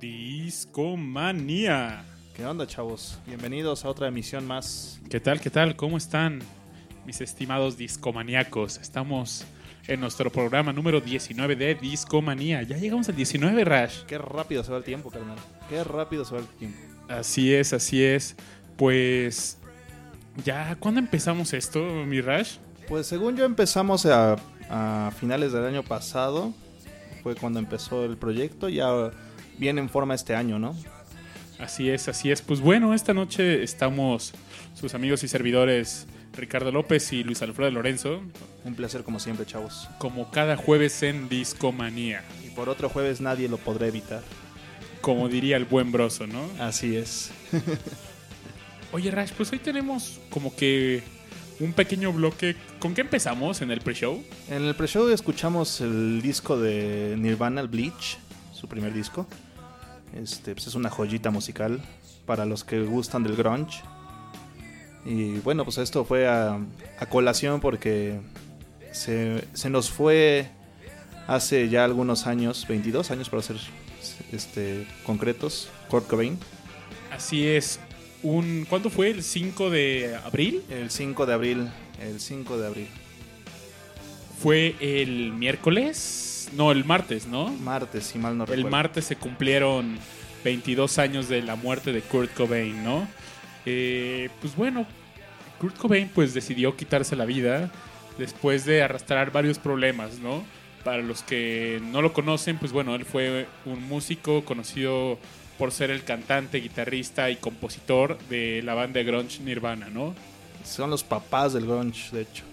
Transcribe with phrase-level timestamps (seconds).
[0.00, 2.04] Discomanía.
[2.36, 3.18] ¿Qué onda, chavos?
[3.26, 5.00] Bienvenidos a otra emisión más.
[5.10, 5.40] ¿Qué tal?
[5.40, 5.74] ¿Qué tal?
[5.74, 6.38] ¿Cómo están
[7.04, 8.78] mis estimados discomaníacos?
[8.78, 9.44] Estamos
[9.88, 12.62] en nuestro programa número 19 de Discomanía.
[12.62, 14.04] Ya llegamos al 19, Rash.
[14.06, 15.36] Qué rápido se va el tiempo, carnal.
[15.68, 16.78] Qué rápido se va el tiempo.
[17.08, 18.36] Así es, así es.
[18.76, 19.58] Pues
[20.44, 22.58] ya, ¿cuándo empezamos esto, mi Rash?
[22.86, 24.36] Pues según yo empezamos a,
[24.70, 26.54] a finales del año pasado.
[27.24, 28.68] Fue cuando empezó el proyecto.
[28.68, 29.10] Ya
[29.58, 30.74] viene en forma este año, ¿no?
[31.58, 32.40] Así es, así es.
[32.40, 34.32] Pues bueno, esta noche estamos
[34.74, 36.06] sus amigos y servidores
[36.38, 38.22] Ricardo López y Luis Alfredo Lorenzo,
[38.64, 39.88] Un placer como siempre, chavos.
[39.98, 42.22] como cada jueves en Discomanía.
[42.46, 44.22] Y por otro jueves nadie lo podrá evitar.
[45.00, 46.48] Como diría el buen broso, ¿no?
[46.60, 47.30] Así es.
[48.92, 51.02] Oye, Rash, pues hoy tenemos como que
[51.60, 52.56] un pequeño bloque.
[52.78, 54.22] ¿Con qué empezamos en el pre-show?
[54.48, 58.18] En el pre-show escuchamos el disco de Nirvana, el Bleach,
[58.52, 59.26] su primer disco.
[60.14, 61.80] Este, pues es una joyita musical
[62.26, 63.82] para los que gustan del grunge.
[65.04, 66.58] Y bueno, pues esto fue a,
[66.98, 68.20] a colación porque
[68.92, 70.48] se, se nos fue
[71.26, 73.56] hace ya algunos años, 22 años para ser
[74.32, 76.38] este, concretos, Kurt Cobain.
[77.12, 77.78] Así es.
[78.22, 79.10] Un, ¿Cuándo fue?
[79.10, 80.62] ¿El 5 de abril?
[80.70, 81.68] El 5 de abril,
[82.00, 82.88] el 5 de abril,
[84.42, 86.27] Fue el miércoles.
[86.54, 87.48] No, el martes, ¿no?
[87.48, 88.70] martes, si mal no El recuerdo.
[88.70, 89.98] martes se cumplieron
[90.44, 93.06] 22 años de la muerte de Kurt Cobain, ¿no?
[93.66, 94.86] Eh, pues bueno,
[95.60, 97.70] Kurt Cobain pues decidió quitarse la vida
[98.16, 100.44] después de arrastrar varios problemas, ¿no?
[100.84, 105.18] Para los que no lo conocen, pues bueno, él fue un músico conocido
[105.58, 110.14] por ser el cantante, guitarrista y compositor de la banda de grunge Nirvana, ¿no?
[110.64, 112.44] Son los papás del grunge, de hecho.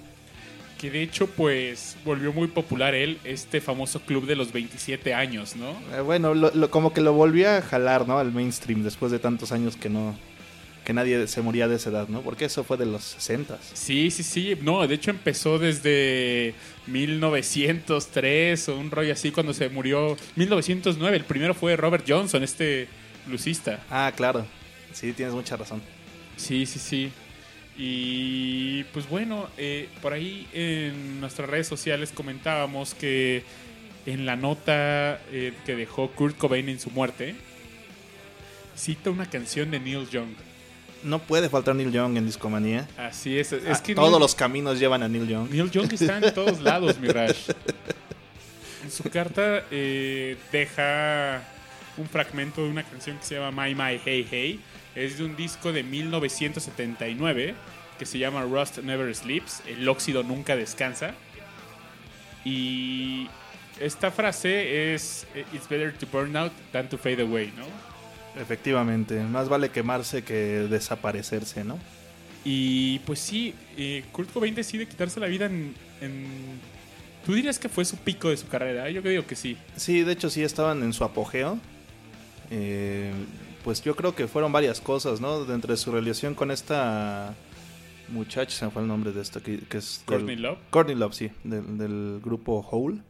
[0.80, 5.56] Que de hecho pues volvió muy popular él, este famoso club de los 27 años,
[5.56, 5.72] ¿no?
[5.96, 8.20] Eh, bueno, lo- lo- como que lo volví a jalar, ¿no?
[8.20, 10.16] Al mainstream después de tantos años que no
[10.84, 12.22] que nadie se moría de esa edad, ¿no?
[12.22, 14.56] Porque eso fue de los 60 Sí, sí, sí.
[14.62, 16.54] No, de hecho empezó desde
[16.88, 20.16] 1903 o un rollo así cuando se murió.
[20.36, 21.18] 1909.
[21.18, 22.88] El primero fue Robert Johnson, este
[23.26, 23.80] bluesista.
[23.90, 24.46] Ah, claro.
[24.94, 25.82] Sí, tienes mucha razón.
[26.38, 27.12] Sí, sí, sí.
[27.78, 33.44] Y pues bueno, eh, por ahí en nuestras redes sociales comentábamos que
[34.06, 37.36] en la nota eh, que dejó Kurt Cobain en su muerte,
[38.76, 40.30] cita una canción de Neil Young.
[41.04, 42.88] No puede faltar Neil Young en Discomanía.
[42.98, 43.52] Así es.
[43.52, 45.50] Es Ah, que todos Neil- los caminos llevan a Neil Young.
[45.52, 47.50] Neil Young está en todos lados, mi Rash.
[48.84, 51.44] En su carta eh, deja
[51.98, 54.60] un fragmento de una canción que se llama My My Hey Hey.
[54.96, 57.54] Es de un disco de 1979
[58.00, 59.62] que se llama Rust Never Sleeps.
[59.68, 61.14] El óxido nunca descansa.
[62.44, 63.28] Y
[63.80, 67.66] esta frase es eh, It's better to burn out than to fade away, ¿no?
[68.42, 71.80] Efectivamente, más vale quemarse que desaparecerse, ¿no?
[72.44, 76.60] Y pues sí, eh, Kurt Cobain decide quitarse la vida en, en-
[77.26, 78.88] ¿Tú dirías que fue su pico de su carrera?
[78.92, 79.58] Yo digo que sí.
[79.76, 81.58] Sí, de hecho sí estaban en su apogeo.
[82.52, 83.12] Eh,
[83.66, 85.44] pues yo creo que fueron varias cosas, ¿no?
[85.44, 87.34] Dentro de su relación con esta
[88.10, 90.04] muchacha, se me fue el nombre de esta, que, que es...
[90.06, 90.60] Courtney Love.
[90.70, 93.02] Courtney Love, sí, del, del grupo Hole.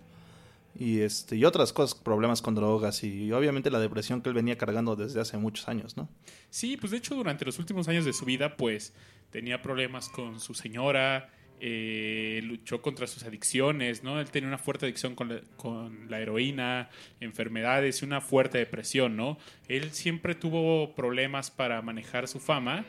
[0.80, 4.58] Y, este, y otras cosas, problemas con drogas y obviamente la depresión que él venía
[4.58, 6.08] cargando desde hace muchos años, ¿no?
[6.50, 8.94] Sí, pues de hecho durante los últimos años de su vida pues
[9.32, 11.30] tenía problemas con su señora,
[11.62, 14.20] eh, luchó contra sus adicciones, ¿no?
[14.20, 16.90] Él tenía una fuerte adicción con la, con la heroína,
[17.20, 19.38] enfermedades y una fuerte depresión, ¿no?
[19.68, 22.86] Él siempre tuvo problemas para manejar su fama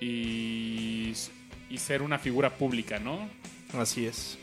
[0.00, 1.12] y,
[1.68, 3.28] y ser una figura pública, ¿no?
[3.74, 4.38] Así es.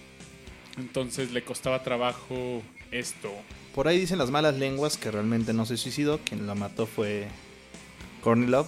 [0.78, 3.31] Entonces le costaba trabajo esto.
[3.73, 7.28] Por ahí dicen las malas lenguas que realmente no se suicidó, quien la mató fue
[8.22, 8.68] Courtney Love.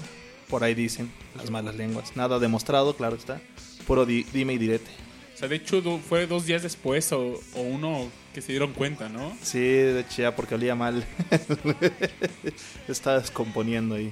[0.49, 2.15] Por ahí dicen las malas lenguas.
[2.15, 3.41] Nada demostrado, claro está.
[3.87, 4.89] Puro di- dime y direte.
[5.33, 9.09] O sea, de hecho fue dos días después o, o uno que se dieron cuenta,
[9.09, 9.35] ¿no?
[9.41, 11.05] Sí, de hecho ya porque olía mal.
[12.87, 14.11] Estaba descomponiendo ahí.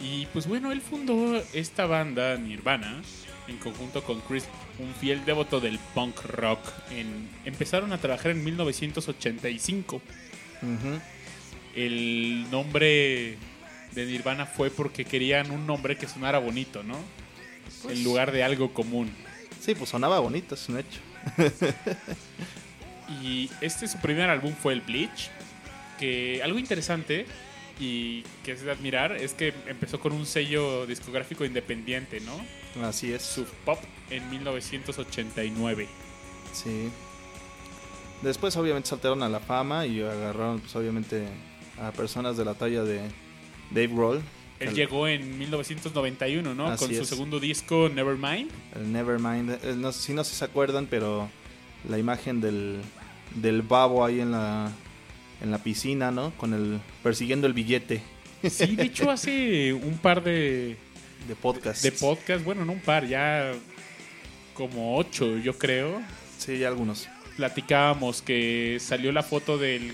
[0.00, 3.02] Y pues bueno, él fundó esta banda Nirvana
[3.48, 4.44] en conjunto con Chris,
[4.78, 6.60] un fiel devoto del punk rock.
[6.90, 9.96] En- empezaron a trabajar en 1985.
[10.62, 11.00] Ujú.
[11.74, 13.36] El nombre
[13.94, 16.96] de Nirvana fue porque querían un nombre que sonara bonito, ¿no?
[17.82, 19.10] Pues- en lugar de algo común.
[19.60, 21.00] Sí, pues sonaba bonito, es un hecho.
[23.20, 25.28] Y este su primer álbum fue el Bleach,
[25.98, 27.26] que algo interesante
[27.78, 32.86] y que es de admirar es que empezó con un sello discográfico independiente, ¿no?
[32.86, 33.22] Así es.
[33.22, 33.78] Sub Pop
[34.10, 35.88] en 1989.
[36.52, 36.88] Sí.
[38.22, 41.26] Después obviamente saltaron a la fama y agarraron pues obviamente
[41.80, 43.00] a personas de la talla de
[43.70, 44.22] Dave Grohl.
[44.62, 46.66] Él El- llegó en 1991, ¿no?
[46.68, 47.08] Así Con su es.
[47.08, 48.50] segundo disco, Nevermind.
[48.76, 49.50] El Nevermind.
[49.62, 51.28] eh, No, si no se acuerdan, pero
[51.88, 52.80] la imagen del,
[53.34, 54.70] del babo ahí en la,
[55.42, 56.32] en la piscina, ¿no?
[56.36, 58.02] Con el persiguiendo el billete
[58.48, 60.76] Sí, de hecho hace un par de,
[61.28, 61.82] de podcast.
[61.82, 63.52] de podcasts, bueno, no un par, ya
[64.54, 66.02] como ocho, yo creo.
[66.38, 67.08] Sí, ya algunos.
[67.36, 69.90] Platicábamos que salió la foto del,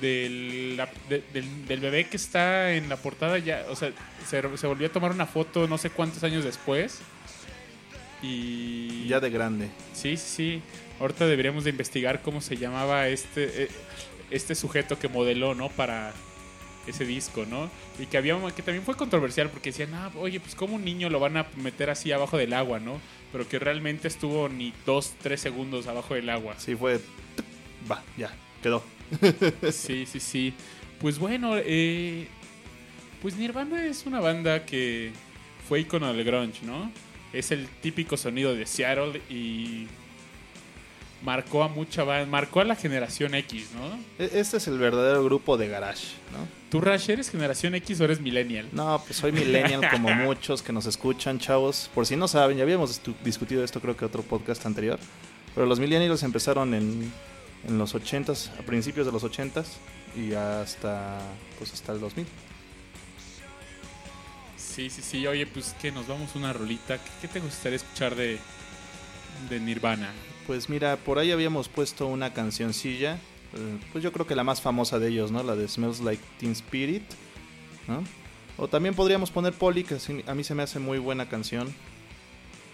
[0.00, 3.92] del, la- de- del, del bebé que está en la portada, ya, o sea,
[4.26, 7.00] se, se volvió a tomar una foto no sé cuántos años después.
[8.22, 9.70] Y Ya de grande.
[9.94, 10.62] Sí, sí, sí.
[11.00, 13.68] Ahorita deberíamos de investigar cómo se llamaba este, eh,
[14.30, 15.70] este sujeto que modeló, ¿no?
[15.70, 16.12] Para
[16.86, 17.70] ese disco, ¿no?
[17.98, 21.08] Y que había que también fue controversial porque decían, ah, oye, pues cómo un niño
[21.08, 23.00] lo van a meter así abajo del agua, ¿no?
[23.32, 26.54] Pero que realmente estuvo ni dos, tres segundos abajo del agua.
[26.58, 27.00] Sí, fue.
[27.90, 28.30] Va, ya,
[28.62, 28.82] quedó.
[29.72, 30.54] Sí, sí, sí.
[31.00, 32.28] Pues bueno, eh,
[33.22, 35.12] pues Nirvana es una banda que
[35.68, 36.90] fue icono del grunge, ¿no?
[37.32, 39.86] Es el típico sonido de Seattle y
[41.22, 44.24] marcó a mucha banda, marcó a la generación X, ¿no?
[44.24, 46.60] Este es el verdadero grupo de garage, ¿no?
[46.70, 48.68] ¿Tú, Rash, eres generación X o eres millennial?
[48.72, 51.90] No, pues soy millennial como muchos que nos escuchan, chavos.
[51.94, 54.98] Por si no saben, ya habíamos discutido esto creo que otro podcast anterior.
[55.54, 57.12] Pero los millennials empezaron en,
[57.66, 59.66] en los 80s, a principios de los 80s
[60.16, 61.20] y hasta
[61.58, 62.26] pues hasta el 2000.
[64.56, 65.26] Sí, sí, sí.
[65.26, 66.98] Oye, pues que nos vamos una rolita.
[66.98, 68.38] ¿Qué, qué te gustaría escuchar de,
[69.48, 70.10] de Nirvana?
[70.46, 73.18] Pues mira, por ahí habíamos puesto una cancioncilla,
[73.54, 75.42] eh, pues yo creo que la más famosa de ellos, ¿no?
[75.42, 77.02] La de Smells Like Teen Spirit,
[77.88, 78.02] ¿no?
[78.56, 79.96] O también podríamos poner Polly, que
[80.26, 81.74] a mí se me hace muy buena canción.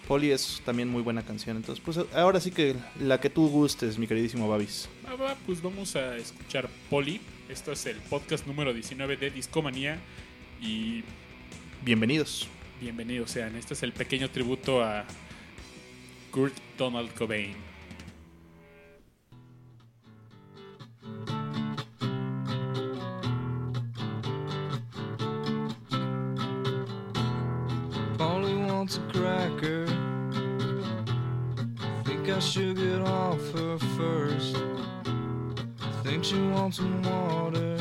[0.06, 3.99] Polly es también muy buena canción, entonces pues ahora sí que la que tú gustes,
[3.99, 4.88] mi queridísimo Babis.
[5.06, 7.20] Ah, va, pues vamos a escuchar Poli.
[7.49, 9.99] Esto es el podcast número 19 de Discomanía.
[10.61, 11.03] Y
[11.85, 12.49] Bienvenidos.
[12.81, 13.55] bienvenidos sean.
[13.56, 15.05] Este es el pequeño tributo a
[16.31, 17.55] Kurt Donald Cobain.
[28.76, 29.87] Wants a cracker.
[32.05, 34.55] Think I should get off her first.
[36.02, 37.78] Think she wants some water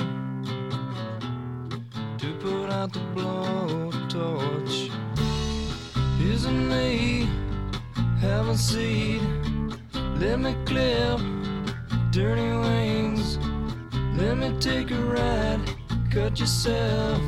[2.17, 4.89] to put out the blowtorch.
[6.21, 7.27] Isn't me
[8.21, 9.21] have a seat?
[10.21, 11.19] Let me clip
[12.11, 13.37] dirty wings.
[14.17, 15.59] Let me take a ride.
[16.09, 17.21] Cut yourself.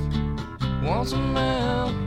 [0.82, 2.07] Want some help?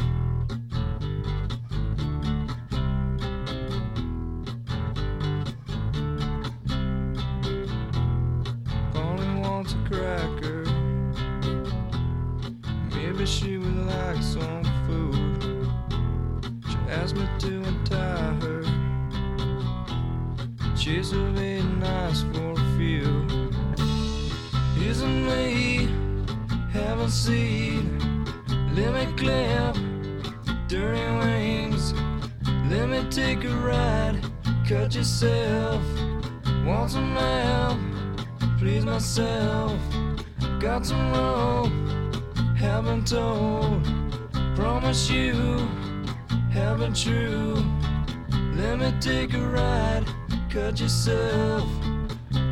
[49.01, 50.05] Take a ride,
[50.51, 51.67] cut yourself.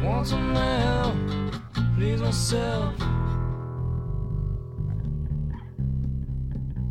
[0.03, 1.15] Want some help,
[1.95, 2.95] please myself.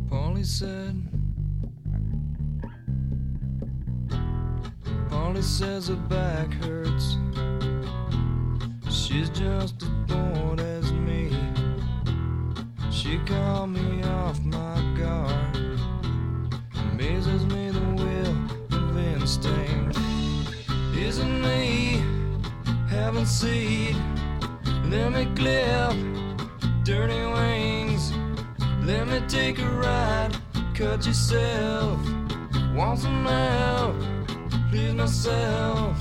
[0.09, 0.95] Polly said,
[5.09, 7.17] Polly says her back hurts.
[8.89, 11.35] She's just as bored as me.
[12.89, 14.78] She called me off my
[23.09, 23.95] having seed?
[24.85, 25.95] Let me clip
[26.83, 28.13] dirty wings.
[28.83, 30.35] Let me take a ride.
[30.75, 31.99] Cut yourself.
[32.75, 33.95] Want some help?
[34.69, 35.97] Please myself.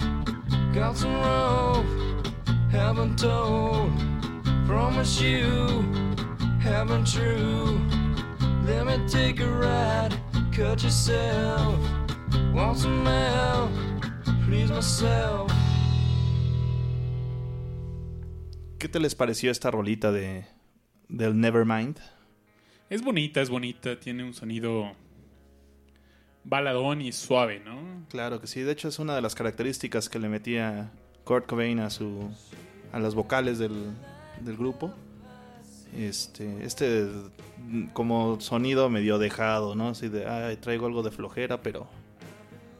[0.75, 1.87] Got some rope.
[2.71, 3.91] Haven't told.
[4.67, 5.83] Promise you
[6.61, 7.81] haven't true.
[8.67, 10.15] Let me take a ride,
[10.53, 11.79] cut yourself.
[12.53, 13.71] Want some help,
[14.45, 15.58] please myself.
[18.78, 20.44] ¿Qué te les pareció esta rolita de
[21.08, 21.99] del Nevermind?
[22.88, 24.92] Es bonita, es bonita, tiene un sonido
[26.44, 28.06] baladón y suave, ¿no?
[28.08, 30.92] Claro que sí, de hecho es una de las características que le metía
[31.25, 32.30] Kurt Cobain a su
[32.92, 33.90] a las vocales del,
[34.42, 34.94] del grupo.
[35.97, 37.08] Este, este
[37.94, 39.88] como sonido medio dejado, ¿no?
[39.88, 41.88] Así de, ay, traigo algo de flojera, pero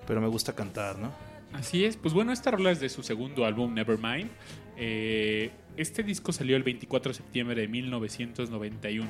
[0.07, 1.13] pero me gusta cantar, ¿no?
[1.53, 4.31] Así es, pues bueno, esta rola es de su segundo álbum, Nevermind.
[4.79, 9.09] Eh, este disco salió el 24 de septiembre de 1991.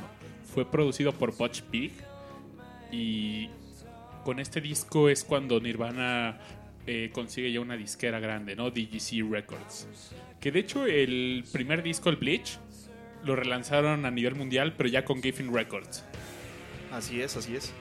[0.54, 1.92] Fue producido por Butch Pig
[2.90, 3.48] y
[4.24, 6.38] con este disco es cuando Nirvana
[6.86, 8.70] eh, consigue ya una disquera grande, ¿no?
[8.70, 9.88] DGC Records.
[10.40, 12.58] Que de hecho el primer disco, el Bleach,
[13.24, 16.04] lo relanzaron a nivel mundial, pero ya con Geffen Records.
[16.92, 17.74] Así es, así es.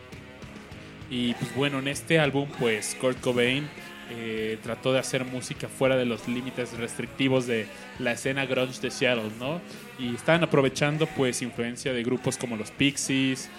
[1.10, 3.70] Y pues bueno, en este álbum, pues Kurt Cobain
[4.10, 7.68] eh, trató de hacer música fuera de los límites restrictivos de
[8.00, 9.60] la escena grunge de Seattle, ¿no?
[10.00, 13.50] Y estaban aprovechando pues influencia de grupos como los Pixies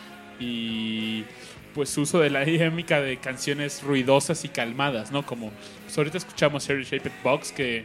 [0.40, 1.24] y
[1.74, 5.24] pues uso de la dinámica de canciones ruidosas y calmadas, ¿no?
[5.26, 5.50] Como
[5.84, 7.84] pues, ahorita escuchamos Harry Shaped Box que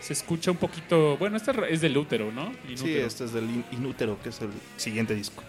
[0.00, 2.52] se escucha un poquito, bueno, esta es del útero, ¿no?
[2.76, 5.42] Sí, este es del In- Inútero, que es el siguiente disco.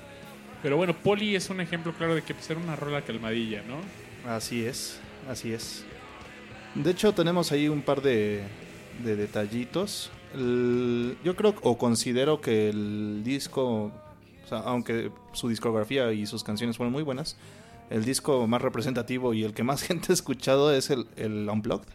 [0.63, 3.81] Pero bueno, Polly es un ejemplo claro de que pues, era una rola calmadilla, ¿no?
[4.31, 4.99] Así es,
[5.29, 5.83] así es.
[6.75, 8.43] De hecho, tenemos ahí un par de,
[9.03, 10.11] de detallitos.
[10.33, 13.91] Yo creo o considero que el disco,
[14.51, 17.37] aunque su discografía y sus canciones fueron muy buenas,
[17.89, 21.87] el disco más representativo y el que más gente ha escuchado es el, Unplugged.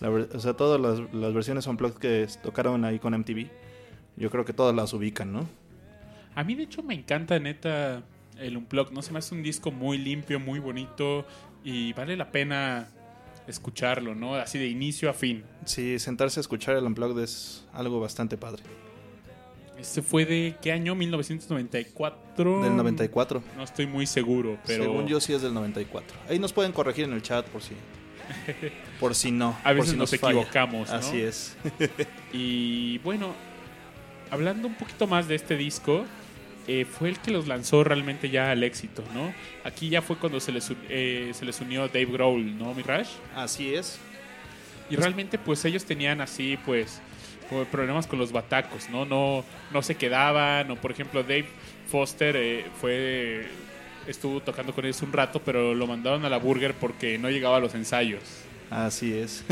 [0.00, 3.48] La o sea, todas las, las versiones Unplugged que tocaron ahí con MTV,
[4.16, 5.46] yo creo que todas las ubican, ¿no?
[6.34, 8.02] A mí, de hecho, me encanta, neta,
[8.38, 8.92] el Unplugged.
[8.92, 11.26] No se me hace un disco muy limpio, muy bonito
[11.64, 12.88] y vale la pena
[13.50, 14.34] escucharlo, ¿no?
[14.34, 15.44] Así de inicio a fin.
[15.64, 18.62] Sí, sentarse a escuchar el Unplugged es algo bastante padre.
[19.78, 20.94] Este fue de qué año?
[20.94, 22.62] 1994.
[22.62, 23.42] Del 94.
[23.56, 26.16] No estoy muy seguro, pero Según yo sí es del 94.
[26.28, 27.74] Ahí nos pueden corregir en el chat por si
[29.00, 29.56] por si no.
[29.60, 30.96] a por veces si nos, equivocamos, ¿no?
[30.96, 31.56] Así es.
[32.32, 33.34] Y bueno,
[34.30, 36.04] hablando un poquito más de este disco,
[36.72, 39.34] eh, fue el que los lanzó realmente ya al éxito, ¿no?
[39.64, 43.10] Aquí ya fue cuando se les, eh, se les unió Dave Grohl, ¿no, Mirage?
[43.34, 43.98] Así es.
[44.88, 47.00] Y realmente pues ellos tenían así pues
[47.72, 49.04] problemas con los batacos, ¿no?
[49.04, 51.48] No, no se quedaban, o por ejemplo Dave
[51.88, 53.48] Foster eh, fue
[54.06, 57.56] estuvo tocando con ellos un rato, pero lo mandaron a la burger porque no llegaba
[57.56, 58.22] a los ensayos.
[58.70, 59.44] Así es.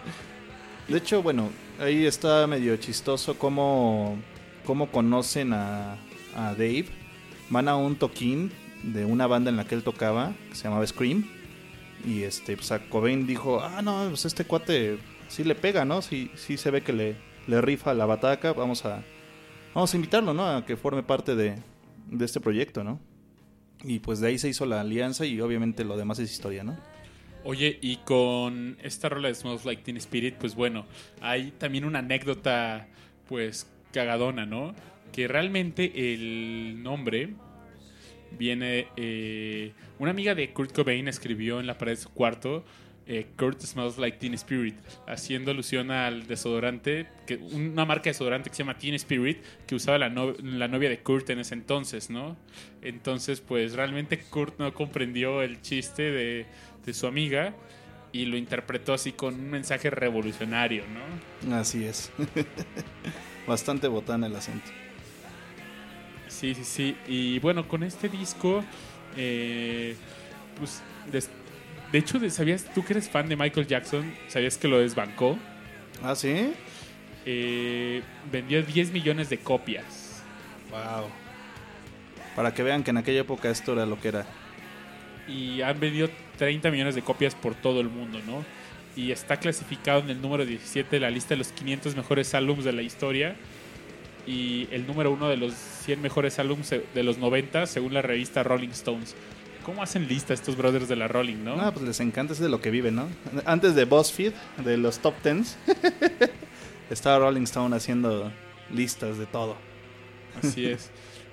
[0.88, 4.16] De hecho, bueno, ahí está medio chistoso cómo,
[4.64, 5.98] cómo conocen a,
[6.34, 6.86] a Dave.
[7.50, 8.50] Van a un toquín
[8.82, 11.26] de una banda en la que él tocaba, que se llamaba Scream.
[12.04, 14.98] Y este, pues a Cobain dijo, ah, no, pues este cuate
[15.28, 16.02] sí le pega, ¿no?
[16.02, 18.52] Sí, sí se ve que le, le rifa la bataca.
[18.52, 19.02] Vamos a,
[19.74, 20.46] vamos a invitarlo, ¿no?
[20.46, 21.56] A que forme parte de,
[22.10, 22.98] de este proyecto, ¿no?
[23.84, 26.76] Y pues de ahí se hizo la alianza y obviamente lo demás es historia, ¿no?
[27.44, 30.86] Oye, y con esta rola de Smells Like Teen Spirit, pues bueno,
[31.20, 32.86] hay también una anécdota,
[33.28, 34.74] pues, cagadona, ¿no?
[35.12, 37.30] Que realmente el nombre
[38.38, 38.88] viene...
[38.96, 42.64] eh, una amiga de Kurt Cobain escribió en la pared de su cuarto
[43.06, 44.76] eh, Kurt Smells Like Teen Spirit,
[45.08, 49.74] haciendo alusión al desodorante, que, una marca de desodorante que se llama Teen Spirit, que
[49.74, 52.36] usaba la, no- la novia de Kurt en ese entonces, ¿no?
[52.80, 56.46] Entonces, pues realmente Kurt no comprendió el chiste de,
[56.86, 57.54] de su amiga
[58.12, 60.84] y lo interpretó así con un mensaje revolucionario,
[61.44, 61.56] ¿no?
[61.56, 62.12] Así es.
[63.46, 64.70] Bastante botana el acento.
[66.42, 66.96] Sí, sí, sí.
[67.06, 68.64] Y bueno, con este disco,
[69.16, 69.94] eh,
[70.58, 70.82] pues,
[71.12, 74.12] de, hecho, ¿sabías tú que eres fan de Michael Jackson?
[74.26, 75.38] ¿Sabías que lo desbancó?
[76.02, 76.52] ¿Ah, sí?
[77.24, 80.24] Eh, vendió 10 millones de copias.
[80.72, 81.10] Wow.
[82.34, 84.26] Para que vean que en aquella época esto era lo que era.
[85.28, 88.44] Y han vendido 30 millones de copias por todo el mundo, ¿no?
[88.96, 92.64] Y está clasificado en el número 17 de la lista de los 500 mejores álbumes
[92.64, 93.36] de la historia.
[94.26, 98.42] Y el número uno de los 100 mejores álbumes de los 90 según la revista
[98.42, 99.14] Rolling Stones.
[99.64, 101.54] ¿Cómo hacen lista estos brothers de la Rolling, no?
[101.60, 103.08] Ah, pues les encanta, es de lo que viven, ¿no?
[103.44, 104.32] Antes de BuzzFeed,
[104.64, 105.56] de los top tens,
[106.90, 108.32] estaba Rolling Stone haciendo
[108.72, 109.56] listas de todo.
[110.42, 110.90] Así es.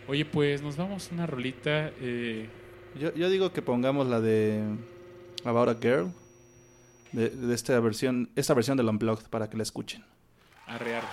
[0.07, 1.91] Oye, pues nos vamos a una rolita.
[2.01, 2.47] eh,
[2.99, 4.63] Yo, yo digo que pongamos la de
[5.43, 6.11] About a Girl,
[7.11, 10.03] de, de esta versión, esta versión del Unplugged para que la escuchen.
[10.67, 11.03] arrear.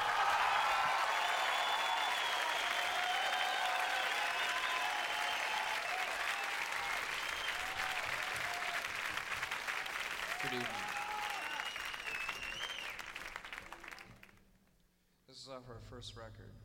[15.97, 16.55] First record.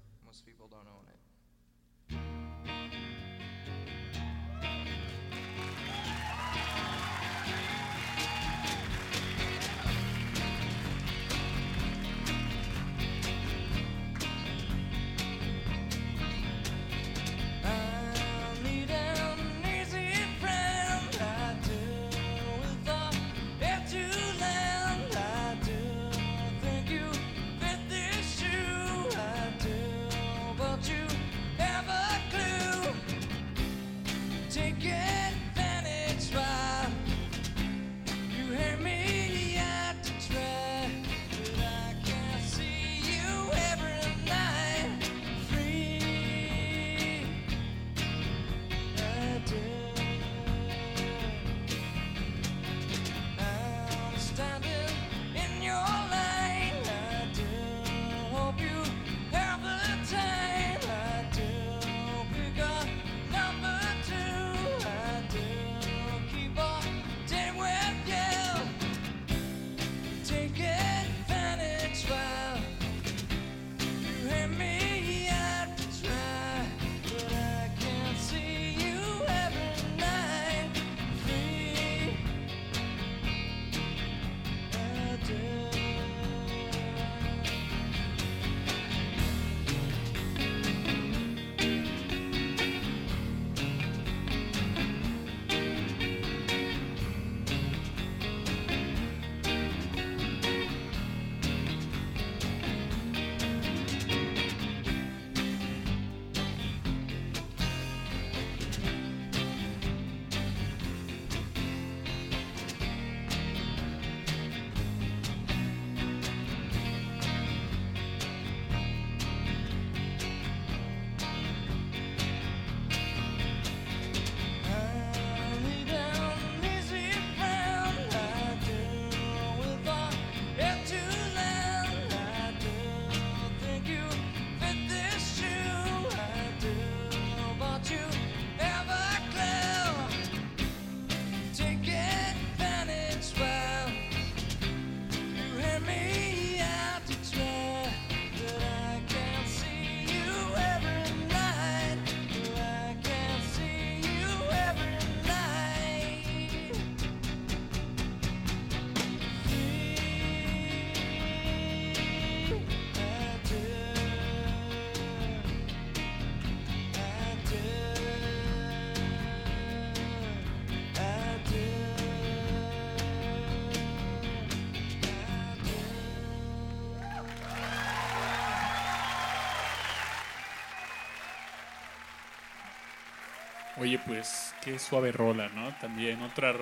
[183.82, 185.74] Oye, pues qué suave rola, ¿no?
[185.82, 186.54] También otra...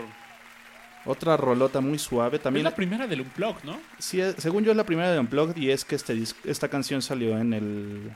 [1.05, 2.38] Otra rolota muy suave.
[2.38, 3.79] Es También la primera del Unplug, ¿no?
[3.99, 7.01] Sí, eh, según yo es la primera de Unplugged y es que este esta canción
[7.01, 8.12] salió en el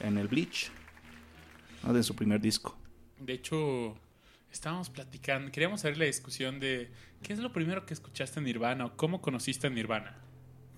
[0.00, 0.70] en el Bleach,
[1.82, 1.92] ¿no?
[1.92, 2.78] de su primer disco.
[3.18, 3.96] De hecho,
[4.52, 6.92] estábamos platicando, queríamos hacer la discusión de
[7.24, 10.16] qué es lo primero que escuchaste en Nirvana o cómo conociste a Nirvana.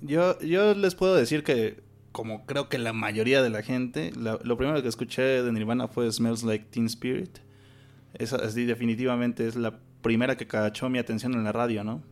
[0.01, 4.39] Yo yo les puedo decir que como creo que la mayoría de la gente, la-
[4.43, 7.39] lo primero que escuché de Nirvana fue Smells Like Teen Spirit.
[8.15, 12.03] Esa así definitivamente es la primera que cachó mi atención en la radio, ¿no?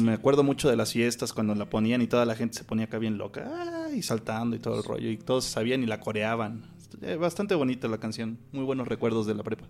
[0.00, 2.86] Me acuerdo mucho de las fiestas cuando la ponían y toda la gente se ponía
[2.86, 6.64] acá bien loca y saltando y todo el rollo y todos sabían y la coreaban.
[7.00, 9.66] Eh, Bastante bonita la canción, muy buenos recuerdos de la prepa.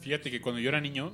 [0.00, 1.12] Fíjate que cuando yo era niño,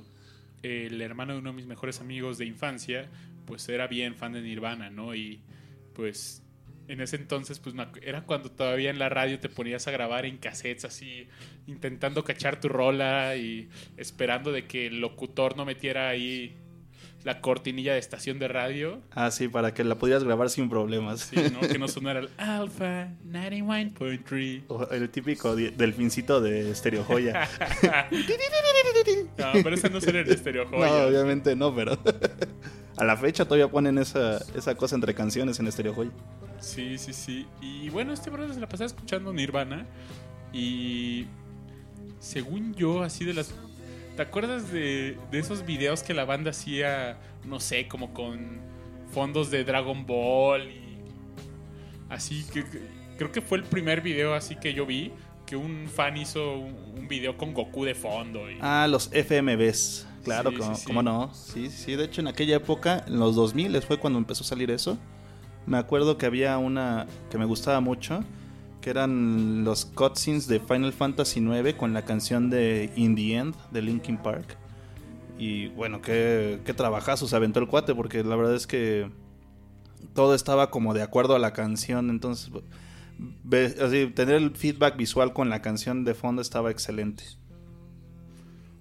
[0.63, 3.09] el hermano de uno de mis mejores amigos de infancia,
[3.45, 5.13] pues era bien fan de Nirvana, ¿no?
[5.13, 5.41] Y
[5.93, 6.41] pues
[6.87, 10.37] en ese entonces, pues era cuando todavía en la radio te ponías a grabar en
[10.37, 11.27] cassettes así,
[11.65, 16.55] intentando cachar tu rola y esperando de que el locutor no metiera ahí
[17.27, 19.01] la cortinilla de estación de radio.
[19.11, 21.19] Ah, sí, para que la pudieras grabar sin problemas.
[21.19, 21.59] Sí, ¿no?
[21.59, 24.63] Que no sonara el Alpha 91.3.
[24.69, 27.47] O el típico delfincito de Stereo Joya.
[29.37, 31.07] No, pero ese no será el estéreo no, joya.
[31.07, 31.97] obviamente no, pero
[32.97, 36.11] a la fecha todavía ponen esa, esa cosa entre canciones en Stereo Joya.
[36.59, 37.45] Sí, sí, sí.
[37.61, 39.85] Y bueno, este brother se la pasaba escuchando Nirvana.
[40.53, 41.27] Y
[42.19, 43.53] según yo, así de las.
[44.17, 48.59] ¿Te acuerdas de, de esos videos que la banda hacía, no sé, como con
[49.13, 50.63] fondos de Dragon Ball?
[50.71, 50.97] Y
[52.09, 52.65] así que
[53.15, 55.11] creo que fue el primer video así que yo vi
[55.45, 58.49] que un fan hizo un, video con Goku de fondo.
[58.51, 60.07] Y, Ah, los FMVs.
[60.23, 60.87] Claro, Sí, como, sí, sí.
[60.87, 61.33] cómo no.
[61.33, 61.95] Sí, sí, sí.
[61.95, 64.97] De hecho, en aquella época, en los 2000 fue cuando empezó a salir eso.
[65.67, 68.23] me acuerdo que había una que me gustaba mucho,
[68.87, 73.53] que eran los cutscenes de Final Fantasy IX con la canción de In the End
[73.69, 74.55] de Linkin Park.
[75.37, 79.11] Y bueno, qué, qué trabajazo se aventó el cuate, porque la verdad es que
[80.13, 82.49] todo estaba como de acuerdo a la canción, entonces
[83.83, 87.25] así, tener el feedback visual con la canción de fondo estaba excelente.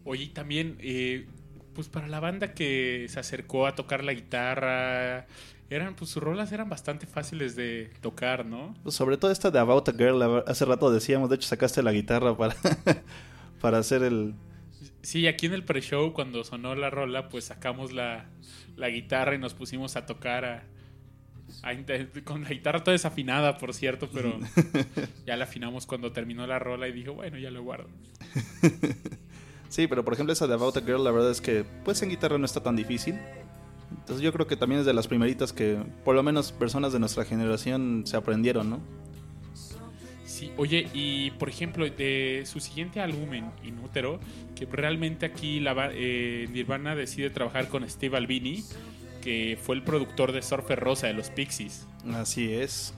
[0.04, 1.26] Oye, y también, eh,
[1.74, 5.26] pues para la banda que se acercó a tocar la guitarra,
[5.70, 8.74] eran, pues sus rolas eran bastante fáciles de tocar, ¿no?
[8.82, 11.92] Pues sobre todo esta de About a Girl, hace rato decíamos, de hecho sacaste la
[11.92, 12.54] guitarra para,
[13.60, 14.34] para hacer el...
[15.02, 18.26] Sí, aquí en el pre-show, cuando sonó la rola, pues sacamos la,
[18.76, 20.64] la guitarra y nos pusimos a tocar a,
[22.24, 24.38] con la guitarra toda desafinada, por cierto, pero
[25.26, 27.88] ya la afinamos cuando terminó la rola y dije, bueno, ya lo guardo.
[29.68, 32.10] Sí, pero por ejemplo esa de About a Girl, la verdad es que pues en
[32.10, 33.18] guitarra no está tan difícil.
[34.06, 37.00] Entonces yo creo que también es de las primeritas que por lo menos personas de
[37.00, 38.80] nuestra generación se aprendieron, ¿no?
[40.24, 44.20] Sí, oye, y por ejemplo, de su siguiente álbum en Inútero,
[44.54, 48.62] que realmente aquí la, eh, Nirvana decide trabajar con Steve Albini,
[49.22, 51.84] que fue el productor de Surfer Rosa de los Pixies.
[52.14, 52.94] Así es.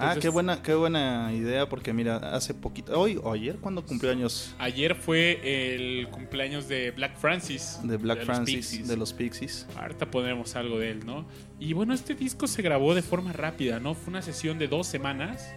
[0.00, 4.10] Ah, qué buena, qué buena idea, porque mira, hace poquito, hoy o ayer, cuando cumplió
[4.12, 5.40] años Ayer fue
[5.74, 7.78] el cumpleaños de Black Francis.
[7.82, 9.66] de Black Francis, de los Pixies.
[9.76, 11.26] Ahorita pondremos algo de él, ¿no?
[11.58, 13.94] Y bueno, este disco se grabó de forma rápida, ¿no?
[13.94, 15.48] Fue una sesión de dos semanas.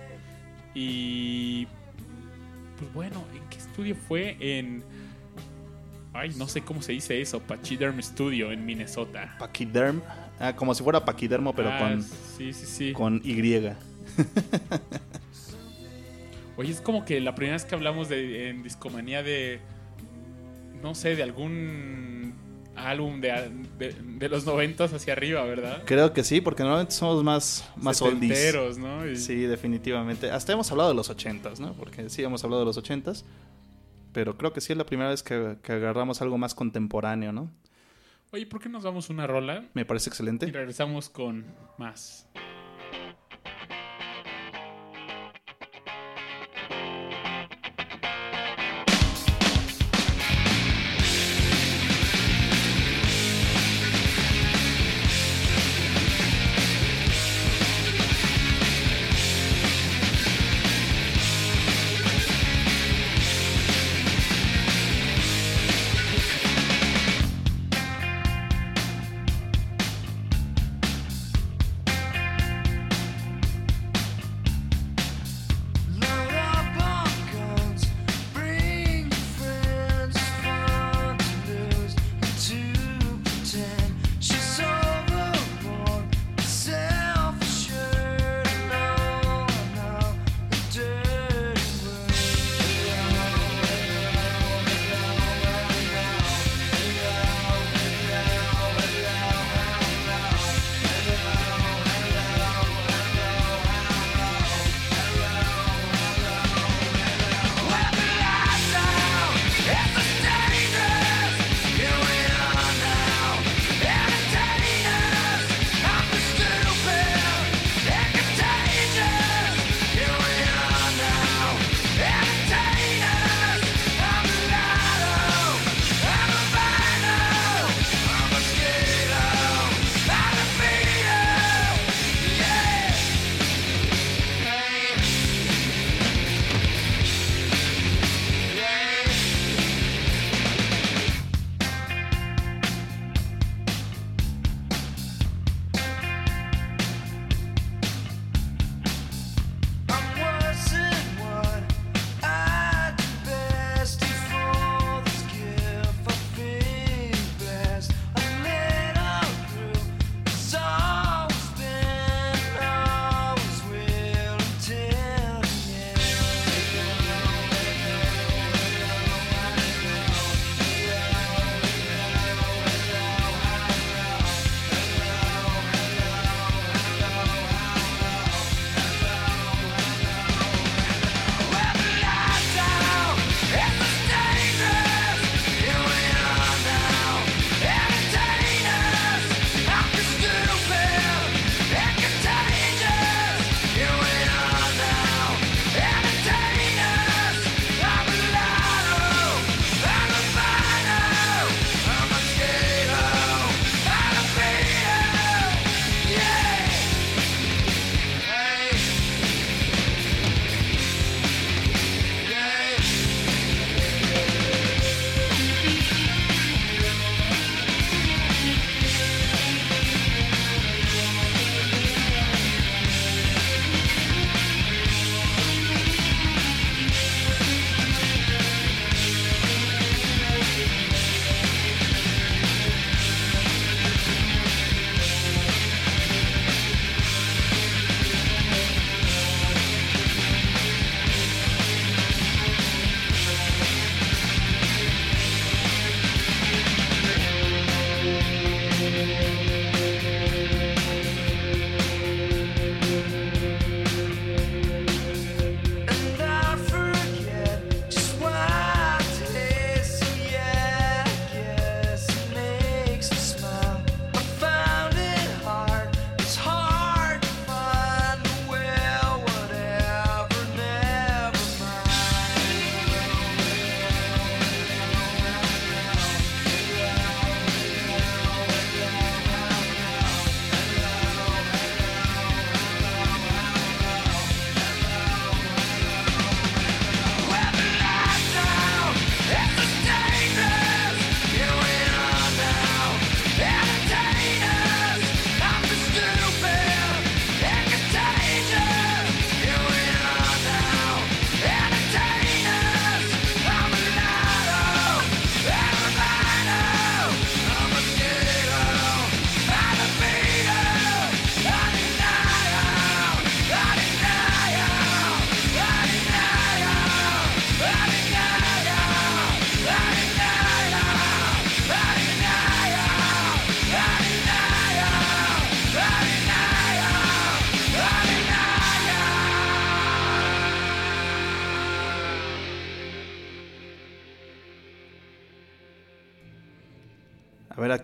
[0.76, 1.68] Y.
[2.78, 4.36] Pues bueno, ¿en qué estudio fue?
[4.40, 4.84] En.
[6.14, 7.40] Ay, no sé cómo se dice eso.
[7.40, 9.36] Pachyderm Studio en Minnesota.
[9.40, 10.02] Paquiderm,
[10.40, 12.94] ah, como si fuera paquidermo, pero Ah, con, Sí, sí, sí.
[12.94, 13.34] con Y.
[16.58, 19.60] Oye, es como que la primera vez que hablamos de, en Discomanía de.
[20.82, 22.34] No sé, de algún
[22.76, 23.32] álbum de,
[23.78, 25.84] de, de los noventas hacia arriba, ¿verdad?
[25.86, 28.78] Creo que sí, porque normalmente somos más, más oldies.
[28.78, 29.08] ¿no?
[29.08, 30.30] Y- Sí, definitivamente.
[30.32, 31.74] Hasta hemos hablado de los ochentas, ¿no?
[31.74, 33.26] Porque sí hemos hablado de los ochentas.
[34.12, 37.50] Pero creo que sí es la primera vez que, que agarramos algo más contemporáneo, ¿no?
[38.32, 39.64] Oye, ¿por qué nos damos una rola?
[39.74, 40.48] Me parece excelente.
[40.48, 41.46] Y regresamos con
[41.78, 42.28] más.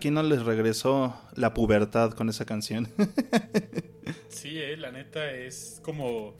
[0.00, 2.88] ¿a quién no les regresó la pubertad con esa canción?
[4.28, 6.34] Sí, eh, la neta es como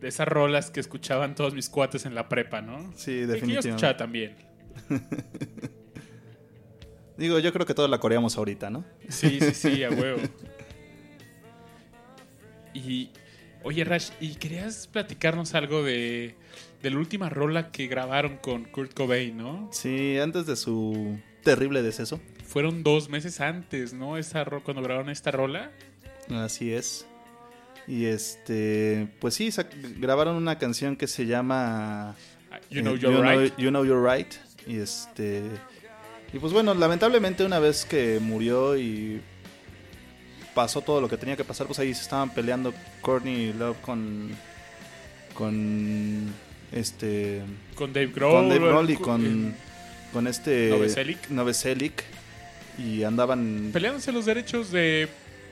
[0.00, 2.92] de esas rolas que escuchaban todos mis cuates en la prepa, ¿no?
[2.94, 3.68] Sí, Y que yo definitivamente.
[3.70, 4.36] escuchaba también.
[7.16, 8.84] Digo, yo creo que todos la coreamos ahorita, ¿no?
[9.08, 10.20] Sí, sí, sí, a huevo.
[12.74, 13.10] Y,
[13.64, 16.36] oye, Rash, ¿y querías platicarnos algo de,
[16.82, 19.70] de la última rola que grabaron con Kurt Cobain, no?
[19.72, 22.20] Sí, antes de su terrible deceso.
[22.52, 24.18] Fueron dos meses antes, ¿no?
[24.18, 25.70] Esa cuando grabaron esta rola.
[26.30, 27.06] Así es.
[27.88, 29.50] Y este, pues sí,
[29.98, 32.14] grabaron una canción que se llama
[32.70, 33.56] You Know eh, Right.
[33.56, 34.34] You Know You're Right.
[34.66, 35.42] Y este,
[36.32, 39.20] y pues bueno, lamentablemente una vez que murió y
[40.54, 44.30] pasó todo lo que tenía que pasar, pues ahí se estaban peleando Courtney Love con
[45.34, 46.30] con
[46.70, 47.42] este
[47.74, 48.32] Con Dave Grohl.
[48.32, 49.54] con Dave Grohl y con- con
[50.12, 51.30] con este Novoselic.
[51.30, 52.04] Novoselic,
[52.78, 55.08] y andaban Peleándose los derechos de,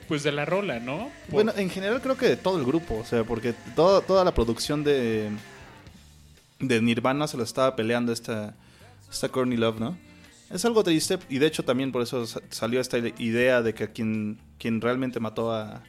[0.07, 1.09] pues, de la rola, ¿no?
[1.25, 4.23] Por- Bueno, en general creo que de todo el grupo, o sea, porque todo- toda
[4.23, 5.29] la producción de,
[6.59, 8.55] de Nirvana se lo estaba peleando esta,
[9.11, 9.97] esta Courtney Love, ¿no?
[10.49, 13.89] Es algo triste y de hecho también por eso sa- salió esta idea de que
[13.91, 15.81] quien, quien realmente mató a,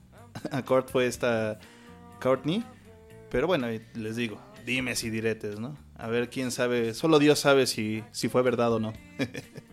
[0.50, 1.58] a Kurt fue esta
[2.20, 2.64] Courtney.
[3.30, 5.76] Pero bueno, les digo, dimes y diretes, ¿no?
[5.96, 8.92] A ver quién sabe, solo Dios sabe si, si fue verdad o no.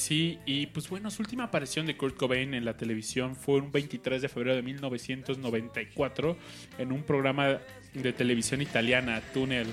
[0.00, 3.70] Sí, y pues bueno, su última aparición de Kurt Cobain en la televisión fue un
[3.70, 6.38] 23 de febrero de 1994
[6.78, 7.58] en un programa
[7.92, 9.66] de televisión italiana, Tunnel.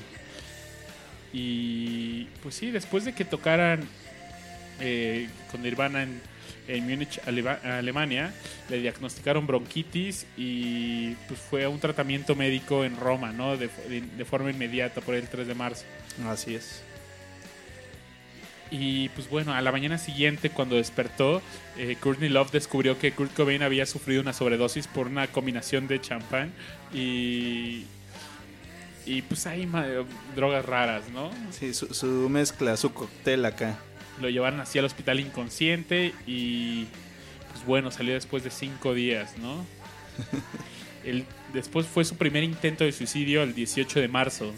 [1.32, 3.88] Y pues sí, después de que tocaran
[4.82, 6.22] eh, con Nirvana en,
[6.68, 8.34] en Múnich, Alemania,
[8.70, 13.56] le diagnosticaron bronquitis y pues fue a un tratamiento médico en Roma, ¿no?
[13.56, 15.86] De, de- de forma inmediata por el 3 de marzo.
[16.28, 16.84] Así es.
[18.70, 21.42] Y pues bueno, a la mañana siguiente cuando despertó,
[21.78, 26.02] eh, Courtney Love descubrió que Kurt Cobain había sufrido una sobredosis por una combinación de
[26.02, 26.52] champán
[26.94, 27.86] y...
[29.06, 29.66] Y pues hay
[30.36, 31.32] drogas raras, ¿no?
[31.52, 33.80] Sí, su, su mezcla, su cóctel acá.
[34.20, 36.88] Lo llevaron así al hospital inconsciente y
[37.54, 39.66] pues bueno, salió después de cinco días, ¿no?
[41.06, 44.54] El, después fue su primer intento de suicidio el 18 de marzo.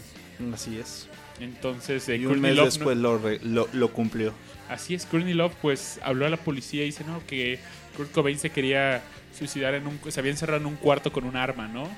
[0.52, 1.08] Así es.
[1.40, 4.32] Entonces, eh, Y un mes Love no- después lo, re- lo, lo cumplió.
[4.68, 7.58] Así es, Courtney Love pues habló a la policía y dice no que
[7.96, 9.02] Kurt Cobain se quería
[9.36, 11.88] suicidar en un se había encerrado en un cuarto con un arma, ¿no?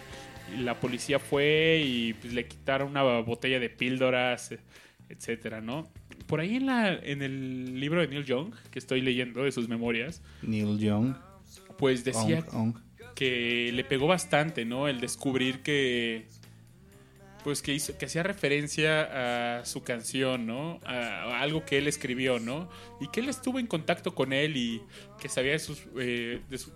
[0.56, 4.54] Y la policía fue y pues, le quitaron una botella de píldoras,
[5.10, 5.86] etcétera, ¿no?
[6.26, 9.68] Por ahí en la en el libro de Neil Young que estoy leyendo de sus
[9.68, 11.14] memorias, Neil Young.
[11.76, 12.78] pues decía Ong, Ong.
[13.14, 14.88] que le pegó bastante, ¿no?
[14.88, 16.26] El descubrir que
[17.44, 20.80] pues que hizo que hacía referencia a su canción, ¿no?
[20.84, 22.68] A, a algo que él escribió, ¿no?
[23.00, 24.82] Y que él estuvo en contacto con él y
[25.20, 26.72] que sabía de, sus, eh, de, su,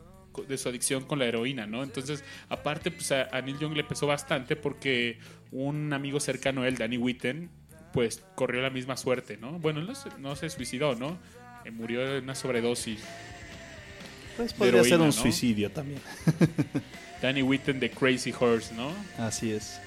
[0.49, 1.83] de su adicción con la heroína, ¿no?
[1.83, 5.19] Entonces, aparte, pues a, a Neil Young le pesó bastante porque
[5.53, 7.51] un amigo cercano a él, Danny Whitten,
[7.93, 9.59] pues corrió la misma suerte, ¿no?
[9.59, 11.19] Bueno, no se, no se suicidó, ¿no?
[11.65, 13.01] Eh, murió de una sobredosis.
[14.37, 15.13] Pues podría ser un ¿no?
[15.13, 16.01] suicidio también.
[17.23, 18.93] Danny Whitten de Crazy Horse, ¿no?
[19.19, 19.81] Así es.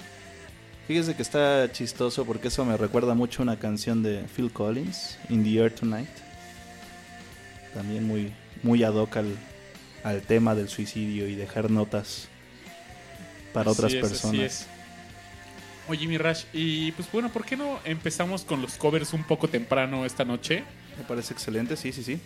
[0.90, 5.18] Fíjese que está chistoso porque eso me recuerda mucho a una canción de Phil Collins,
[5.28, 6.08] In the Air Tonight.
[7.72, 8.32] También muy,
[8.64, 9.36] muy ad hoc al,
[10.02, 12.26] al tema del suicidio y dejar notas
[13.52, 14.66] para otras es, personas.
[15.86, 19.46] Oye, mi Rash, y pues bueno, ¿por qué no empezamos con los covers un poco
[19.46, 20.64] temprano esta noche?
[20.98, 22.18] Me parece excelente, sí, sí, sí.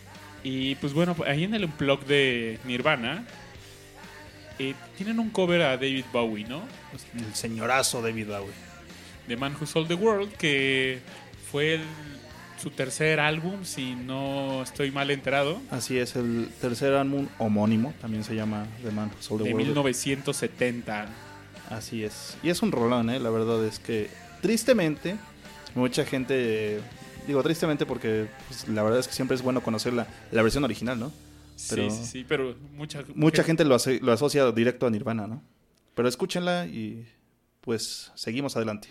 [0.42, 3.26] Y pues bueno, ahí en el blog de Nirvana
[4.58, 6.62] eh, tienen un cover a David Bowie, ¿no?
[7.16, 8.52] El señorazo David Bowie.
[9.28, 11.00] The Man Who Sold the World, que
[11.50, 11.82] fue el-
[12.60, 18.24] su tercer álbum, si no estoy mal enterado, Así es, el tercer álbum homónimo, también
[18.24, 19.66] se llama The Man Who Sold the de World.
[19.66, 21.06] 1970.
[21.70, 22.36] Así es.
[22.42, 23.18] Y es un rolón, ¿eh?
[23.18, 24.08] La verdad es que,
[24.40, 25.16] tristemente,
[25.74, 26.80] mucha gente...
[27.26, 30.62] Digo tristemente porque pues, la verdad es que siempre es bueno conocer la, la versión
[30.64, 31.10] original, ¿no?
[31.70, 35.26] Pero- sí, sí, sí, pero mucha, Mucha gente lo, aso- lo asocia directo a Nirvana,
[35.26, 35.42] ¿no?
[35.94, 37.06] Pero escúchenla y
[37.60, 38.88] pues seguimos adelante.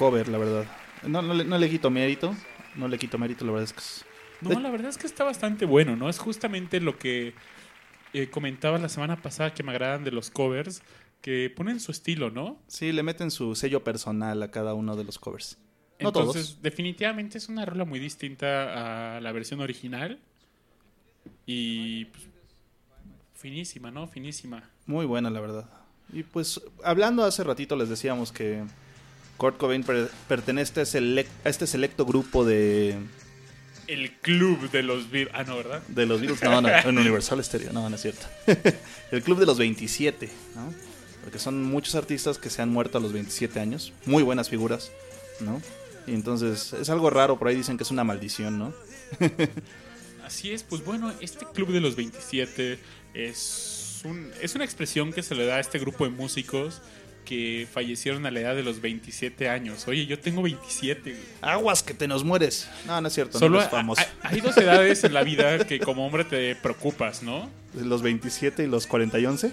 [0.00, 0.64] Cover, la verdad.
[1.06, 2.34] No, no, le, no le quito mérito.
[2.74, 4.04] No le quito mérito, la verdad es que es-
[4.40, 6.08] No, la verdad es que está bastante bueno, ¿no?
[6.08, 7.34] Es justamente lo que
[8.14, 10.82] eh, comentaba la semana pasada que me agradan de los covers,
[11.20, 12.58] que ponen su estilo, ¿no?
[12.66, 15.58] Sí, le meten su sello personal a cada uno de los covers.
[16.00, 16.62] No Entonces, todos.
[16.62, 20.18] definitivamente es una rola muy distinta a la versión original.
[21.46, 22.24] Y pues,
[23.34, 24.06] finísima, ¿no?
[24.08, 24.62] Finísima.
[24.86, 25.68] Muy buena, la verdad.
[26.12, 28.64] Y pues, hablando hace ratito, les decíamos que
[29.40, 32.98] Kurt Cobain per- pertenece a, a este selecto grupo de,
[33.86, 35.34] El club de los Beatles.
[35.34, 35.82] Ah, no, ¿verdad?
[35.88, 36.42] de los Beatles.
[36.42, 38.26] No, no, en Universal Stereo, no, no es cierto.
[39.10, 40.74] El club de los 27, ¿no?
[41.24, 43.94] Porque son muchos artistas que se han muerto a los 27 años.
[44.04, 44.92] Muy buenas figuras,
[45.40, 45.62] ¿no?
[46.06, 48.74] Y entonces, es algo raro, por ahí dicen que es una maldición, ¿no?
[50.24, 52.78] Así es, pues bueno, este club de los 27
[53.14, 56.82] es, un, es una expresión que se le da a este grupo de músicos
[57.30, 59.86] que fallecieron a la edad de los 27 años.
[59.86, 61.12] Oye, yo tengo 27.
[61.12, 61.22] güey.
[61.42, 62.68] Aguas que te nos mueres.
[62.88, 64.02] No, no es cierto, Solo no eres famoso.
[64.22, 67.48] hay dos edades en la vida que como hombre te preocupas, ¿no?
[67.74, 69.52] Los 27 y los 40 y 11.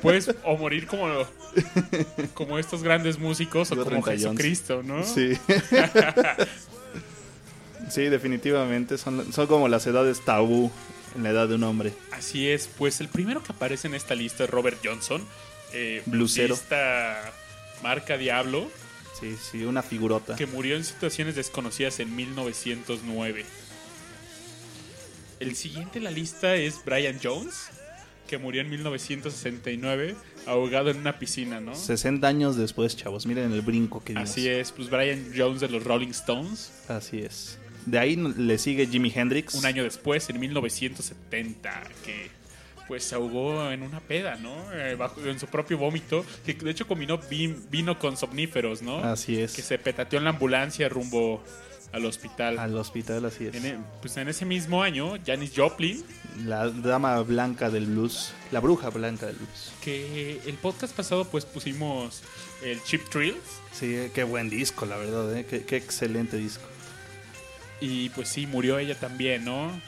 [0.00, 1.06] Puedes o morir como,
[2.32, 4.24] como estos grandes músicos o Yo como 30 y 11.
[4.24, 5.04] Jesucristo, ¿no?
[5.04, 5.36] Sí.
[7.90, 8.96] sí, definitivamente.
[8.96, 10.70] Son, son como las edades tabú
[11.14, 11.92] en la edad de un hombre.
[12.12, 15.22] Así es, pues el primero que aparece en esta lista es Robert Johnson,
[15.72, 16.54] eh, Blusero.
[16.54, 17.32] esta
[17.82, 18.70] marca Diablo,
[19.18, 20.34] Sí, sí, una figurota.
[20.36, 23.44] que murió en situaciones desconocidas en 1909.
[25.40, 27.68] El siguiente en la lista es Brian Jones,
[28.26, 30.14] que murió en 1969
[30.46, 31.74] ahogado en una piscina, ¿no?
[31.74, 33.26] 60 años después, chavos.
[33.26, 34.30] Miren el brinco que dimos.
[34.30, 37.58] Así es, pues Brian Jones de los Rolling Stones, Así es.
[37.86, 39.54] De ahí le sigue Jimi Hendrix.
[39.54, 42.30] un año después, en 1970, que
[42.90, 44.50] pues se ahogó en una peda, ¿no?
[44.72, 48.98] Eh, bajo- en su propio vómito, que de hecho combinó vin- vino con somníferos, ¿no?
[48.98, 49.52] Así es.
[49.54, 51.40] Que se petateó en la ambulancia rumbo
[51.92, 52.58] al hospital.
[52.58, 53.54] Al hospital, así es.
[53.54, 56.04] En e- pues en ese mismo año, Janis Joplin,
[56.44, 58.32] La dama blanca del blues.
[58.50, 59.72] La bruja blanca del blues.
[59.84, 62.22] que el podcast pasado pues pusimos
[62.64, 63.38] el Chip Thrills
[63.72, 65.46] Sí, qué buen disco, la verdad, ¿eh?
[65.48, 66.64] Qué, qué excelente disco.
[67.80, 69.80] y pues sí, murió ella también, ¿no?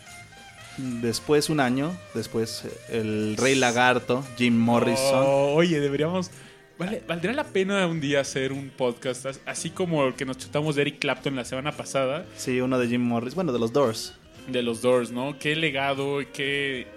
[0.78, 5.24] Después, un año, después, el Rey Lagarto, Jim Morrison.
[5.26, 6.30] Oh, oye, deberíamos...
[6.78, 10.38] Vale, ¿Valdría la pena un día hacer un podcast as- así como el que nos
[10.38, 12.24] chutamos de Eric Clapton la semana pasada?
[12.36, 13.34] Sí, uno de Jim Morrison.
[13.36, 14.14] Bueno, de los Doors.
[14.48, 15.38] De los Doors, ¿no?
[15.38, 16.88] Qué legado y qué...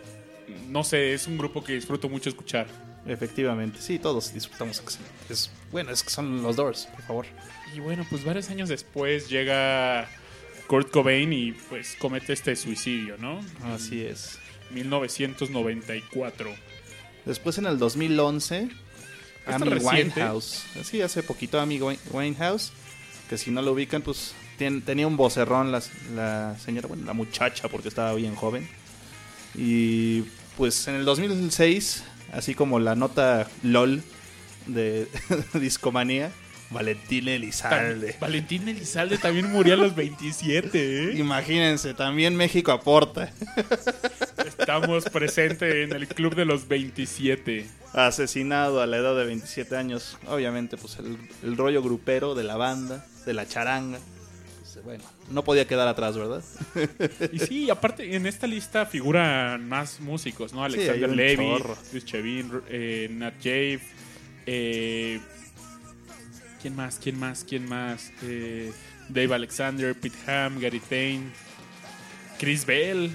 [0.69, 2.67] No sé, es un grupo que disfruto mucho escuchar.
[3.05, 3.79] Efectivamente.
[3.81, 4.81] Sí, todos disfrutamos.
[5.29, 7.25] Es, bueno, es que son los Doors, por favor.
[7.75, 10.07] Y bueno, pues varios años después llega
[10.67, 13.39] Kurt Cobain y pues comete este suicidio, ¿no?
[13.63, 14.39] Así es.
[14.71, 16.49] 1994.
[17.25, 18.71] Después, en el 2011, ¿Esto
[19.55, 20.19] Amy reciente?
[20.21, 20.63] Winehouse.
[20.83, 22.71] Sí, hace poquito Amy Wine- Winehouse.
[23.29, 25.81] Que si no lo ubican, pues tenía un vocerrón la,
[26.15, 28.67] la señora, bueno, la muchacha, porque estaba bien joven.
[29.55, 30.21] Y
[30.57, 32.03] pues en el 2006,
[32.33, 34.03] así como la nota LOL
[34.67, 35.07] de
[35.53, 36.31] Discomanía,
[36.75, 38.15] Valentín Elizalde.
[38.19, 41.17] Valentín Elizalde también murió a los 27, ¿eh?
[41.17, 43.31] Imagínense, también México aporta.
[44.45, 47.65] Estamos presentes en el club de los 27.
[47.93, 50.17] Asesinado a la edad de 27 años.
[50.27, 53.99] Obviamente, pues el, el rollo grupero de la banda, de la charanga.
[54.59, 56.43] Pues, bueno, no podía quedar atrás, ¿verdad?
[57.31, 60.65] Y sí, aparte en esta lista figuran más músicos, ¿no?
[60.65, 61.63] Alexander Levy.
[61.89, 63.79] Chris Chavin, eh, Nat Jave,
[64.45, 65.21] eh,
[66.65, 66.97] ¿quién más?
[66.99, 67.45] ¿Quién más?
[67.47, 68.11] ¿Quién más?
[68.23, 68.71] Eh,
[69.09, 71.25] Dave Alexander, Pete Ham, Gary Payne,
[72.39, 73.11] Chris Bell.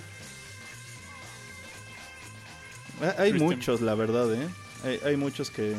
[3.02, 4.46] Eh, Hay muchos, la verdad, ¿eh?
[4.84, 5.74] Hay, hay muchos que,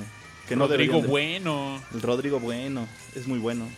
[0.50, 1.82] que no Rodrigo de- Bueno.
[1.94, 3.70] El Rodrigo Bueno, es muy bueno.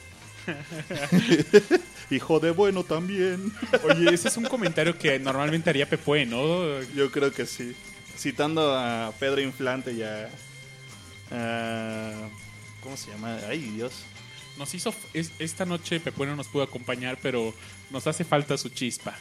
[2.10, 3.54] Hijo de bueno también.
[3.84, 6.82] Oye, ese es un comentario que normalmente haría Pepe, ¿no?
[6.96, 7.76] Yo creo que sí.
[8.18, 10.30] Citando a Pedro Inflante y a...
[11.30, 12.30] a-
[12.84, 13.38] ¿Cómo se llama?
[13.48, 14.04] Ay, Dios.
[14.58, 14.94] Nos hizo.
[15.14, 17.54] es- esta noche Pepe no nos pudo acompañar, pero
[17.90, 19.16] nos hace falta su chispa.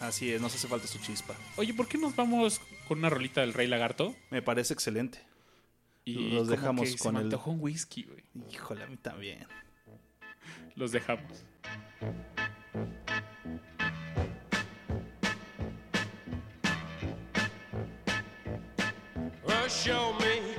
[0.00, 1.34] Así es, nos hace falta su chispa.
[1.56, 4.14] Oye, ¿por qué nos vamos con una rolita del Rey Lagarto?
[4.30, 5.20] Me parece excelente.
[6.04, 8.24] Y Los dejamos que se con me el- un whisky, güey.
[8.52, 9.46] Híjole, a mí también.
[10.74, 11.44] Los dejamos.
[19.68, 20.51] Show me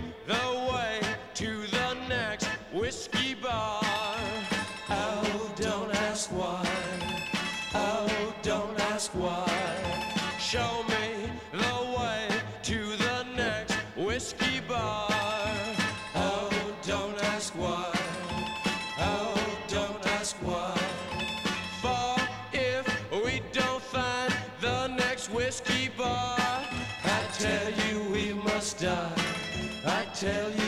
[30.24, 30.63] tell you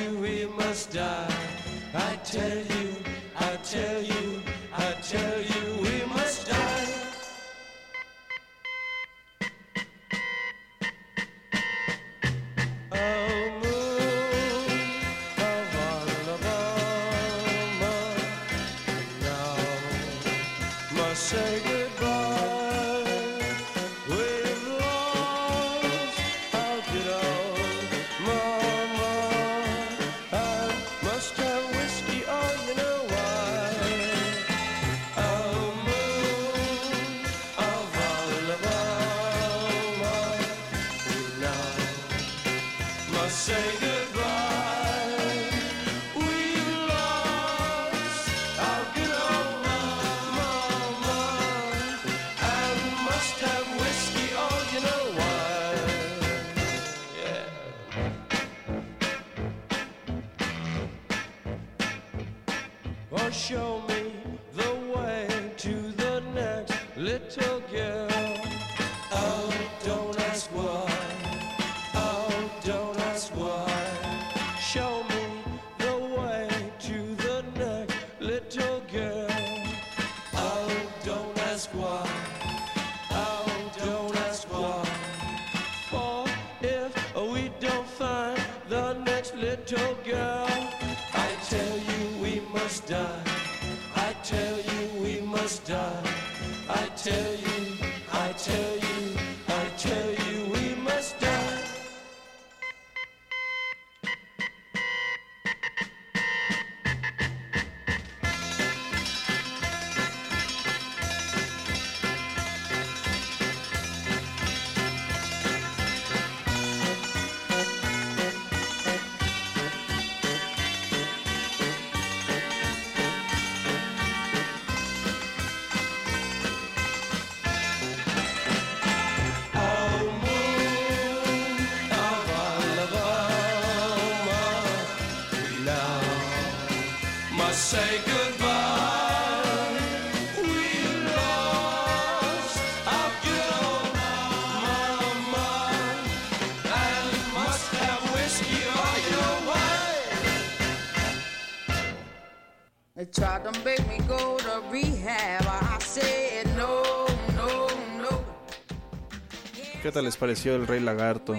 [160.02, 161.36] les pareció el Rey Lagarto?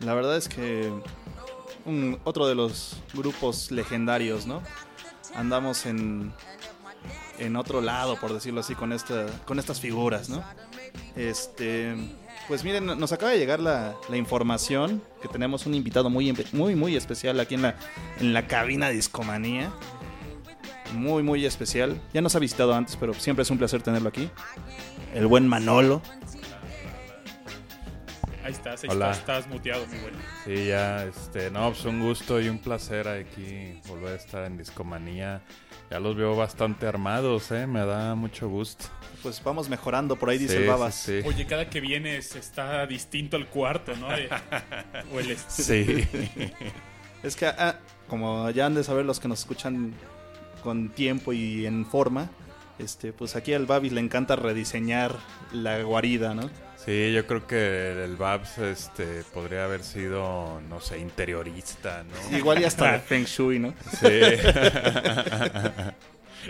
[0.00, 0.92] La verdad es que
[2.24, 4.62] otro de los grupos legendarios, ¿no?
[5.34, 6.32] Andamos en,
[7.38, 10.44] en otro lado, por decirlo así, con, esta, con estas figuras, ¿no?
[11.16, 11.94] Este,
[12.48, 16.74] pues miren, nos acaba de llegar la, la información que tenemos un invitado muy, muy,
[16.74, 17.76] muy especial aquí en la,
[18.20, 19.72] en la cabina Discomanía.
[20.94, 22.00] Muy, muy especial.
[22.12, 24.30] Ya nos ha visitado antes, pero siempre es un placer tenerlo aquí.
[25.12, 26.00] El buen Manolo.
[28.44, 29.10] Ahí estás, ahí Hola.
[29.12, 30.18] estás, estás muteado, mi bueno.
[30.44, 34.58] Sí, ya, este, no, pues un gusto y un placer aquí volver a estar en
[34.58, 35.40] Discomanía.
[35.90, 37.66] Ya los veo bastante armados, ¿eh?
[37.66, 38.84] Me da mucho gusto.
[39.22, 40.94] Pues vamos mejorando, por ahí dice Sí, el Babas.
[40.94, 41.28] sí, sí.
[41.28, 44.08] Oye, cada que vienes está distinto el cuarto, ¿no?
[45.14, 46.06] O el est- Sí.
[47.22, 47.76] Es que, ah,
[48.08, 49.94] como ya han de saber los que nos escuchan
[50.62, 52.28] con tiempo y en forma,
[52.78, 55.16] este, pues aquí al Babis le encanta rediseñar
[55.50, 56.50] la guarida, ¿no?
[56.84, 62.36] Sí, yo creo que el Babs este, podría haber sido, no sé, interiorista, ¿no?
[62.36, 63.72] Igual y hasta de Feng Shui, ¿no?
[64.00, 64.06] Sí.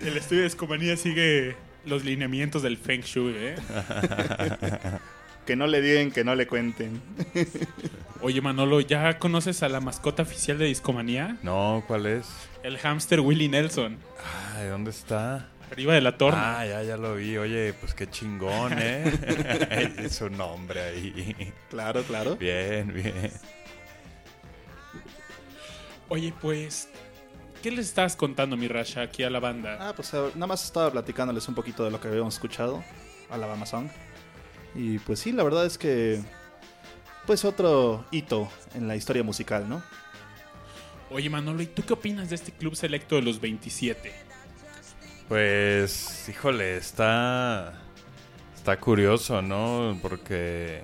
[0.02, 1.54] El estudio de Escomanía sigue
[1.86, 3.54] los lineamientos del Feng Shui, ¿eh?
[5.46, 7.02] Que no le digan, que no le cuenten.
[8.22, 11.36] Oye, Manolo, ¿ya conoces a la mascota oficial de Discomanía?
[11.42, 12.26] No, ¿cuál es?
[12.62, 13.98] El hámster Willie Nelson,
[14.56, 15.50] Ay, ¿dónde está?
[15.70, 16.60] Arriba de la torna.
[16.60, 17.36] Ah, ya, ya lo vi.
[17.36, 19.92] Oye, pues qué chingón, ¿eh?
[19.98, 21.52] es un nombre ahí.
[21.70, 22.36] Claro, claro.
[22.36, 23.32] Bien, bien.
[26.08, 26.88] Oye, pues,
[27.62, 29.78] ¿qué les estás contando, mi Rasha, aquí a la banda?
[29.80, 32.84] Ah, pues eh, nada más estaba platicándoles un poquito de lo que habíamos escuchado,
[33.30, 33.88] Alabama Song.
[34.74, 36.20] Y pues sí, la verdad es que,
[37.26, 39.82] pues otro hito en la historia musical, ¿no?
[41.10, 44.12] Oye, Manolo, ¿y tú qué opinas de este club selecto de los 27?
[45.28, 47.80] Pues, híjole, está.
[48.54, 49.98] Está curioso, ¿no?
[50.00, 50.80] Porque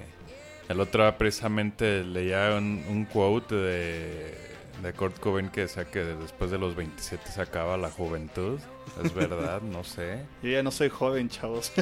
[0.68, 4.34] el otro día precisamente leía un, un quote de,
[4.82, 8.59] de Kurt Cobain que decía que después de los 27 se acaba la juventud.
[9.03, 10.24] Es verdad, no sé.
[10.43, 11.72] Yo ya no soy joven, chavos.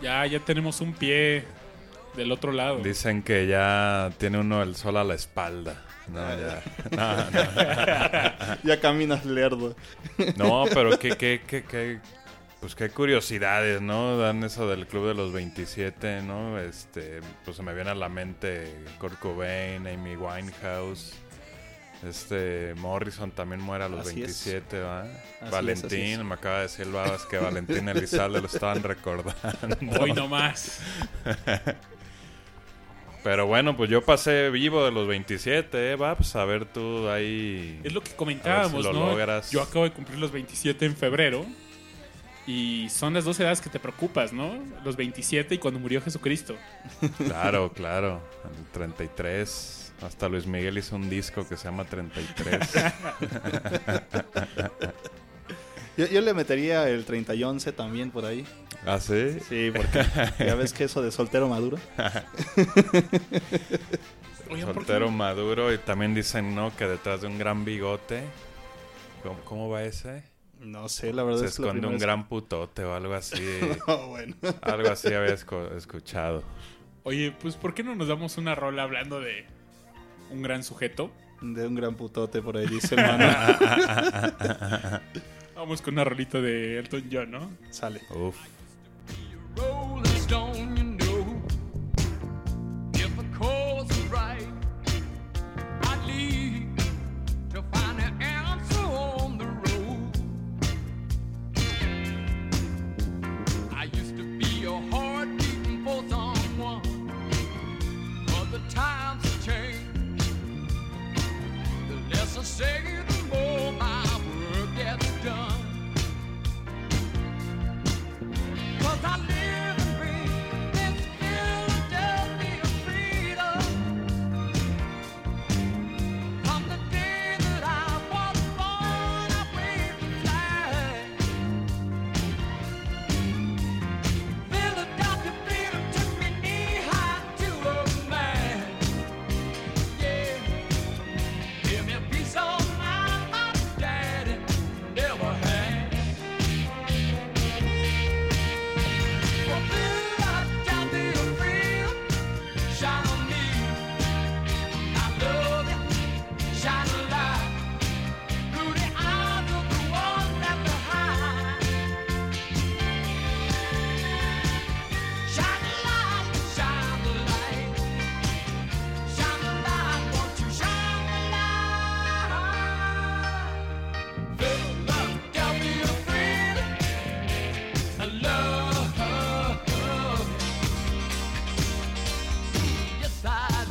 [0.00, 1.44] Ya, ya tenemos un pie
[2.18, 2.80] del otro lado.
[2.80, 5.82] Dicen que ya tiene uno el sol a la espalda.
[6.08, 6.62] No, ya.
[6.90, 8.56] No, no.
[8.64, 9.76] ya caminas lerdo.
[10.36, 12.00] No, pero qué, qué, qué, qué,
[12.60, 14.18] pues qué curiosidades, ¿no?
[14.18, 16.58] Dan eso del club de los 27, ¿no?
[16.58, 21.14] Este, pues se me viene a la mente Kurt Cobain, Amy Winehouse,
[22.06, 24.44] este, Morrison también muere a los Así es.
[24.44, 25.06] 27, ¿va?
[25.42, 26.24] Es, Valentín, es.
[26.24, 30.00] me acaba de decir el Babas que Valentín Elizalde lo estaban recordando.
[30.00, 30.80] Hoy nomás.
[33.24, 36.36] Pero bueno, pues yo pasé vivo de los 27, ¿eh, Babs?
[36.36, 37.80] A ver tú ahí...
[37.82, 39.10] Es lo que comentábamos, si lo ¿no?
[39.10, 39.50] logras.
[39.50, 41.44] Yo acabo de cumplir los 27 en febrero.
[42.46, 44.58] Y son las dos edades que te preocupas, ¿no?
[44.82, 46.56] Los 27 y cuando murió Jesucristo.
[47.18, 48.22] Claro, claro.
[48.44, 49.92] El 33.
[50.00, 52.70] Hasta Luis Miguel hizo un disco que se llama 33.
[55.98, 58.46] Yo, yo le metería el 30 y 11 también por ahí.
[58.86, 59.38] ¿Ah, sí?
[59.48, 60.02] Sí, porque
[60.38, 61.76] ya ves que eso de soltero maduro.
[64.50, 65.12] Oigan, ¿por qué Soltero no?
[65.12, 65.72] maduro.
[65.74, 66.74] Y también dicen, ¿no?
[66.76, 68.22] Que detrás de un gran bigote.
[69.22, 70.22] ¿Cómo, cómo va ese?
[70.60, 73.40] No sé, la verdad Se es que la esconde un gran putote o algo así.
[73.42, 74.34] vez- Oh, bueno.
[74.62, 76.42] algo así había esco- escuchado.
[77.02, 79.44] Oye, pues ¿por qué no nos damos una rola hablando de
[80.30, 81.10] un gran sujeto?
[81.40, 83.00] De un gran putote por ahí, dice el.
[85.58, 87.50] Vamos con una rolita de Elton John, ¿no?
[87.70, 88.00] Sale.
[88.14, 88.36] Uf.
[89.56, 91.42] Rolling Stone, you know,
[92.94, 93.24] if the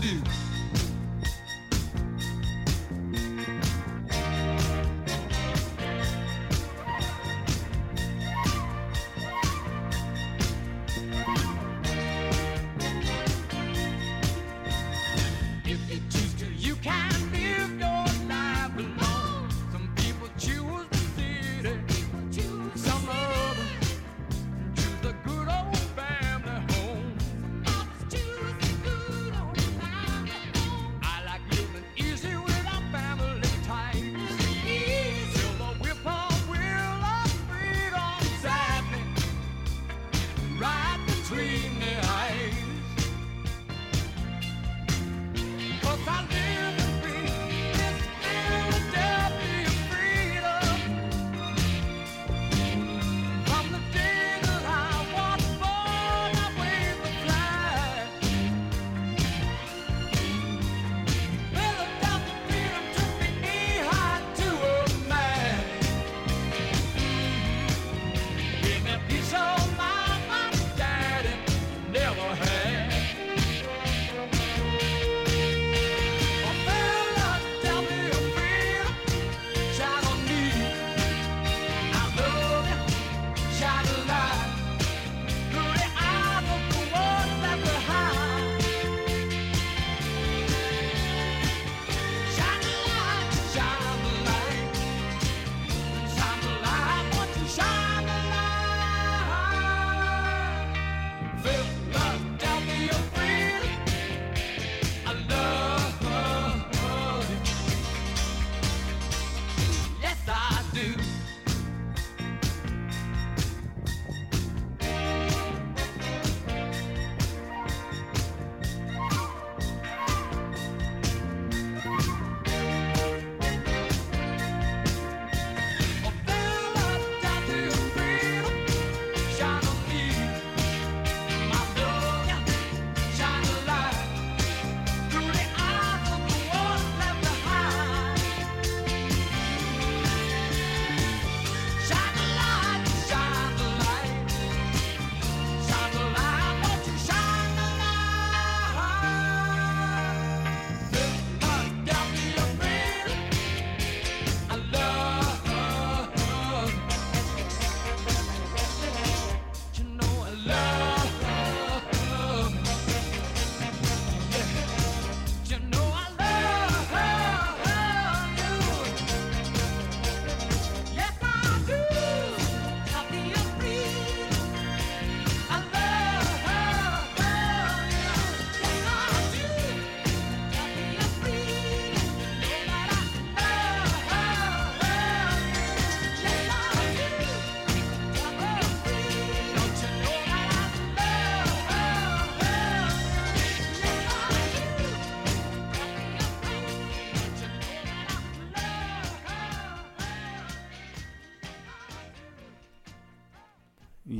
[0.07, 0.36] You.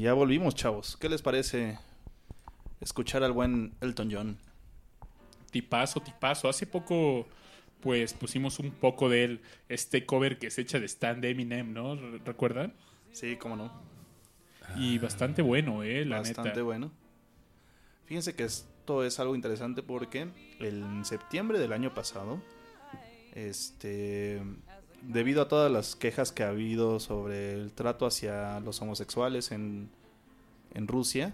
[0.08, 0.96] Ya volvimos, chavos.
[0.96, 1.78] ¿Qué les parece
[2.80, 4.38] escuchar al buen Elton John?
[5.52, 6.48] Tipazo, tipazo.
[6.48, 7.28] Hace poco,
[7.82, 11.74] pues pusimos un poco de él, este cover que se echa de Stan de Eminem,
[11.74, 11.96] ¿no?
[11.98, 12.74] Re- ¿Recuerdan?
[13.12, 13.70] Sí, cómo no.
[14.78, 16.06] Y bastante bueno, ¿eh?
[16.06, 16.62] La Bastante neta.
[16.64, 16.90] bueno.
[18.06, 20.30] Fíjense que esto es algo interesante porque
[20.62, 22.42] en septiembre del año pasado,
[23.34, 24.42] este,
[25.02, 29.90] debido a todas las quejas que ha habido sobre el trato hacia los homosexuales en,
[30.74, 31.34] en Rusia,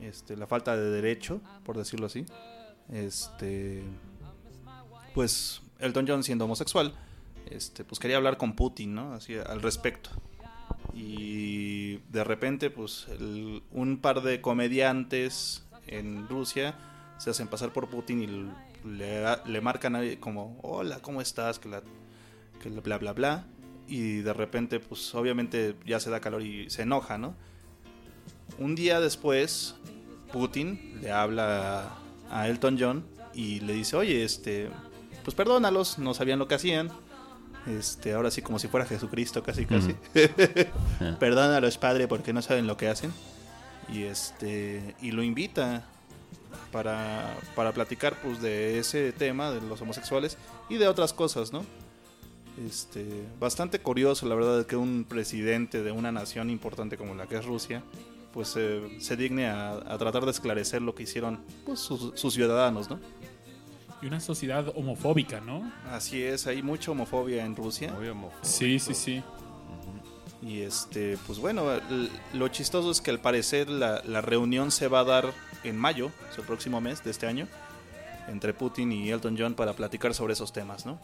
[0.00, 2.26] este, la falta de derecho, por decirlo así,
[2.92, 3.82] este,
[5.14, 6.94] pues Elton John siendo homosexual,
[7.50, 9.14] este, pues quería hablar con Putin, ¿no?
[9.14, 10.10] Así al respecto.
[10.94, 13.06] Y de repente pues
[13.70, 16.74] un par de comediantes en Rusia
[17.18, 21.68] se hacen pasar por Putin y le, le marcan ahí como hola cómo estás que
[21.68, 21.82] la
[22.62, 23.46] que la bla bla bla.
[23.86, 27.36] Y de repente pues obviamente ya se da calor y se enoja no
[28.58, 29.74] un día después
[30.32, 31.96] Putin le habla
[32.30, 34.70] a, Elton John y le dice oye este
[35.24, 36.90] pues perdónalos no sabían lo que hacían
[37.66, 39.94] este, ahora sí como si fuera Jesucristo casi casi.
[41.18, 43.12] Perdónalos, padre, porque no saben lo que hacen.
[43.92, 45.84] Y este y lo invita
[46.72, 50.38] para, para platicar pues de ese tema de los homosexuales
[50.68, 51.64] y de otras cosas, ¿no?
[52.66, 53.04] Este,
[53.38, 57.44] bastante curioso, la verdad, que un presidente de una nación importante como la que es
[57.44, 57.82] Rusia,
[58.36, 62.34] pues eh, se digne a, a tratar de esclarecer lo que hicieron pues, sus, sus
[62.34, 63.00] ciudadanos, ¿no?
[64.02, 65.72] Y una sociedad homofóbica, ¿no?
[65.90, 67.94] Así es, hay mucha homofobia en Rusia.
[67.94, 68.46] Muy homofóbico.
[68.46, 69.22] Sí, sí, sí.
[70.42, 71.64] Y este, pues bueno,
[72.34, 75.32] lo chistoso es que al parecer la, la reunión se va a dar
[75.64, 77.48] en mayo, es el próximo mes de este año,
[78.28, 81.00] entre Putin y Elton John para platicar sobre esos temas, ¿no?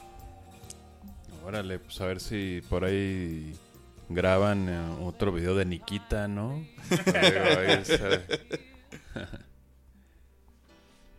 [1.46, 3.54] Órale, pues a ver si por ahí
[4.14, 6.64] graban eh, otro video de Nikita, ¿no?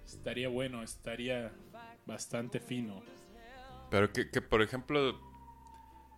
[0.05, 1.51] Estaría bueno, estaría
[2.05, 3.03] bastante fino.
[3.89, 5.19] Pero que, que, por ejemplo,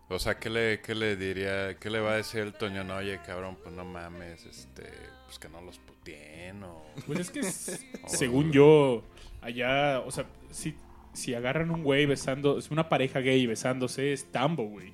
[0.08, 2.84] o sea, ¿qué le, qué le diría, qué le va a decir el Toño?
[2.84, 4.84] No, oye, cabrón, pues no mames, este,
[5.26, 6.86] pues que no los putien o...
[7.08, 7.44] Pues es que,
[8.08, 9.04] según yo,
[9.42, 10.76] allá, o sea, si,
[11.14, 14.94] si agarran un güey besando, es una pareja gay besándose, es tambo, güey.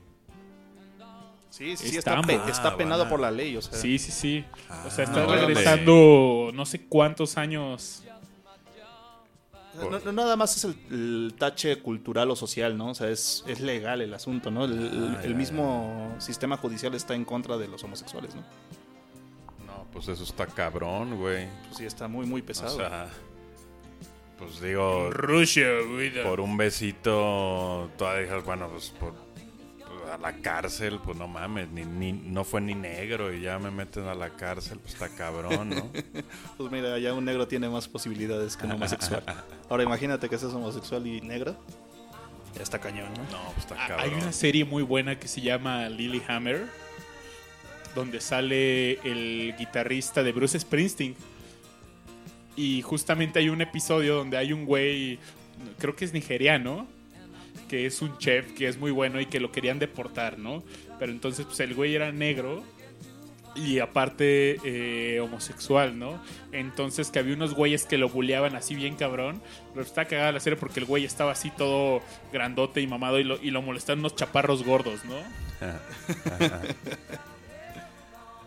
[1.52, 2.28] Sí, sí, Es está, tambo.
[2.28, 3.78] pe- Ah, está penado por la ley, o sea.
[3.78, 4.45] Sí, sí, sí.
[4.88, 5.47] O sea, está Ah, órale.
[5.47, 8.04] regresando no sé cuántos años.
[9.76, 12.89] No, no, nada más es el, el tache cultural o social, ¿no?
[12.89, 14.66] O sea, es, es legal el asunto, ¿no?
[14.66, 18.41] El, el- el ya, mismo sistema judicial está en contra de los homosexuales, ¿no?
[19.66, 21.47] No, pues eso está cabrón, güey.
[21.68, 22.76] Pues sí, está muy, muy O pesado.
[22.76, 23.08] sea,
[24.38, 26.22] pues digo, Rusia, güey.
[26.22, 29.30] por un besito, todavía dices, bueno, pues por pues,
[30.12, 33.72] a la cárcel, pues no mames, ni, ni, no fue ni negro y ya me
[33.72, 35.89] meten a la cárcel, pues está cabrón, ¿no?
[36.57, 39.24] Pues mira, ya un negro tiene más posibilidades que un homosexual.
[39.70, 41.55] Ahora imagínate que seas homosexual y negro.
[42.55, 43.24] Ya está cañón, ¿no?
[43.32, 44.09] No, pues está Ah, cabrón.
[44.09, 46.68] Hay una serie muy buena que se llama Lilyhammer,
[47.95, 51.16] donde sale el guitarrista de Bruce Springsteen.
[52.57, 55.18] Y justamente hay un episodio donde hay un güey,
[55.78, 56.86] creo que es nigeriano,
[57.70, 60.64] que es un chef que es muy bueno y que lo querían deportar, ¿no?
[60.99, 62.64] Pero entonces pues el güey era negro
[63.56, 66.22] y aparte eh, homosexual, ¿no?
[66.52, 69.41] Entonces que había unos güeyes que lo bulleaban así bien cabrón,
[69.74, 73.24] pero está cagada la serie porque el güey estaba así todo grandote y mamado y
[73.24, 75.16] lo, y lo molestaban unos chaparros gordos, ¿no?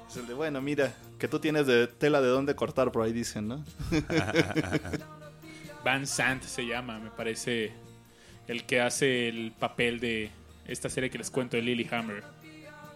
[0.08, 3.12] Es el de, bueno, mira, que tú tienes de tela de dónde cortar, por ahí
[3.12, 3.64] dicen, ¿no?
[5.84, 7.72] Van Sant se llama, me parece,
[8.48, 10.30] el que hace el papel de
[10.66, 12.22] esta serie que les cuento de Lilyhammer.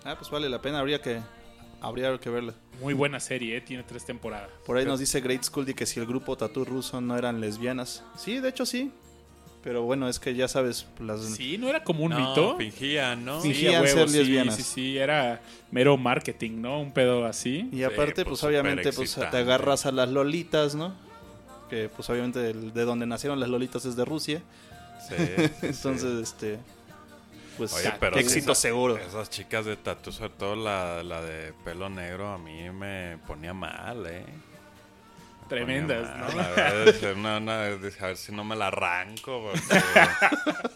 [0.05, 1.21] Ah, pues vale la pena, habría que,
[1.81, 2.55] habría que verla.
[2.81, 3.61] Muy buena serie, ¿eh?
[3.61, 4.51] tiene tres temporadas.
[4.65, 7.41] Por ahí nos dice Great School de que si el grupo Tatu ruso no eran
[7.41, 8.05] lesbianas.
[8.17, 8.91] Sí, de hecho sí.
[9.65, 11.21] Pero bueno, es que ya sabes, las...
[11.21, 12.57] Sí, no era como un No, mito.
[12.57, 13.41] fingían, ¿no?
[13.43, 13.49] Sí.
[13.49, 14.55] Sí, Fingían huevo, ser sí, lesbianas.
[14.57, 15.41] Sí, sí, era
[15.73, 16.81] mero marketing, ¿no?
[16.81, 17.69] Un pedo así.
[17.73, 20.95] Y aparte, pues, pues, obviamente, pues te agarras a las lolitas, ¿no?
[21.69, 24.41] Que pues obviamente el- de donde nacieron las lolitas es de Rusia.
[25.09, 25.67] Sí, sí, sí.
[25.67, 26.59] Entonces, este...
[27.57, 28.97] Pues Oye, pero éxito esa- seguro.
[28.97, 33.53] Esas chicas de tatu, sobre todo la, la de pelo negro, a mí me ponía
[33.53, 34.25] mal, ¿eh?
[34.27, 36.17] Me Tremendas.
[36.35, 36.41] ¿no?
[36.41, 39.51] A ver, no, no, dije, a ver si no me la arranco.
[39.51, 39.77] Porque,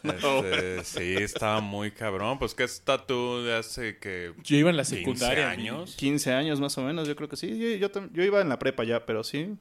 [0.81, 2.39] este, sí, estaba muy cabrón.
[2.39, 5.51] Pues que es tatu de hace que Yo iba en la 15 secundaria.
[5.51, 5.95] años.
[5.97, 7.59] 15 años más o menos, yo creo que sí.
[7.79, 9.55] Yo, yo, yo iba en la prepa ya, pero sí.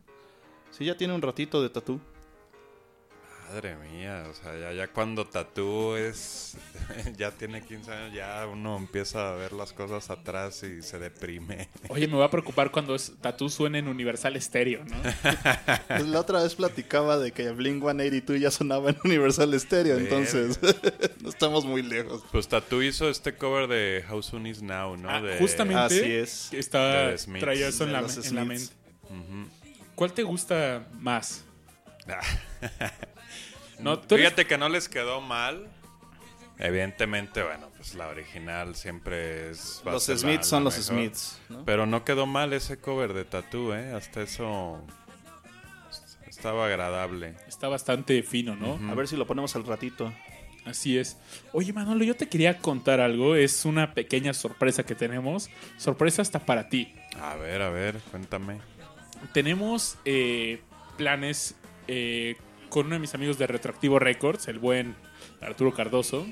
[0.72, 2.00] Sí, ya tiene un ratito de tatú.
[3.52, 6.56] Madre mía, o sea, ya, ya cuando tatú es.
[7.18, 11.68] ya tiene 15 años, ya uno empieza a ver las cosas atrás y se deprime.
[11.90, 14.96] Oye, me voy a preocupar cuando es Tatú suene en Universal Stereo, ¿no?
[15.90, 20.58] Pues la otra vez platicaba de que Blink 182 ya sonaba en Universal Stereo, entonces
[21.22, 22.24] no estamos muy lejos.
[22.32, 25.10] Pues Tattoo hizo este cover de How Soon Is Now, ¿no?
[25.10, 26.54] Ah, De- justamente Así es.
[26.54, 27.40] está De The Smiths.
[27.42, 28.74] traía eso en la, en la mente.
[29.96, 31.44] ¿Cuál te gusta más?
[33.84, 35.70] No, eres- Fíjate que no les quedó mal.
[36.58, 39.82] Evidentemente, bueno, pues la original siempre es.
[39.84, 40.94] Los Smiths son los mejor.
[40.96, 41.40] Smiths.
[41.50, 41.66] ¿no?
[41.66, 43.94] Pero no quedó mal ese cover de Tattoo, ¿eh?
[43.94, 44.86] Hasta eso.
[46.28, 47.36] Estaba agradable.
[47.48, 48.80] Está bastante fino, ¿no?
[48.92, 50.14] A ver si lo ponemos al ratito.
[50.66, 51.18] Así es.
[51.54, 53.36] Oye, Manolo, yo te quería contar algo.
[53.36, 55.50] Es una pequeña sorpresa que tenemos.
[55.78, 56.94] Sorpresa hasta para ti.
[57.20, 58.60] A ver, a ver, cuéntame.
[59.34, 60.62] Tenemos eh,
[60.98, 61.56] planes
[61.88, 62.38] eh,
[62.72, 64.96] con uno de mis amigos de Retroactivo Records, el buen
[65.42, 66.26] Arturo Cardoso.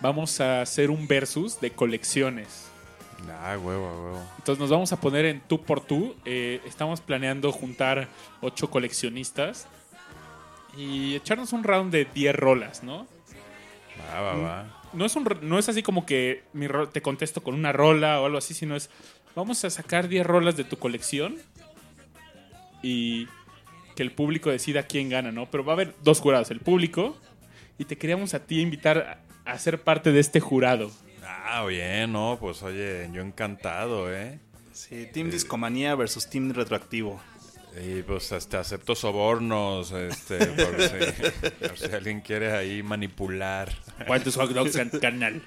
[0.00, 2.66] Vamos a hacer un versus de colecciones.
[3.40, 4.22] Ah, huevo, huevo.
[4.38, 6.14] Entonces nos vamos a poner en tú por tú.
[6.26, 8.08] Eh, estamos planeando juntar
[8.42, 9.66] ocho coleccionistas
[10.76, 13.06] y echarnos un round de 10 rolas, ¿no?
[14.12, 14.82] Va, va, va.
[14.92, 18.20] No es, un, no es así como que mi ro- te contesto con una rola
[18.20, 18.90] o algo así, sino es
[19.34, 21.36] vamos a sacar 10 rolas de tu colección
[22.82, 23.26] y
[23.96, 25.50] que el público decida quién gana, ¿no?
[25.50, 27.16] Pero va a haber dos jurados, el público
[27.78, 30.92] y te queríamos a ti invitar a, a ser parte de este jurado.
[31.24, 34.38] Ah, bien, no, pues oye, yo encantado, ¿eh?
[34.72, 37.20] Sí, Team Discomanía versus Team Retroactivo.
[37.82, 43.70] Y pues este, acepto sobornos, este, por si, por si alguien quiere ahí manipular.
[44.06, 45.42] ¿Cuántos hot dogs, carnal?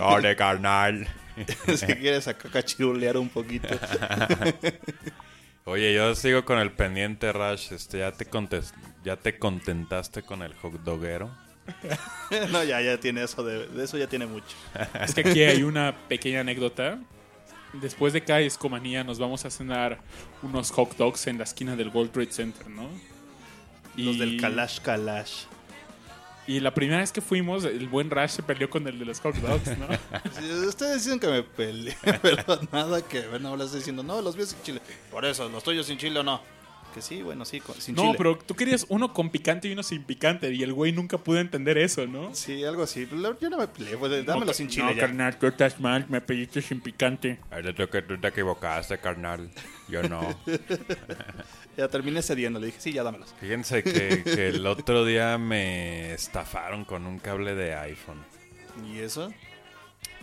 [0.00, 1.06] Ole, carnal.
[1.76, 3.68] si quieres acá cachirulear un poquito.
[5.64, 7.72] Oye, yo sigo con el pendiente, Rash.
[7.72, 11.30] Este, ¿ya te, contes- ¿Ya te contentaste con el hot doguero?
[12.50, 14.56] no, ya, ya tiene eso, de, de eso ya tiene mucho.
[15.00, 16.98] Es que aquí hay una pequeña anécdota.
[17.74, 19.98] Después de cada escomanía nos vamos a cenar
[20.42, 22.88] unos hot dogs en la esquina del World Trade Center, ¿no?
[23.96, 25.44] Los del Kalash Kalash.
[26.46, 29.20] Y la primera vez que fuimos, el buen Rash se peleó con el de los
[29.20, 29.86] hot dogs, ¿no?
[30.40, 33.40] Sí, ustedes dicen que me peleé, pero nada que ver.
[33.40, 34.80] No, estoy diciendo, no, los míos sin chile.
[35.10, 36.40] Por eso, los tuyos sin chile o no.
[36.92, 38.14] Que sí, bueno, sí, con- sin No, chile.
[38.18, 40.52] pero tú querías uno con picante y uno sin picante.
[40.52, 42.34] Y el güey nunca pudo entender eso, ¿no?
[42.34, 43.08] Sí, algo así.
[43.40, 45.00] Yo no me peleé, pues, dámelo No, sin no, chile ya.
[45.02, 47.38] carnal, tú estás mal, me pediste sin picante.
[47.90, 49.48] Que tú te equivocaste, carnal.
[49.88, 50.38] Yo no.
[51.76, 53.34] Ya terminé cediendo, le dije, sí, ya dámelos.
[53.40, 58.22] Fíjense que, que el otro día me estafaron con un cable de iPhone.
[58.86, 59.32] ¿Y eso?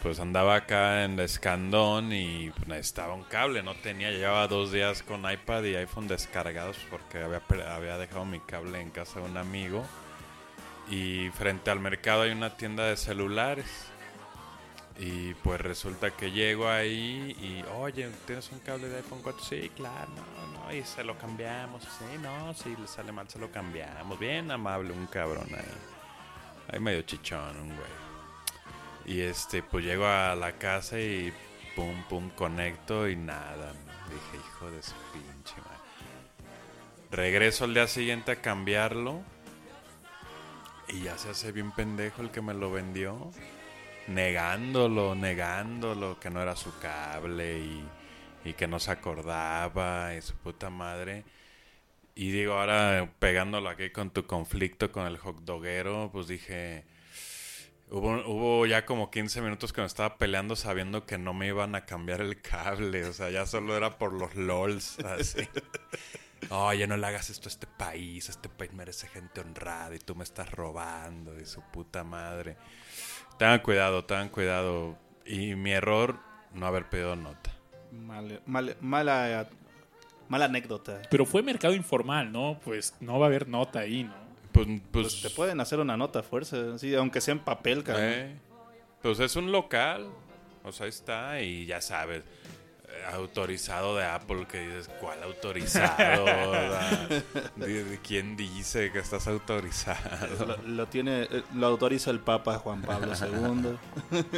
[0.02, 3.64] Pues andaba acá en la Escandón y pues, necesitaba un cable.
[3.64, 8.80] No tenía, llevaba dos días con iPad y iPhone descargados porque había dejado mi cable
[8.80, 9.84] en casa de un amigo.
[10.89, 13.88] Y frente al mercado hay una tienda de celulares.
[15.00, 19.41] Y pues resulta que llego ahí y, oye, ¿tienes un cable de iPhone 4?
[19.41, 21.84] Sí, claro, no, no, y se lo cambiamos.
[21.84, 24.20] Sí, no, si le sale mal, se lo cambiamos.
[24.20, 25.64] Bien amable, un cabrón ahí.
[26.68, 27.89] Ahí medio chichón, un güey.
[29.06, 31.34] Y este, pues llego a la casa y
[31.78, 33.72] pum, pum, conecto y nada.
[34.10, 35.80] Dije, hijo de su pinche madre.
[37.10, 39.22] Regreso al día siguiente a cambiarlo.
[40.89, 43.32] Y ya se hace bien pendejo el que me lo vendió.
[44.10, 50.72] Negándolo, negándolo, que no era su cable y, que no se acordaba y su puta
[50.72, 51.24] madre.
[52.16, 56.86] Y digo, ahora pegándolo aquí con tu conflicto con el hot doguero, pues dije,
[57.91, 61.76] hubo, hubo ya como 15 minutos que me estaba peleando sabiendo que no me iban
[61.76, 65.47] a cambiar el cable, o sea, ya solo era por los LOLs, así.
[66.49, 70.16] Oye, no le hagas esto a este país, este país merece gente honrada y tú
[70.16, 72.57] me estás robando y su puta madre.
[73.39, 74.95] Tengan cuidado, tengan cuidado.
[75.25, 76.17] Y mi error,
[76.53, 77.51] no haber pedido nota.
[77.91, 79.47] Mal- mal- mala,
[80.27, 81.01] mala anécdota.
[81.09, 82.59] Pero fue mercado informal, ¿no?
[82.63, 84.13] Pues no va a haber nota ahí, ¿no?
[84.51, 87.83] Pues, pues, Pues te pueden hacer una nota a fuerza, sí, aunque sea en papel,
[87.83, 88.05] cabrón.
[88.07, 88.35] eh,
[89.01, 90.07] pues es un local,
[90.63, 92.23] o sea, ahí está y ya sabes.
[93.13, 96.23] Autorizado de Apple, que dices, ¿cuál autorizado?
[96.25, 97.07] O sea,
[97.55, 99.97] ¿de- de ¿Quién dice que estás autorizado?
[100.45, 103.77] Lo, lo tiene, eh, lo autoriza el Papa Juan Pablo II.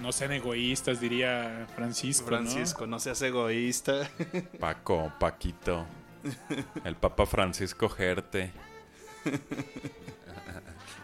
[0.00, 2.30] No sean egoístas, diría Francisco.
[2.30, 2.36] ¿no?
[2.38, 4.08] Francisco, no seas egoísta.
[4.60, 5.86] Paco, Paquito.
[6.84, 8.52] El Papa Francisco Gerte.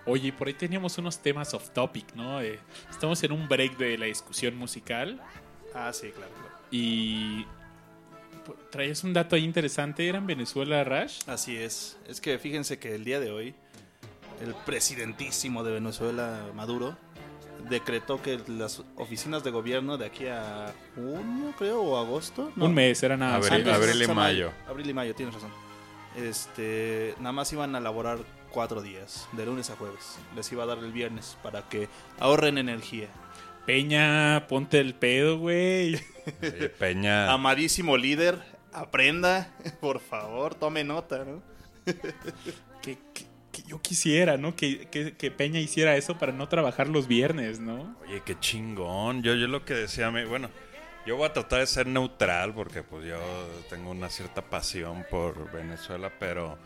[0.06, 2.40] Oye, por ahí teníamos unos temas off topic, ¿no?
[2.40, 2.60] Eh,
[2.90, 5.20] estamos en un break de la discusión musical
[5.74, 6.32] ah, sí, claro.
[6.32, 6.54] claro.
[6.70, 7.46] y
[8.70, 10.06] traías un dato ahí interesante.
[10.08, 11.20] ¿Era en Venezuela, Rash?
[11.26, 11.96] Así es.
[12.08, 13.54] Es que fíjense que el día de hoy,
[14.42, 16.96] el presidentísimo de Venezuela, Maduro,
[17.70, 22.52] decretó que las oficinas de gobierno de aquí a junio, creo, o agosto.
[22.56, 23.36] no, Un mes, era nada.
[23.36, 24.52] Abril- antes, abril y mayo.
[24.68, 25.50] Abril y mayo, tienes razón.
[26.16, 28.18] Este, nada más iban a laborar
[28.50, 30.16] cuatro días, de lunes a jueves.
[30.36, 31.88] Les iba a dar el viernes para que
[32.20, 33.08] ahorren energía.
[33.66, 35.98] Peña, ponte el pedo, güey.
[36.78, 37.32] Peña.
[37.32, 38.38] Amadísimo líder,
[38.72, 39.50] aprenda,
[39.80, 41.42] por favor, tome nota, ¿no?
[42.82, 44.56] que, que- que yo quisiera, ¿no?
[44.56, 47.96] Que, que- que Peña hiciera eso para no trabajar los viernes, ¿no?
[48.02, 49.22] Oye, qué chingón.
[49.22, 50.50] Yo, yo lo que decía, me- bueno,
[51.06, 53.16] yo voy a tratar de ser neutral porque pues yo
[53.70, 56.58] tengo una cierta pasión por Venezuela, pero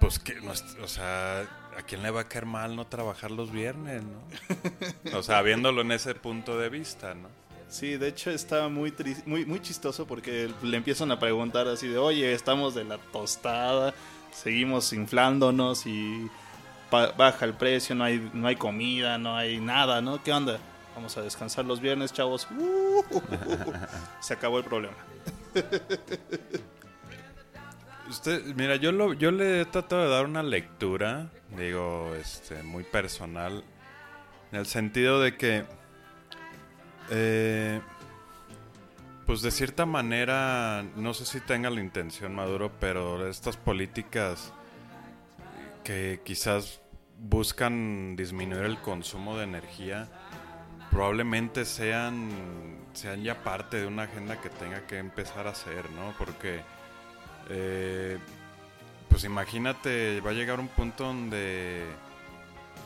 [0.00, 1.46] pues que, no es- o sea,
[1.76, 5.18] ¿a quién le va a caer mal no trabajar los viernes, no?
[5.18, 7.28] O sea, viéndolo en ese punto de vista, ¿no?
[7.68, 8.94] Sí, de hecho está muy,
[9.26, 13.94] muy, muy chistoso porque le empiezan a preguntar así de, oye, estamos de la tostada,
[14.32, 16.30] seguimos inflándonos y
[16.90, 20.22] baja el precio, no hay, no hay comida, no hay nada, ¿no?
[20.22, 20.60] ¿Qué onda?
[20.94, 22.46] Vamos a descansar los viernes, chavos.
[24.20, 24.94] Se acabó el problema.
[28.56, 33.64] Mira, yo lo, yo le he tratado de dar una lectura, digo, este, muy personal,
[34.52, 35.64] en el sentido de que,
[37.10, 37.80] eh,
[39.26, 44.52] pues de cierta manera, no sé si tenga la intención Maduro, pero estas políticas
[45.82, 46.80] que quizás
[47.18, 50.08] buscan disminuir el consumo de energía,
[50.90, 52.30] probablemente sean,
[52.92, 56.14] sean ya parte de una agenda que tenga que empezar a hacer, ¿no?
[56.18, 56.62] Porque
[57.50, 58.18] eh,
[59.08, 61.84] pues imagínate, va a llegar un punto donde,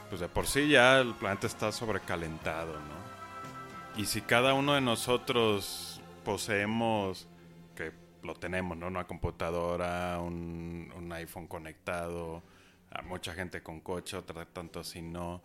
[0.09, 4.01] pues de por sí ya el planeta está sobrecalentado, ¿no?
[4.01, 7.27] Y si cada uno de nosotros poseemos,
[7.75, 7.93] que
[8.23, 8.87] lo tenemos, ¿no?
[8.89, 12.43] Una computadora, un, un iPhone conectado,
[12.91, 15.43] a mucha gente con coche, otra tanto así no.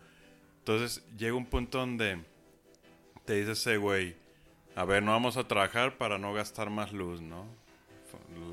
[0.60, 2.24] Entonces llega un punto donde
[3.26, 4.16] te dice ese güey,
[4.76, 7.46] a ver, no vamos a trabajar para no gastar más luz, ¿no?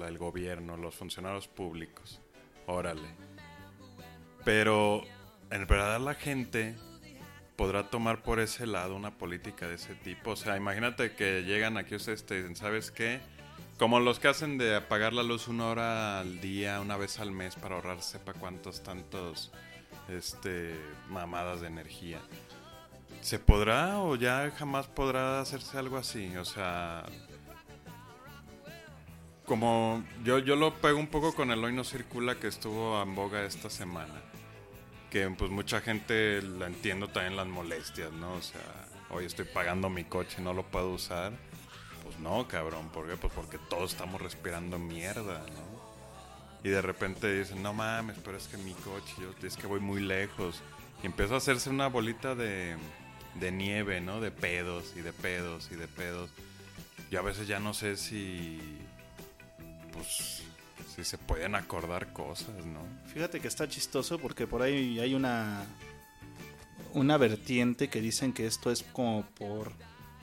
[0.06, 2.20] El gobierno, los funcionarios públicos.
[2.66, 3.08] Órale.
[4.44, 5.02] Pero
[5.50, 6.76] en verdad la gente
[7.56, 10.30] podrá tomar por ese lado una política de ese tipo.
[10.30, 13.20] O sea, imagínate que llegan aquí ustedes te dicen, ¿sabes qué?
[13.78, 17.32] Como los que hacen de apagar la luz una hora al día, una vez al
[17.32, 19.50] mes para ahorrar sepa cuántos tantos
[20.08, 20.74] este
[21.08, 22.18] mamadas de energía.
[23.20, 26.34] ¿Se podrá o ya jamás podrá hacerse algo así?
[26.36, 27.04] O sea,
[29.50, 33.16] como yo, yo lo pego un poco con el hoy no circula que estuvo en
[33.16, 34.22] boga esta semana.
[35.10, 38.34] Que pues mucha gente la entiendo también las molestias, ¿no?
[38.34, 38.60] O sea,
[39.10, 41.32] hoy estoy pagando mi coche, no lo puedo usar.
[42.04, 43.16] Pues no, cabrón, ¿por qué?
[43.16, 45.80] Pues porque todos estamos respirando mierda, ¿no?
[46.62, 49.80] Y de repente dicen, no mames, pero es que mi coche, yo, es que voy
[49.80, 50.62] muy lejos.
[51.02, 52.76] Y empieza a hacerse una bolita de,
[53.34, 54.20] de nieve, ¿no?
[54.20, 56.30] De pedos y de pedos y de pedos.
[57.10, 58.60] Yo a veces ya no sé si,
[59.92, 60.42] pues,
[60.94, 62.80] si se pueden acordar cosas, ¿no?
[63.12, 65.64] Fíjate que está chistoso porque por ahí hay una
[66.94, 69.72] una vertiente que dicen que esto es como por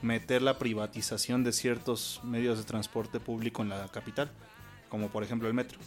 [0.02, 4.30] meter la privatización de ciertos medios de transporte público en la capital,
[4.90, 5.80] como por ejemplo el metro.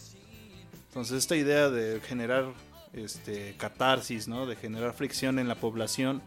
[0.89, 2.53] Entonces esta idea de generar
[2.93, 4.47] este, catarsis, ¿no?
[4.47, 6.23] De generar fricción en la población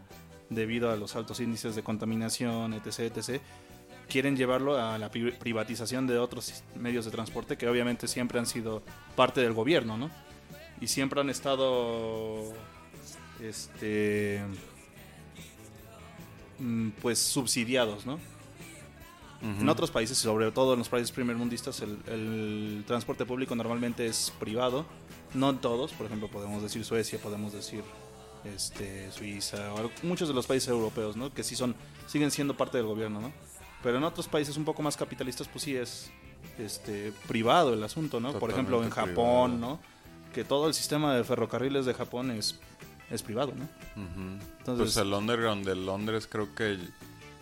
[0.48, 3.42] debido a los altos índices de contaminación, etc, etc.
[4.08, 8.46] Quieren llevarlo a la pri- privatización de otros medios de transporte que obviamente siempre han
[8.46, 8.82] sido
[9.16, 10.10] parte del gobierno, ¿no?
[10.80, 12.52] Y siempre han estado,
[13.40, 14.42] este,
[16.58, 18.18] mm, pues subsidiados, ¿no?
[19.42, 24.32] En otros países, sobre todo en los países primermundistas, el, el transporte público normalmente es
[24.40, 24.86] privado.
[25.34, 27.82] No en todos, por ejemplo, podemos decir Suecia, podemos decir
[28.46, 31.30] este, Suiza, o muchos de los países europeos, ¿no?
[31.34, 31.74] Que sí son,
[32.06, 33.32] siguen siendo parte del gobierno, ¿no?
[33.84, 36.10] Pero en otros países un poco más capitalistas, pues sí es
[36.58, 38.32] este, privado el asunto, ¿no?
[38.32, 39.76] Por ejemplo, en Japón, privado.
[39.76, 39.80] ¿no?
[40.32, 42.58] Que todo el sistema de ferrocarriles de Japón es,
[43.10, 43.68] es privado, ¿no?
[44.58, 46.78] Entonces- pues el underground de Londres creo que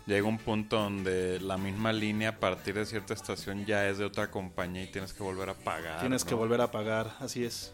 [0.06, 4.04] llega un punto donde la misma línea a partir de cierta estación ya es de
[4.04, 6.00] otra compañía y tienes que volver a pagar.
[6.00, 7.72] Tienes que volver a pagar, así es.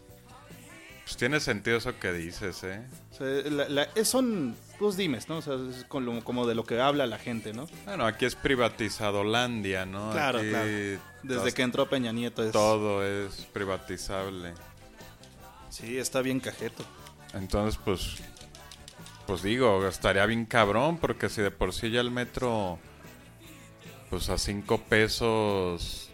[1.09, 2.85] Pues tiene sentido eso que dices, ¿eh?
[3.11, 5.37] O sea, la- la- es- son dos dimes, ¿no?
[5.37, 7.67] O sea, es como de lo que habla la gente, ¿no?
[7.85, 10.11] Bueno, aquí es privatizadolandia, ¿no?
[10.11, 10.67] Claro, Aquí claro.
[11.23, 12.51] Desde todo- que entró Peña Nieto es...
[12.51, 14.53] todo es privatizable.
[15.71, 16.85] Sí, está bien cajeto.
[17.33, 18.17] Entonces, pues,
[19.25, 22.77] pues digo, estaría bien cabrón, porque si de por sí ya el metro,
[24.11, 26.11] pues a cinco pesos,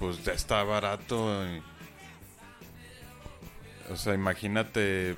[0.00, 1.44] pues ya está barato.
[1.46, 1.62] y-
[3.90, 5.16] o sea, imagínate,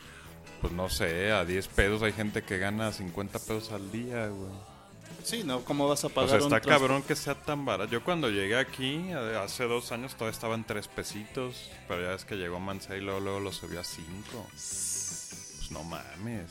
[0.60, 4.70] pues no sé, a 10 pesos hay gente que gana 50 pesos al día, güey.
[5.22, 5.64] Sí, ¿no?
[5.64, 7.90] ¿Cómo vas a O pagar sea, un está cabrón que sea tan barato.
[7.90, 11.70] Yo cuando llegué aquí, eh, hace dos años, todavía estaban tres pesitos.
[11.88, 14.46] Pero ya es que llegó Mansai y luego, luego lo subió a cinco.
[14.50, 16.50] Pues no mames.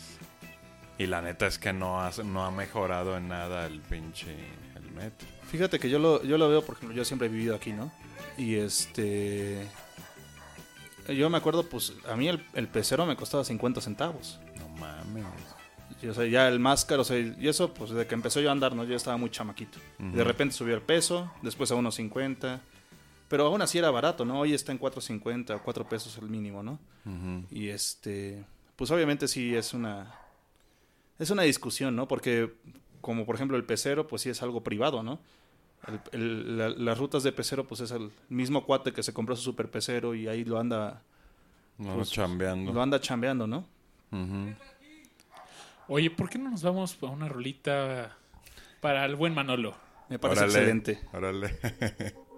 [0.98, 4.36] Y la neta es que no ha, no ha mejorado en nada el pinche
[4.76, 5.28] el metro.
[5.50, 7.92] Fíjate que yo lo, yo lo veo, por ejemplo, yo siempre he vivido aquí, ¿no?
[8.38, 9.66] Y este...
[11.14, 14.40] Yo me acuerdo, pues, a mí el, el pecero me costaba 50 centavos.
[14.58, 15.26] No mames.
[16.08, 18.50] O sea, ya el más caro, o sea, y eso, pues, desde que empezó yo
[18.50, 18.84] a andar, ¿no?
[18.86, 19.80] Yo estaba muy chamaquito.
[20.00, 22.60] Y de repente subió el peso, después a 1.50.
[23.28, 24.40] Pero aún así era barato, ¿no?
[24.40, 26.80] Hoy está en 4.50 o 4 pesos el mínimo, ¿no?
[27.52, 28.44] Y este,
[28.76, 30.16] pues obviamente sí es una,
[31.20, 32.08] es una discusión, ¿no?
[32.08, 32.54] Porque
[33.02, 35.20] como por ejemplo el pecero, pues sí es algo privado, ¿no?
[35.88, 39.36] El- el- la- las rutas de pecero, pues es el mismo cuate que se compró
[39.36, 41.02] su super pecero y ahí lo anda,
[41.78, 42.74] No, Pues, chambeando.
[42.74, 43.66] lo anda chambeando, ¿no?
[45.88, 48.16] Oye, ¿por qué no nos vamos a una rolita
[48.82, 49.76] para el buen Manolo?
[50.10, 51.00] Me parece Órale, excelente.
[51.14, 51.58] Órale.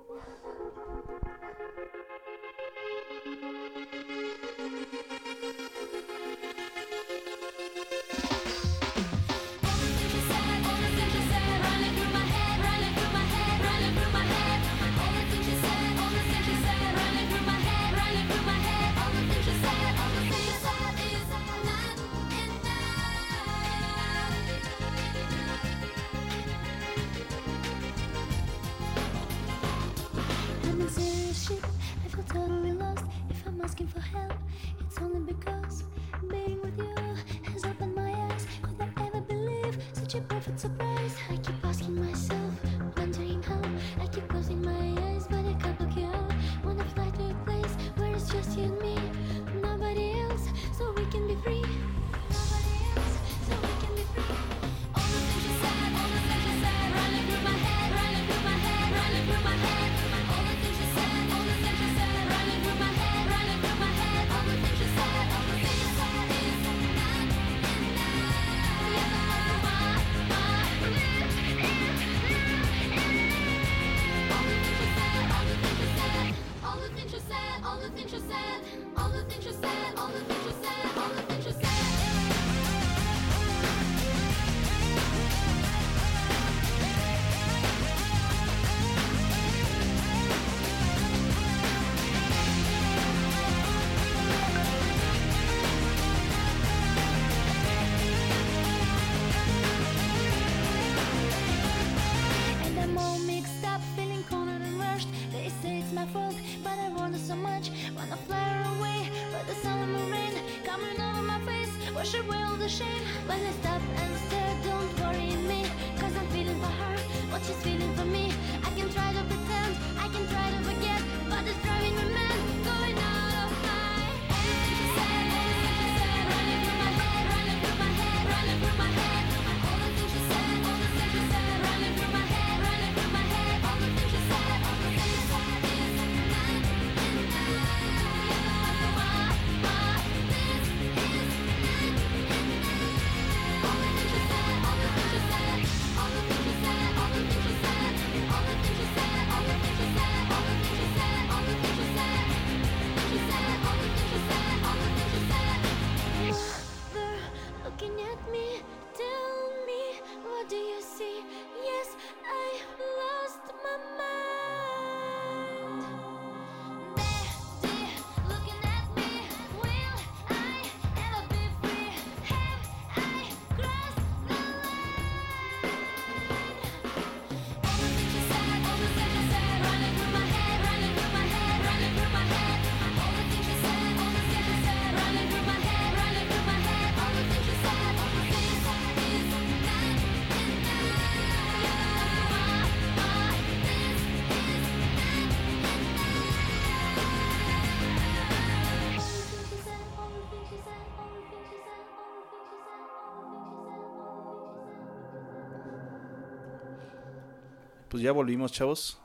[207.91, 208.97] pues ya volvimos, chavos.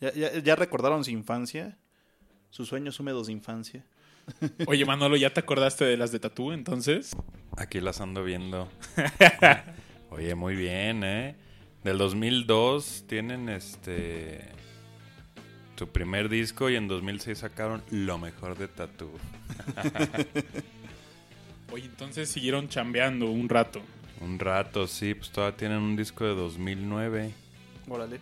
[0.00, 1.78] Ya, ya, ya recordaron su infancia,
[2.50, 3.86] sus sueños húmedos de infancia.
[4.66, 7.16] Oye, Manolo, ¿ya te acordaste de las de Tatú entonces?
[7.56, 8.68] Aquí las ando viendo.
[10.10, 11.36] Oye, muy bien, ¿eh?
[11.84, 14.48] Del 2002 tienen este
[15.76, 19.12] su primer disco y en 2006 sacaron lo mejor de Tattoo.
[21.72, 23.80] Oye, entonces siguieron chambeando un rato.
[24.20, 27.32] Un rato, sí, pues todavía tienen un disco de 2009.
[27.90, 28.18] Órale.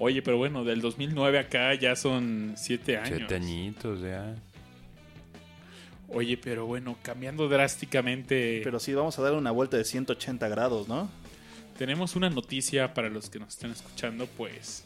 [0.00, 3.18] Oye, pero bueno, del 2009 acá ya son siete años.
[3.18, 4.34] Siete añitos ya.
[6.08, 10.88] Oye, pero bueno, cambiando drásticamente, Pero sí, vamos a dar una vuelta de 180 grados,
[10.88, 11.08] ¿no?
[11.76, 14.84] tenemos una noticia para los que nos están escuchando, pues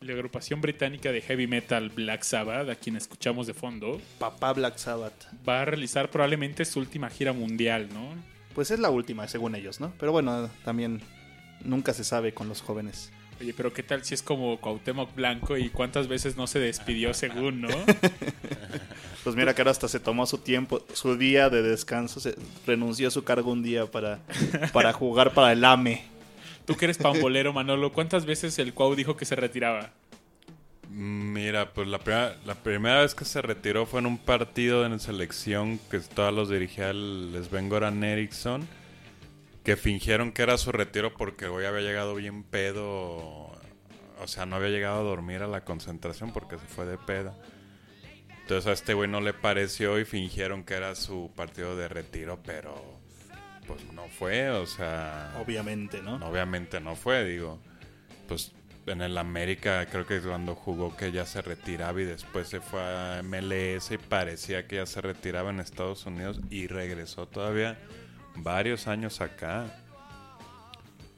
[0.00, 4.76] la agrupación británica de heavy metal Black Sabbath, a quien escuchamos de fondo, Papá Black
[4.76, 5.26] Sabbath.
[5.48, 8.10] va a realizar probablemente su última gira mundial, ¿no?
[8.54, 9.92] Pues es la última, según ellos, ¿no?
[9.98, 11.00] Pero bueno, también
[11.64, 13.10] nunca se sabe con los jóvenes.
[13.40, 17.14] Oye, pero ¿qué tal si es como Cuauhtémoc Blanco y cuántas veces no se despidió
[17.14, 17.68] según, no?
[19.26, 23.08] Pues mira que ahora hasta se tomó su tiempo, su día de descanso, se renunció
[23.08, 24.20] a su cargo un día para,
[24.72, 26.04] para jugar para el AME.
[26.64, 29.90] Tú que eres pambolero, Manolo, ¿cuántas veces el Cuau dijo que se retiraba?
[30.90, 35.00] Mira, pues la primera, la primera vez que se retiró fue en un partido en
[35.00, 38.68] selección que todos los dirigía el Sven Goran Eriksson.
[39.66, 42.86] Que fingieron que era su retiro porque el güey había llegado bien pedo.
[42.86, 47.36] O sea, no había llegado a dormir a la concentración porque se fue de peda.
[48.42, 52.38] Entonces a este güey no le pareció y fingieron que era su partido de retiro,
[52.44, 52.80] pero
[53.66, 55.34] pues no fue, o sea...
[55.44, 56.24] Obviamente, ¿no?
[56.24, 57.58] Obviamente no fue, digo.
[58.28, 58.52] Pues
[58.86, 62.80] en el América creo que cuando jugó que ya se retiraba y después se fue
[62.80, 67.76] a MLS y parecía que ya se retiraba en Estados Unidos y regresó todavía
[68.42, 69.66] varios años acá.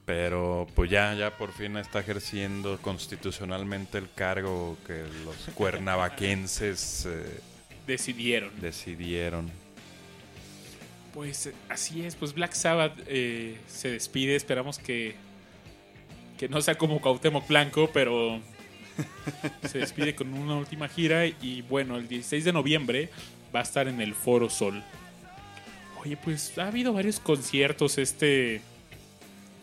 [0.04, 7.40] Pero pues ya, ya por fin está ejerciendo constitucionalmente el cargo que los cuernavaquenses eh,
[7.86, 8.50] Decidieron.
[8.60, 9.50] decidieron.
[11.12, 15.16] Pues así es, pues Black Sabbath eh, se despide, esperamos que,
[16.38, 18.40] que no sea como Cuauhtémoc Blanco, pero
[19.66, 23.10] se despide con una última gira y bueno, el 16 de noviembre
[23.54, 24.82] va a estar en el Foro Sol.
[26.04, 28.60] Oye, pues ha habido varios conciertos este...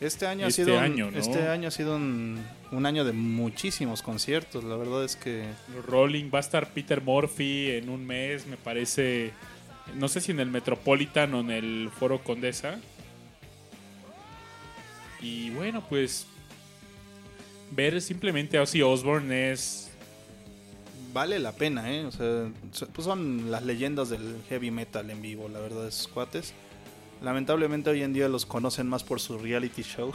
[0.01, 1.17] Este año Este ha sido, un- año, ¿no?
[1.17, 4.63] este año ha sido un, un año de muchísimos conciertos.
[4.65, 5.45] La verdad es que
[5.87, 9.31] Rolling va a estar Peter Murphy en un mes, me parece.
[9.95, 12.77] No sé si en el Metropolitan o en el Foro Condesa.
[15.21, 16.27] Y bueno, pues.
[17.71, 19.84] Ver simplemente a Ozzy Osbourne es.
[21.15, 22.05] Vale la pena, ¿eh?
[22.05, 22.51] O sea,
[22.93, 26.53] pues son las leyendas del heavy metal en vivo, la verdad, esos cuates.
[27.23, 30.13] Lamentablemente hoy en día los conocen más por su reality show.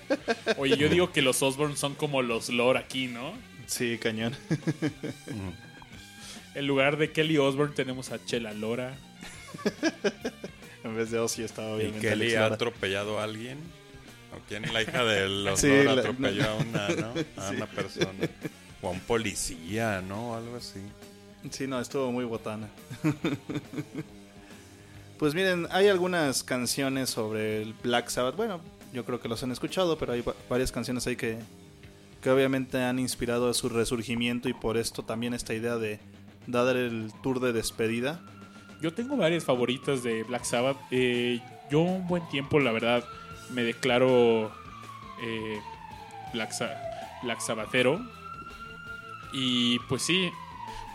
[0.56, 3.32] Oye, yo digo que los Osbourne son como los Lore aquí, ¿no?
[3.66, 4.34] sí, cañón.
[6.54, 8.96] En lugar de Kelly Osbourne tenemos a Chela Lora.
[10.84, 12.54] en vez de Ozzy estaba ¿Y obviamente Kelly Alex ha Lora.
[12.54, 13.58] atropellado a alguien?
[14.34, 14.72] ¿O quién?
[14.72, 17.14] La hija de los Sí, Lora la- atropelló a una, ¿no?
[17.36, 18.08] A una persona.
[18.86, 20.30] O a un policía, ¿no?
[20.30, 20.80] O algo así.
[21.50, 22.68] Sí, no, estuvo muy botana.
[25.18, 28.36] pues miren, hay algunas canciones sobre el Black Sabbath.
[28.36, 28.60] Bueno,
[28.92, 31.38] yo creo que los han escuchado, pero hay va- varias canciones ahí que,
[32.20, 36.00] que obviamente han inspirado su resurgimiento y por esto también esta idea de
[36.46, 38.20] dar el tour de despedida.
[38.82, 40.76] Yo tengo varias favoritas de Black Sabbath.
[40.90, 41.40] Eh,
[41.70, 43.04] yo un buen tiempo, la verdad,
[43.50, 44.52] me declaro
[45.22, 45.58] eh,
[46.34, 46.78] Black, Sa-
[47.22, 48.00] Black Sabbathero.
[49.32, 50.30] Y pues sí.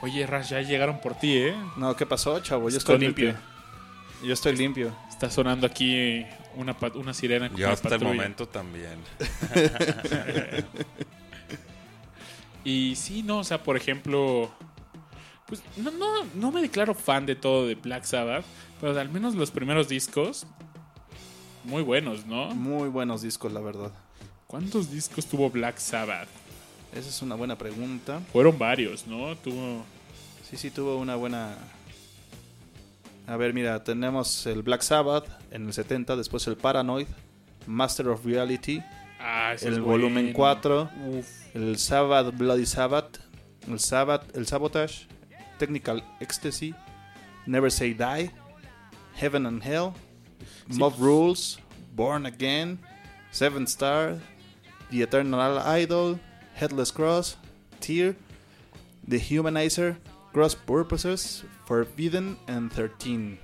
[0.01, 1.55] Oye, Rash, ya llegaron por ti, ¿eh?
[1.77, 2.69] No, ¿qué pasó, chavo?
[2.69, 3.35] Yo estoy limpio.
[4.23, 4.95] Yo estoy limpio.
[5.09, 6.25] Está sonando aquí
[6.55, 7.49] una, una sirena.
[7.49, 8.13] con Yo una hasta el patrulla.
[8.15, 8.99] momento también.
[12.63, 14.51] Y sí, no, o sea, por ejemplo,
[15.47, 18.45] pues no, no, no me declaro fan de todo de Black Sabbath,
[18.79, 20.45] pero al menos los primeros discos,
[21.63, 22.53] muy buenos, ¿no?
[22.53, 23.91] Muy buenos discos, la verdad.
[24.45, 26.27] ¿Cuántos discos tuvo Black Sabbath?
[26.93, 28.19] Esa es una buena pregunta.
[28.31, 29.35] Fueron varios, ¿no?
[29.37, 29.83] Tuvo...
[30.49, 31.55] Sí, sí, tuvo una buena...
[33.27, 37.07] A ver, mira, tenemos el Black Sabbath en el 70, después el Paranoid,
[37.65, 38.81] Master of Reality,
[39.23, 40.37] Ah, el volumen bueno.
[40.37, 40.89] 4,
[41.19, 41.27] Uf.
[41.55, 43.19] el Sabbath Bloody Sabbath,
[43.67, 45.07] el Sabbath, el Sabotage,
[45.59, 46.73] Technical Ecstasy,
[47.45, 48.31] Never Say Die,
[49.15, 49.91] Heaven and Hell,
[50.71, 51.59] Sí, Mob Rules,
[51.95, 52.79] Born Again,
[53.29, 54.17] Seven Star,
[54.89, 56.19] The Eternal Idol,
[56.61, 57.37] Headless Cross,
[57.79, 58.15] Tear,
[59.09, 59.97] The Humanizer,
[60.31, 63.39] Cross Purposes, Forbidden and 13.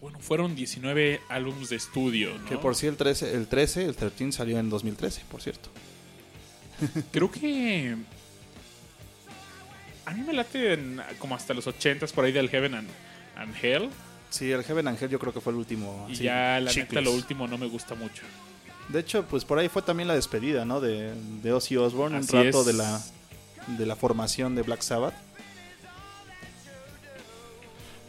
[0.00, 2.44] Bueno, fueron 19 álbumes de estudio, ¿no?
[2.46, 5.70] Que por sí el 13, el 13, el 13 salió en 2013, por cierto.
[7.12, 7.96] Creo que.
[10.06, 12.88] A mí me late en- como hasta los 80s por ahí del Heaven and,
[13.36, 13.88] and Hell.
[14.28, 16.06] Sí, el Heaven Angel yo creo que fue el último.
[16.08, 17.04] Y así, ya la neta chicles.
[17.04, 18.24] lo último no me gusta mucho.
[18.88, 20.80] De hecho, pues por ahí fue también la despedida, ¿no?
[20.80, 22.66] De, de Ozzy Osbourne, Así un rato es.
[22.66, 23.00] de la,
[23.78, 25.14] de la formación de Black Sabbath.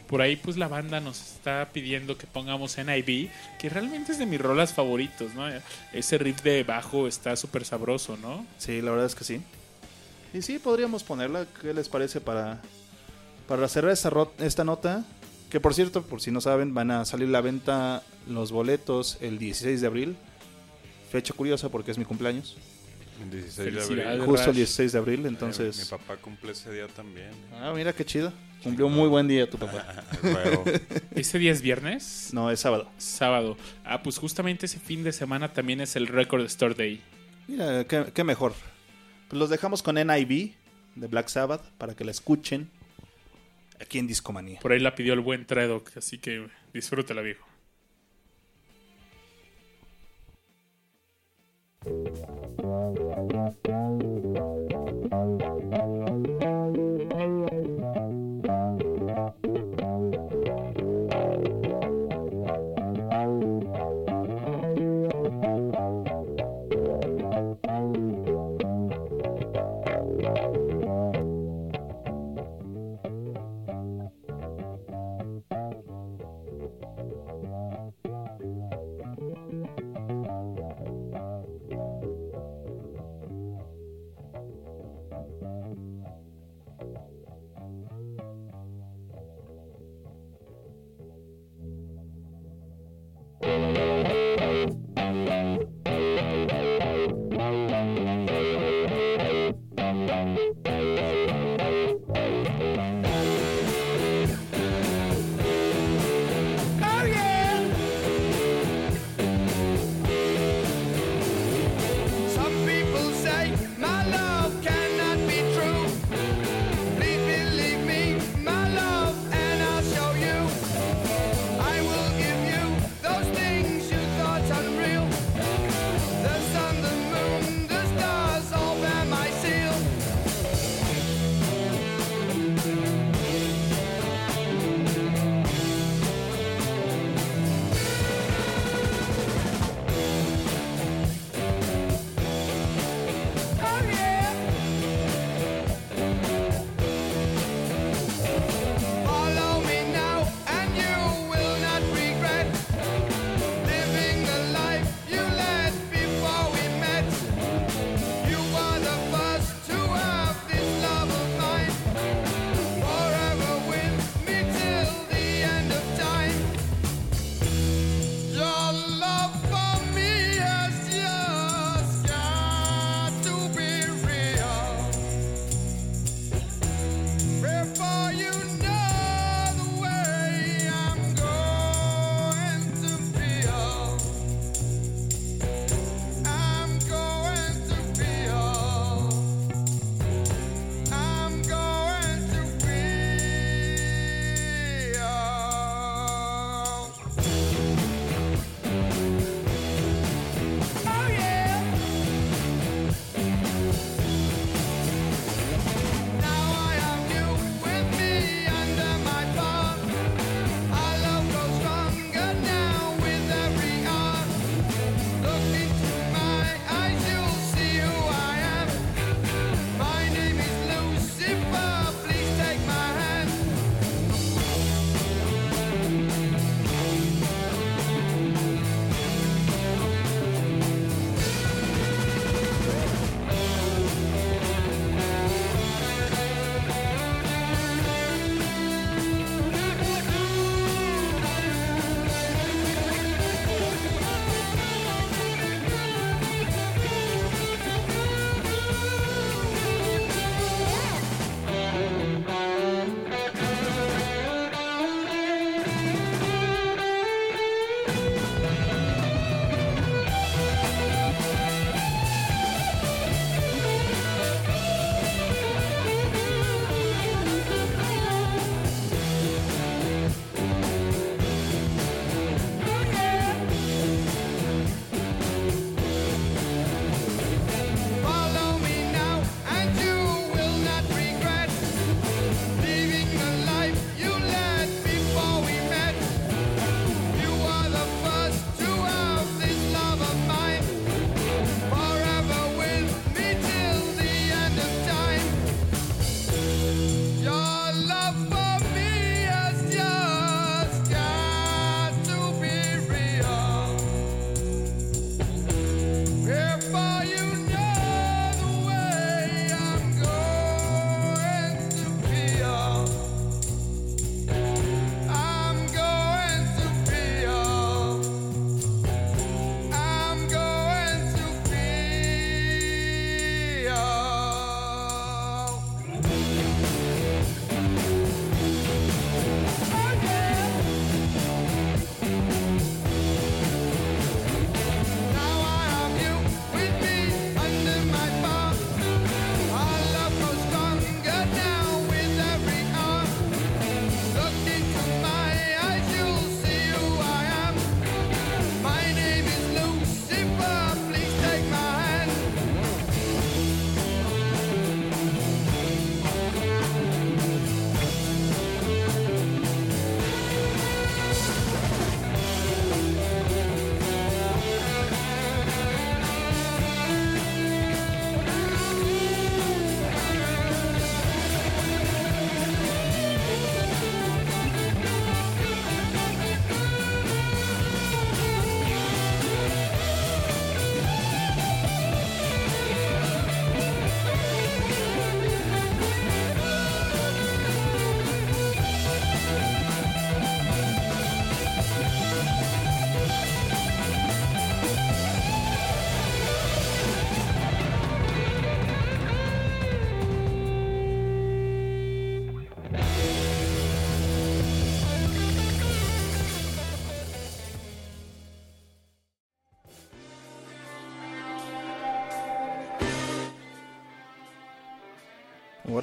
[0.08, 4.28] Por ahí pues la banda nos está pidiendo que pongamos NIV, que realmente es de
[4.28, 5.48] mis rolas favoritos, ¿no?
[5.94, 8.46] Ese riff de bajo está súper sabroso, ¿no?
[8.60, 9.42] Sí, la verdad es que sí.
[10.32, 11.48] Y sí, podríamos ponerla.
[11.60, 12.62] ¿Qué les parece para,
[13.48, 15.04] para cerrar esta, esta nota?
[15.50, 19.18] Que por cierto, por si no saben, van a salir a la venta los boletos
[19.22, 20.18] el 16 de abril.
[21.16, 22.58] Fecha curiosa porque es mi cumpleaños.
[23.22, 24.22] El 16 de abril.
[24.26, 25.88] Justo el 16 de abril, Eh, Mi entonces...
[25.90, 27.30] papá cumple ese día también.
[27.54, 28.34] Ah, mira qué chido.
[28.62, 30.04] Cumplió un muy buen día tu papá.
[31.16, 32.32] ¿Ese día es viernes?
[32.34, 32.92] No, es sábado.
[32.98, 33.56] Sábado.
[33.86, 37.00] Ah, pues justamente ese fin de semana también es el Record Store Day.
[37.48, 38.54] Mira, qué, qué mejor.
[39.30, 40.52] Pues los dejamos con NIV
[40.96, 42.70] de Black Sabbath para que la escuchen
[43.80, 44.60] aquí en Discomanía.
[44.60, 47.48] Por ahí la pidió el buen Tredoc, así que disfrútala, viejo.
[51.86, 52.08] Thank
[56.28, 56.35] you.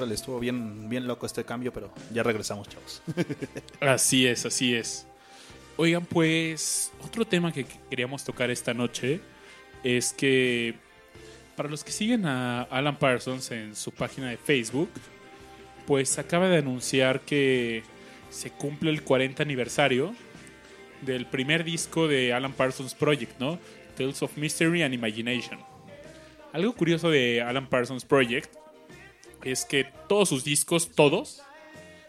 [0.03, 3.01] Órale, estuvo bien, bien loco este cambio, pero ya regresamos, chavos.
[3.81, 5.07] Así es, así es.
[5.77, 9.21] Oigan, pues otro tema que queríamos tocar esta noche
[9.85, 10.75] es que
[11.55, 14.91] para los que siguen a Alan Parsons en su página de Facebook,
[15.87, 17.85] pues acaba de anunciar que
[18.31, 20.17] se cumple el 40 aniversario
[21.03, 23.57] del primer disco de Alan Parsons Project, ¿no?
[23.97, 25.61] Tales of Mystery and Imagination.
[26.53, 28.62] Algo curioso de Alan Parsons Project
[29.45, 31.43] es que todos sus discos, todos,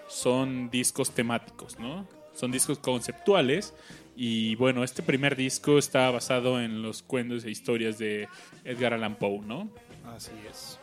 [0.07, 2.07] son discos temáticos, ¿no?
[2.33, 3.73] Son discos conceptuales.
[4.15, 8.27] Y bueno, este primer disco está basado en los cuentos e historias de
[8.63, 9.69] Edgar Allan Poe, ¿no?
[10.05, 10.79] Así es.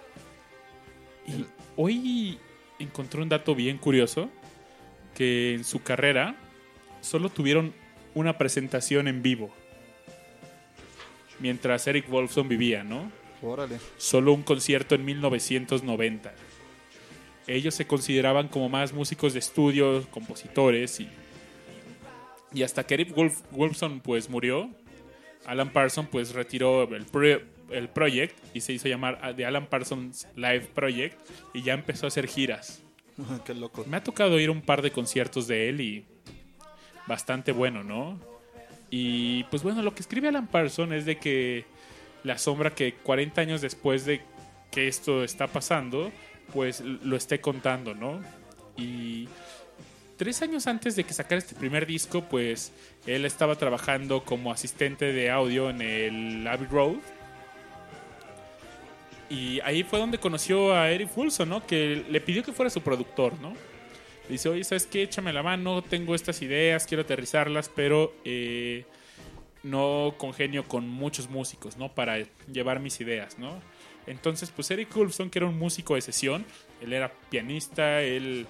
[1.27, 1.47] Y
[1.77, 2.39] hoy
[2.78, 4.31] encontré un dato bien curioso,
[5.14, 6.36] que en su carrera
[7.01, 7.72] solo tuvieron
[8.14, 9.51] una presentación en vivo.
[11.39, 13.10] Mientras Eric Wolfson vivía, ¿no?
[13.42, 13.78] Órale.
[13.96, 16.32] Solo un concierto en 1990.
[17.46, 21.08] Ellos se consideraban como más músicos de estudio, compositores y,
[22.52, 24.70] y hasta que Eric Wolf- Wolfson pues murió,
[25.46, 27.40] Alan Parsons pues retiró el, pro-
[27.70, 31.18] el project y se hizo llamar The Alan Parsons Live Project
[31.54, 32.82] y ya empezó a hacer giras.
[33.44, 33.84] Qué loco.
[33.88, 36.04] Me ha tocado ir a un par de conciertos de él y
[37.06, 38.20] bastante bueno, ¿no?
[38.90, 41.64] Y pues bueno, lo que escribe Alan Parsons es de que
[42.24, 44.20] la sombra que 40 años después de
[44.70, 46.12] que esto está pasando,
[46.52, 48.20] pues lo esté contando, ¿no?
[48.76, 49.28] Y
[50.16, 52.72] tres años antes de que sacara este primer disco, pues
[53.06, 56.97] él estaba trabajando como asistente de audio en el Abbey Road.
[59.28, 61.66] Y ahí fue donde conoció a Eric Wilson, ¿no?
[61.66, 63.55] Que le pidió que fuera su productor, ¿no?
[64.24, 65.05] Le dice, oye, ¿sabes qué?
[65.05, 68.84] Échame la mano, tengo estas ideas, quiero aterrizarlas, pero eh,
[69.62, 71.93] no congenio con muchos músicos, ¿no?
[71.93, 72.19] Para
[72.53, 73.61] llevar mis ideas, ¿no?
[74.07, 76.45] Entonces, pues Eric Wolfson, que era un músico de sesión,
[76.81, 78.47] él era pianista, él,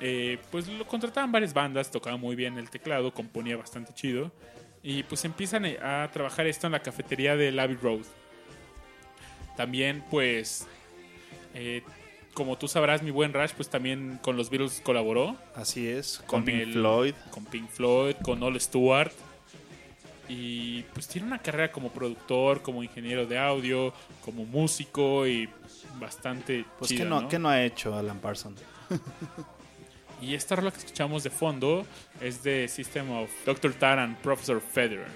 [0.00, 4.30] eh, pues lo contrataban varias bandas, tocaba muy bien el teclado, componía bastante chido,
[4.82, 8.02] y pues empiezan a trabajar esto en la cafetería del Abbey Road.
[9.56, 10.66] También, pues,
[11.54, 11.82] eh,
[12.32, 16.18] como tú sabrás, mi buen Rush, pues también con los Beatles colaboró Así es.
[16.18, 17.14] con Con Pink el- Floyd.
[17.30, 19.10] con Pink Floyd, con All Stewart.
[20.28, 25.48] Y pues tiene una carrera como productor, como ingeniero de audio, como músico y
[25.98, 27.28] bastante Pues, chida, ¿qué, no, ¿no?
[27.28, 28.62] qué no ha hecho Alan Parsons?
[30.20, 31.86] Y esta rola que escuchamos de fondo
[32.20, 33.72] es de System of Dr.
[33.74, 35.06] Tar and Professor Federer.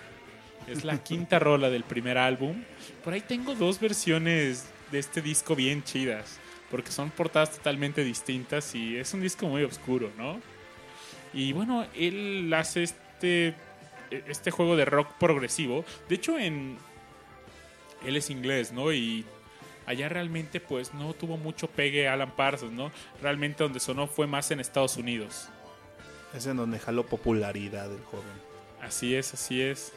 [0.68, 2.62] Es la quinta rola del primer álbum.
[3.02, 6.38] Por ahí tengo dos versiones de este disco bien chidas,
[6.70, 10.40] porque son portadas totalmente distintas y es un disco muy oscuro, ¿no?
[11.34, 13.54] Y bueno, él hace este,
[14.26, 15.84] este juego de rock progresivo.
[16.08, 16.78] De hecho, en
[18.04, 18.92] él es inglés, ¿no?
[18.92, 19.24] Y
[19.86, 22.90] allá realmente pues no tuvo mucho pegue Alan Parsons, ¿no?
[23.20, 25.48] Realmente donde sonó fue más en Estados Unidos.
[26.34, 28.24] Es en donde jaló popularidad el joven.
[28.80, 29.92] Así es, así es.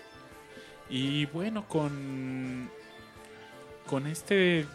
[0.90, 2.70] Y bueno, con
[3.86, 4.66] con este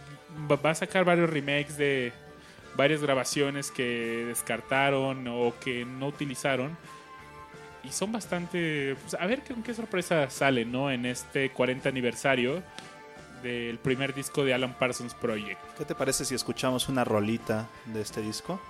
[0.50, 2.12] va va a sacar varios remakes de
[2.76, 6.76] varias grabaciones que descartaron o que no utilizaron.
[7.82, 8.96] Y son bastante...
[9.00, 10.90] pues, a ver con qué sorpresa sale, ¿no?
[10.90, 12.62] En este 40 aniversario
[13.42, 15.58] del primer disco de Alan Parsons Project.
[15.78, 18.60] ¿Qué te parece si escuchamos una rolita de este disco?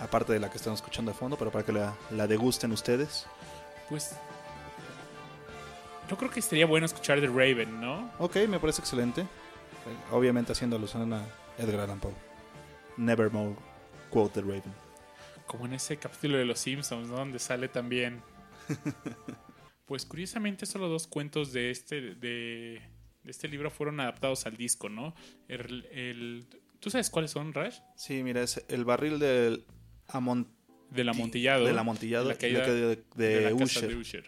[0.00, 3.26] Aparte de la que estamos escuchando de fondo, pero para que la, la degusten ustedes.
[3.88, 4.16] Pues...
[6.08, 8.10] Yo creo que sería bueno escuchar The Raven, ¿no?
[8.18, 9.22] Ok, me parece excelente.
[9.22, 9.26] Eh,
[10.12, 11.22] Obviamente haciendo alusión a
[11.56, 12.12] Edgar Allan Poe.
[12.96, 13.54] Nevermore
[14.10, 14.89] quote the Raven.
[15.50, 17.16] Como en ese capítulo de Los Simpsons, ¿no?
[17.16, 18.22] donde sale también.
[19.86, 22.80] Pues curiosamente solo dos cuentos de este de,
[23.24, 25.16] de este libro fueron adaptados al disco, ¿no?
[25.48, 26.46] El, el-
[26.78, 27.78] ¿Tú sabes cuáles son, Rash?
[27.96, 29.64] Sí, mira, es el barril del
[30.06, 30.46] amon-
[30.90, 31.64] Del amontillado.
[31.64, 33.88] del amontillado caída la caída de, de de la Usher.
[33.88, 34.26] de Usher.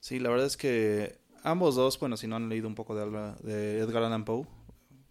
[0.00, 3.02] Sí, la verdad es que ambos dos, bueno, si no han leído un poco de,
[3.02, 4.46] Alba- de Edgar Allan Poe,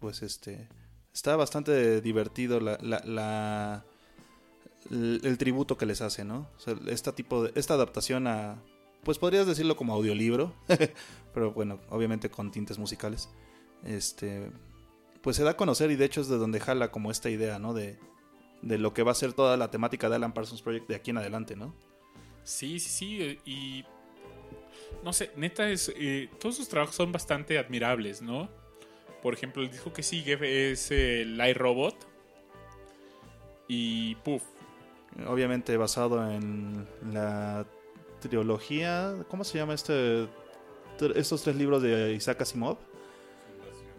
[0.00, 0.68] pues este
[1.14, 3.84] está bastante divertido la, la, la-
[4.90, 6.48] el, tributo que les hace, ¿no?
[6.86, 8.62] Esta tipo de, esta adaptación a,
[9.04, 10.52] pues podrías decirlo como audiolibro,
[11.34, 13.28] pero bueno, obviamente con tintes musicales,
[13.84, 14.50] este,
[15.22, 17.58] pues se da a conocer y de hecho es de donde jala como esta idea,
[17.58, 17.74] ¿no?
[17.74, 17.98] De,
[18.62, 21.10] de lo que va a ser toda la temática de Alan Parsons Project de aquí
[21.10, 21.74] en adelante, ¿no?
[22.42, 23.22] Sí, sí, sí.
[23.22, 23.84] eh, Y.
[25.02, 28.48] No sé, neta, es, eh, todos sus trabajos son bastante admirables, ¿no?
[29.22, 31.96] Por ejemplo, el disco que sigue es el iRobot.
[33.68, 34.14] Y.
[34.16, 34.42] Puff.
[35.26, 37.64] Obviamente basado en la
[38.20, 40.28] trilogía, ¿cómo se llama este
[41.14, 42.76] estos tres libros de Isaac Asimov?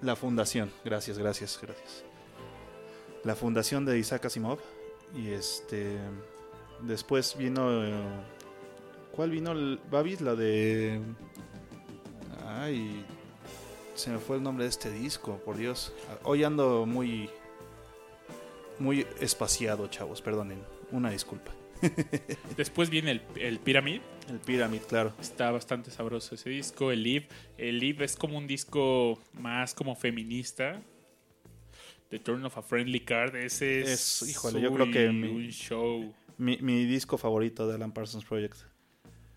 [0.01, 0.71] La Fundación.
[0.85, 2.03] Gracias, gracias, gracias.
[3.23, 4.59] la fundación de Isaac Asimov.
[5.15, 5.97] Y este.
[6.81, 7.69] Después vino.
[9.15, 9.51] ¿Cuál vino?
[9.53, 11.01] el- Babis, la de.
[12.45, 13.05] Ay.
[13.95, 15.91] Se me fue el nombre de este disco, por Dios.
[16.23, 17.29] Hoy ando muy.
[18.79, 20.61] Muy espaciado, chavos, perdonen.
[20.91, 21.53] Una disculpa.
[22.57, 24.01] Después viene el, el Pyramid.
[24.29, 25.13] El Pyramid, claro.
[25.21, 26.91] Está bastante sabroso ese disco.
[26.91, 27.27] El Live.
[27.57, 30.81] El Live es como un disco más como feminista.
[32.09, 33.35] The Turn of a Friendly Card.
[33.35, 34.21] Ese es.
[34.21, 36.13] Es- híjole, yo creo que mi- Un show.
[36.37, 38.55] Mi, mi disco favorito de Alan Parsons Project.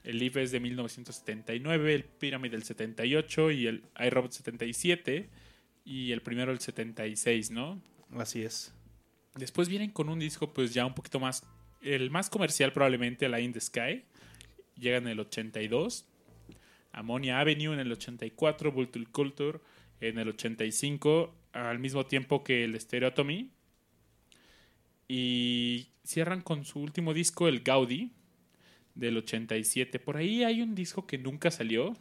[0.03, 1.95] El Live es de 1979.
[1.95, 3.51] El Pyramid del 78.
[3.51, 5.29] Y el iRobot 77.
[5.85, 7.81] Y el primero el 76, ¿no?
[8.17, 8.73] Así es.
[9.35, 11.47] Después vienen con un disco pues ya un poquito más,
[11.83, 14.05] el más comercial probablemente, la In the Sky.
[14.77, 16.07] Llegan en el 82.
[16.93, 18.73] Ammonia Avenue en el 84.
[18.73, 19.61] Vulture Culture
[20.01, 21.35] en el 85.
[21.53, 23.51] Al mismo tiempo que el Stereotomy.
[25.09, 28.13] Y cierran con su último disco, el Gaudi,
[28.95, 29.99] del 87.
[29.99, 31.97] Por ahí hay un disco que nunca salió,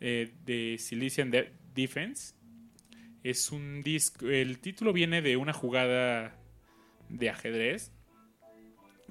[0.00, 2.34] eh, de Silesian De- Defense.
[3.22, 4.28] Es un disco.
[4.28, 6.36] El título viene de una jugada
[7.12, 7.92] de ajedrez.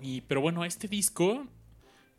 [0.02, 1.48] Y, pero bueno, este disco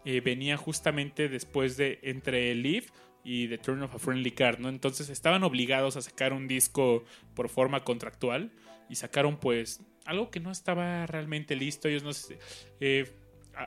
[0.04, 2.90] eh, venía justamente después de entre Leaf
[3.24, 4.68] y The Turn of a Friendly Card, ¿no?
[4.68, 7.04] Entonces estaban obligados a sacar un disco
[7.34, 8.52] por forma contractual
[8.88, 11.88] y sacaron pues algo que no estaba realmente listo.
[11.88, 12.38] Ellos no sé,
[12.80, 13.10] eh,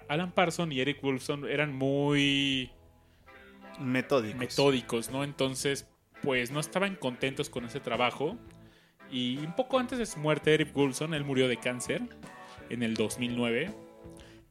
[0.07, 2.71] Alan Parsons y Eric Wolfson eran muy
[3.79, 4.39] Metódicos.
[4.39, 5.23] metódicos, ¿no?
[5.23, 5.87] Entonces,
[6.21, 8.37] pues no estaban contentos con ese trabajo.
[9.11, 12.01] Y un poco antes de su muerte, Eric Wilson, él murió de cáncer
[12.69, 13.71] en el 2009.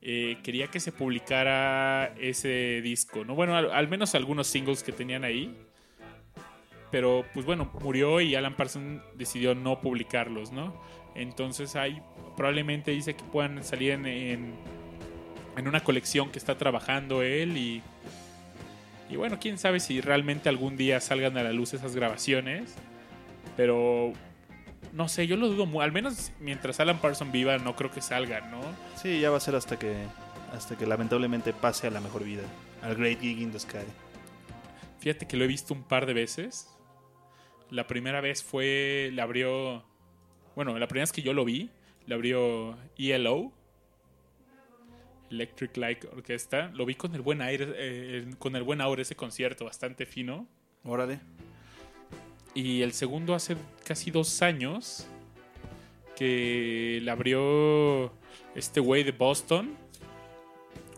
[0.07, 3.35] eh, quería que se publicara ese disco, ¿no?
[3.35, 5.57] Bueno, al, menos algunos singles que tenían ahí.
[6.91, 10.81] Pero, pues bueno, murió y Alan Parsons decidió no publicarlos, ¿no?
[11.15, 12.03] Entonces, hay
[12.37, 14.55] probablemente dice que puedan salir en, en,
[15.57, 17.83] en una colección que está trabajando él y
[19.11, 22.75] y bueno, quién sabe si realmente algún día salgan a la luz esas grabaciones.
[23.57, 24.13] Pero
[24.93, 28.01] no sé, yo lo dudo mu- Al menos mientras Alan Parsons viva, no creo que
[28.01, 28.61] salgan, ¿no?
[28.97, 29.95] Sí, ya va a ser hasta que
[30.53, 32.43] hasta que lamentablemente pase a la mejor vida,
[32.83, 33.79] al Great Gig in the Sky.
[35.01, 36.71] Fíjate que lo he visto un par de veces.
[37.71, 39.11] La primera vez fue.
[39.13, 39.85] Le abrió.
[40.55, 41.71] Bueno, la primera vez que yo lo vi,
[42.07, 43.53] le abrió ELO.
[45.31, 46.69] Electric Light Orchestra.
[46.73, 47.67] Lo vi con el buen aire.
[47.77, 50.47] eh, con el buen aura ese concierto, bastante fino.
[50.85, 51.19] Órale.
[52.55, 55.07] Y el segundo hace casi dos años
[56.17, 58.13] que le abrió
[58.55, 59.77] este güey de Boston,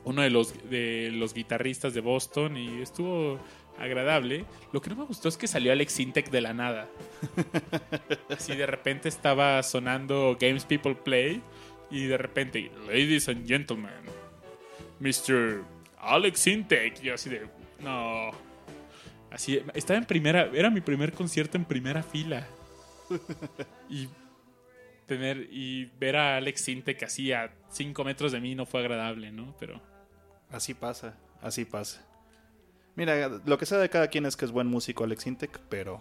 [0.04, 3.38] uno de los, de los guitarristas de Boston, y estuvo
[3.78, 4.44] agradable.
[4.72, 6.88] Lo que no me gustó es que salió Alex Intec de la nada.
[8.30, 11.42] Así de repente estaba sonando Games People Play
[11.90, 13.90] y de repente, Ladies and Gentlemen,
[15.00, 15.62] Mr.
[15.98, 17.02] Alex Intec.
[17.02, 17.46] Y yo así de,
[17.80, 18.30] no.
[19.36, 22.46] Así, estaba en primera, era mi primer concierto en primera fila.
[23.88, 24.08] Y
[25.06, 29.30] tener y ver a Alex Sintek así a 5 metros de mí no fue agradable,
[29.30, 29.54] ¿no?
[29.60, 29.80] Pero
[30.50, 32.04] Así pasa, así pasa.
[32.94, 36.00] Mira, lo que sea de cada quien es que es buen músico Alex Intec, pero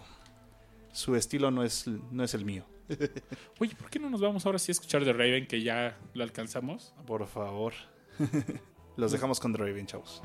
[0.92, 2.64] su estilo no es, no es el mío.
[3.58, 6.24] oye, ¿por qué no nos vamos ahora sí a escuchar de Raven que ya lo
[6.24, 6.94] alcanzamos?
[7.06, 7.74] Por favor.
[8.96, 10.22] Los dejamos con The Raven, chavos.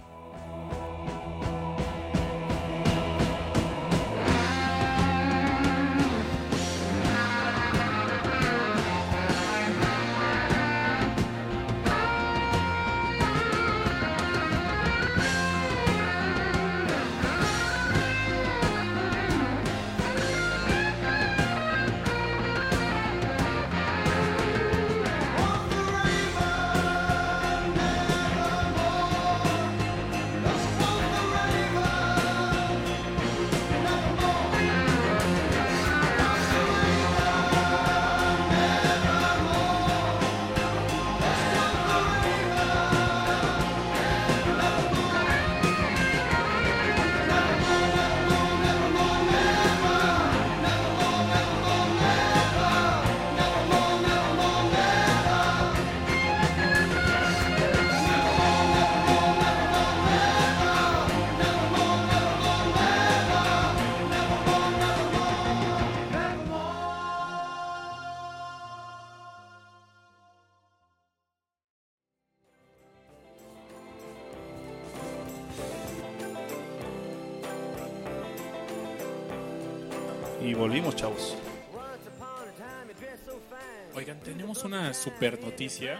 [83.25, 83.95] So fine.
[83.95, 85.99] Oigan, tenemos una super noticia.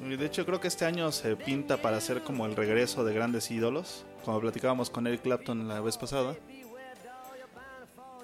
[0.00, 3.50] De hecho, creo que este año se pinta para hacer como el regreso de grandes
[3.50, 6.36] ídolos, como platicábamos con Eric Clapton la vez pasada.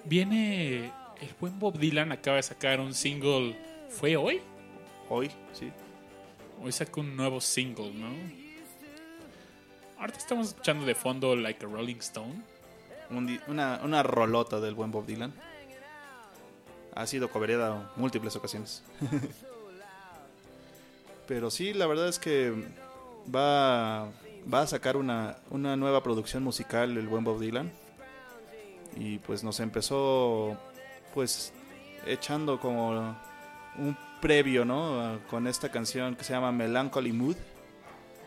[0.05, 3.57] Viene el buen Bob Dylan, acaba de sacar un single.
[3.89, 4.41] ¿Fue hoy?
[5.09, 5.73] Hoy, sí.
[6.63, 8.09] Hoy sacó un nuevo single, ¿no?
[9.99, 12.43] Ahorita estamos escuchando de fondo Like a Rolling Stone.
[13.11, 15.33] Un una, una rolota del buen Bob Dylan.
[16.95, 18.83] Ha sido cobereada múltiples ocasiones.
[21.27, 22.53] Pero sí, la verdad es que
[23.35, 24.11] va,
[24.53, 27.73] va a sacar una, una nueva producción musical el buen Bob Dylan.
[28.97, 30.57] Y pues nos empezó
[31.15, 31.53] pues
[32.07, 33.17] echando como
[33.79, 35.19] un previo, ¿no?
[35.31, 37.37] Con esta canción que se llama Melancholy Mood.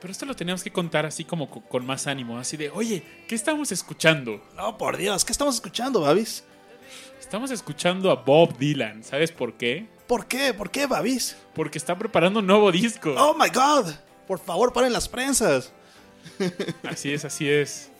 [0.01, 3.03] Pero esto lo teníamos que contar así como co- con más ánimo, así de, oye,
[3.27, 4.43] ¿qué estamos escuchando?
[4.55, 6.43] No, por Dios, ¿qué estamos escuchando, Babis?
[7.27, 9.85] Estamos escuchando a Bob Dylan, ¿sabes por qué?
[10.07, 10.53] ¿Por qué?
[10.53, 11.35] ¿Por qué, Babis?
[11.53, 13.13] Porque está preparando un nuevo disco.
[13.17, 13.91] Oh my god.
[14.25, 15.73] Por favor, paren las prensas.
[16.89, 17.91] Así es, así es.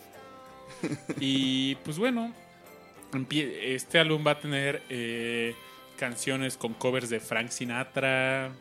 [1.20, 2.34] Y pues bueno,
[3.34, 5.54] este álbum va a tener eh,
[5.98, 8.54] canciones con covers de Frank Sinatra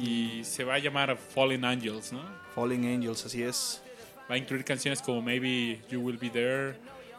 [0.00, 2.22] y se va a llamar Fallen Angels, ¿no?
[2.54, 3.82] Falling Angels, así es.
[4.30, 6.78] Va a incluir canciones como Maybe You Will Be There,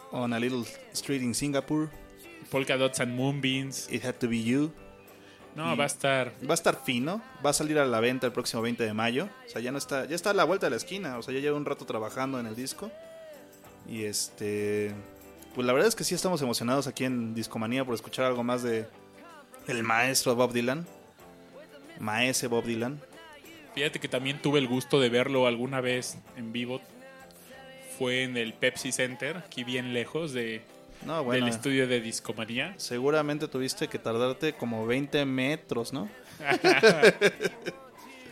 [0.09, 0.63] On a Little
[0.93, 1.89] Street in Singapore.
[2.49, 3.87] Polka Dots and Moonbeams.
[3.91, 4.71] It Had to Be You.
[5.55, 6.31] No, Y- va a estar...
[6.47, 7.21] Va a estar fino.
[7.45, 9.27] Va a salir a la venta el próximo 20 de mayo.
[9.45, 10.05] O sea, ya no está.
[10.05, 11.17] Ya está a la vuelta de la esquina.
[11.17, 12.91] O sea, ya lleva un rato trabajando en el disco.
[13.87, 14.93] Y este.
[15.55, 18.61] Pues la verdad es que sí estamos emocionados aquí en Discomanía por escuchar algo más
[18.63, 18.85] de.
[19.67, 20.85] El maestro Bob Dylan.
[21.99, 23.01] Maese Bob Dylan.
[23.73, 26.81] Fíjate que también tuve el gusto de verlo alguna vez en vivo.
[27.97, 30.61] Fue en el Pepsi Center, aquí bien lejos de,
[31.05, 31.45] No, bueno.
[31.45, 32.73] del estudio de Discomanía.
[32.77, 36.09] Seguramente tuviste que tardarte como 20 metros, ¿no?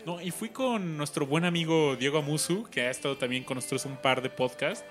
[0.05, 3.85] No, y fui con nuestro buen amigo Diego Amusu, que ha estado también con nosotros
[3.85, 4.85] un par de podcasts.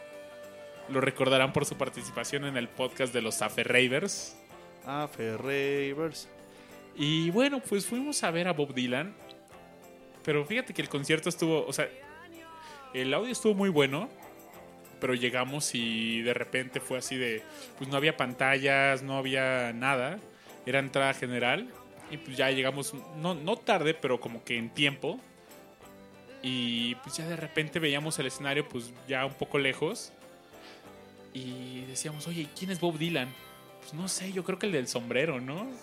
[0.89, 4.37] Lo recordarán por su participación en el podcast de los Ravers.
[4.85, 6.29] Ah, Ferreivers.
[6.97, 9.15] Y bueno, pues fuimos a ver a Bob Dylan.
[10.25, 11.89] Pero fíjate que el concierto estuvo, o sea,
[12.93, 14.09] el audio estuvo muy bueno.
[15.05, 17.43] Pero llegamos y de repente fue así de,
[17.77, 20.19] pues no había pantallas, no había nada.
[20.65, 21.69] Era entrada general.
[22.11, 25.21] Y pues ya llegamos, no, no tarde, pero como que en tiempo.
[26.43, 30.11] Y pues ya de repente veíamos el escenario pues ya un poco lejos.
[31.35, 33.29] Y decíamos, oye, ¿quién es Bob Dylan?
[33.81, 35.69] Pues no sé, yo creo que el del sombrero, ¿no?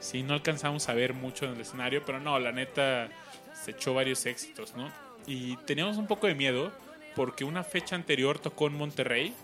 [0.00, 3.10] Sí, no alcanzamos a ver mucho en el escenario, pero no, la neta
[3.52, 4.90] se echó varios éxitos, ¿no?
[5.28, 6.72] Y teníamos un poco de miedo
[7.14, 9.34] porque una fecha anterior tocó en Monterrey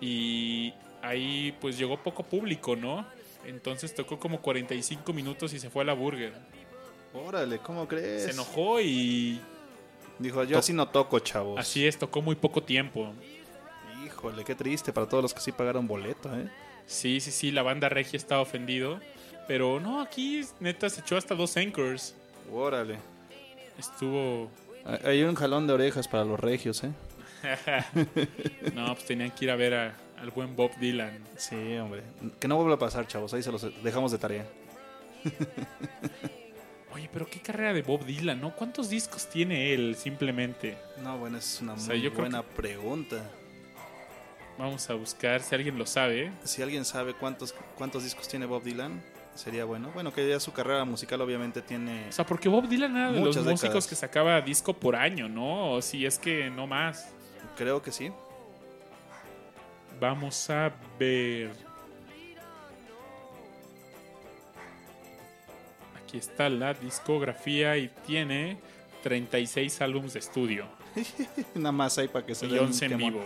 [0.00, 3.06] y ahí pues llegó poco público, ¿no?
[3.46, 6.34] Entonces tocó como 45 minutos y se fue a la burger.
[7.12, 8.24] Órale, ¿cómo crees?
[8.24, 9.40] Se enojó y
[10.18, 11.58] Dijo, yo así no toco, chavos.
[11.58, 13.12] así es, tocó muy poco tiempo.
[14.04, 16.48] Híjole, qué triste para todos los que sí pagaron boleto, ¿eh?
[16.86, 19.00] Sí, sí, sí, la banda regia estaba ofendido.
[19.48, 22.14] Pero no, aquí neta se echó hasta dos anchors.
[22.52, 22.98] Órale.
[23.78, 24.50] Estuvo
[25.04, 26.90] Hay- un jalón de orejas para los regios, ¿eh?
[28.74, 31.18] No, pues tenían que ir a ver a- al buen Bob Dylan.
[31.36, 32.02] Sí, hombre.
[32.40, 33.32] Que no vuelva a pasar, chavos.
[33.34, 34.46] Ahí se los dejamos de tarea.
[36.92, 38.54] Oye, pero qué carrera de Bob Dylan, ¿no?
[38.54, 40.76] ¿Cuántos discos tiene él simplemente?
[41.02, 43.28] No, bueno, es una sea, muy buena pregunta.
[44.58, 46.30] Vamos a buscar si alguien lo sabe.
[46.44, 49.02] Si alguien sabe cuántos, cuántos discos tiene Bob Dylan,
[49.34, 49.90] sería bueno.
[49.94, 52.08] Bueno, que ya su carrera musical obviamente tiene...
[52.08, 53.86] O sea, porque Bob Dylan era de los músicos décadas.
[53.86, 55.72] que sacaba disco por año, ¿no?
[55.72, 57.12] O si es que no más.
[57.56, 58.10] Creo que sí.
[60.00, 61.52] Vamos a ver.
[66.02, 68.58] Aquí está la discografía y tiene
[69.02, 70.66] 36 álbumes de estudio
[71.54, 73.12] Nada más ahí para que se y den un 11 en quemón.
[73.12, 73.24] vivo.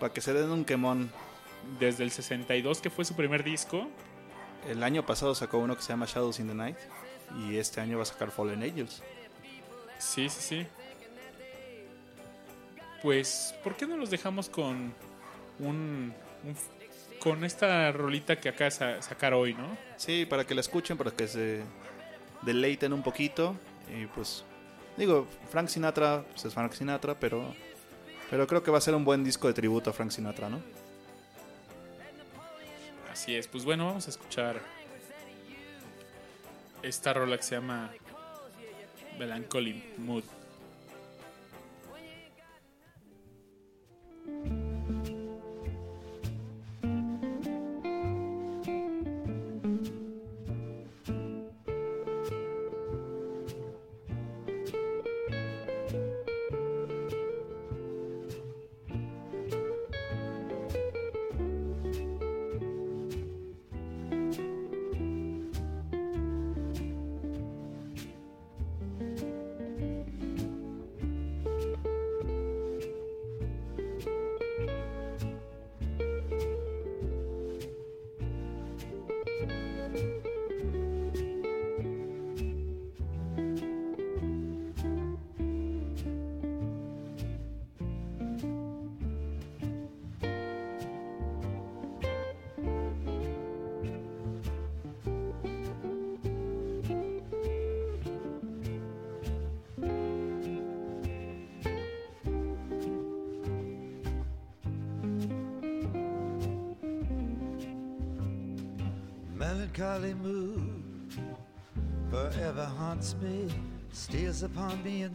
[0.00, 1.10] Para que se den un quemón.
[1.80, 3.88] Desde el 62, que fue su primer disco,
[4.68, 6.76] El año pasado sacó uno que se llama Shadows in the Night.
[7.38, 9.02] Y este año va a sacar Fallen Angels.
[9.98, 10.66] Sí, sí, sí.
[13.02, 14.92] Pues, ¿por qué no los dejamos con
[15.58, 16.12] un,
[16.44, 16.56] un-
[17.20, 19.76] con esta rolita que de sa- sacar hoy, no?
[19.96, 21.62] Sí, para que la escuchen, para que se
[22.42, 23.54] deleiten un poquito.
[23.96, 24.44] Y pues,
[24.96, 27.54] digo, Frank Sinatra, pues es Frank Sinatra, pero,
[28.30, 30.60] pero creo que va a ser un buen disco de tributo a Frank Sinatra, ¿no?
[33.16, 33.48] Así es.
[33.48, 34.60] Pues bueno, vamos a escuchar
[36.82, 37.90] esta rola que se llama
[39.18, 40.22] Melancholy Mood.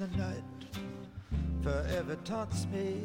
[0.02, 0.44] The night,
[1.62, 3.04] forever taunts me.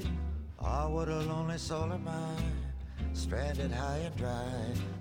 [0.58, 4.50] Ah, what a lonely soul am I, stranded high and dry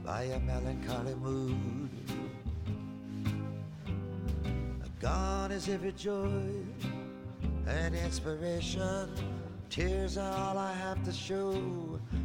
[0.04, 1.90] by a melancholy mood.
[5.00, 6.42] Gone is every joy
[7.66, 9.10] and inspiration.
[9.70, 11.54] Tears are all I have to show.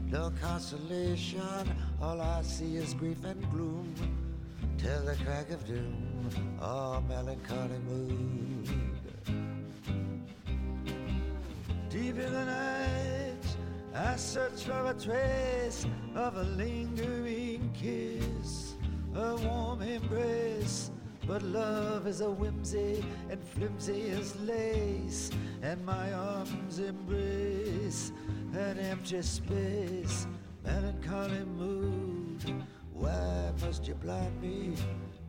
[0.06, 1.76] No consolation.
[2.02, 3.94] All I see is grief and gloom.
[4.78, 6.28] Till the crack of doom.
[6.60, 8.89] Oh, melancholy mood.
[12.10, 13.46] Deep in the night,
[13.94, 18.74] I search for a trace of a lingering kiss,
[19.14, 20.90] a warm embrace.
[21.24, 25.30] But love is a whimsy and flimsy as lace,
[25.62, 28.10] and my arms embrace
[28.54, 30.26] an empty space,
[30.64, 32.42] melancholy mood.
[32.92, 34.74] Why must you blind me?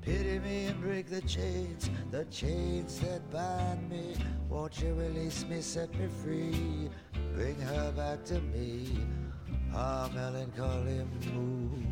[0.02, 4.16] Pity me and break the chains, the chains that bind me.
[4.50, 6.90] Won't you release me, set me free,
[7.36, 8.90] bring her back to me?
[9.76, 11.91] Ah, melancholy mood.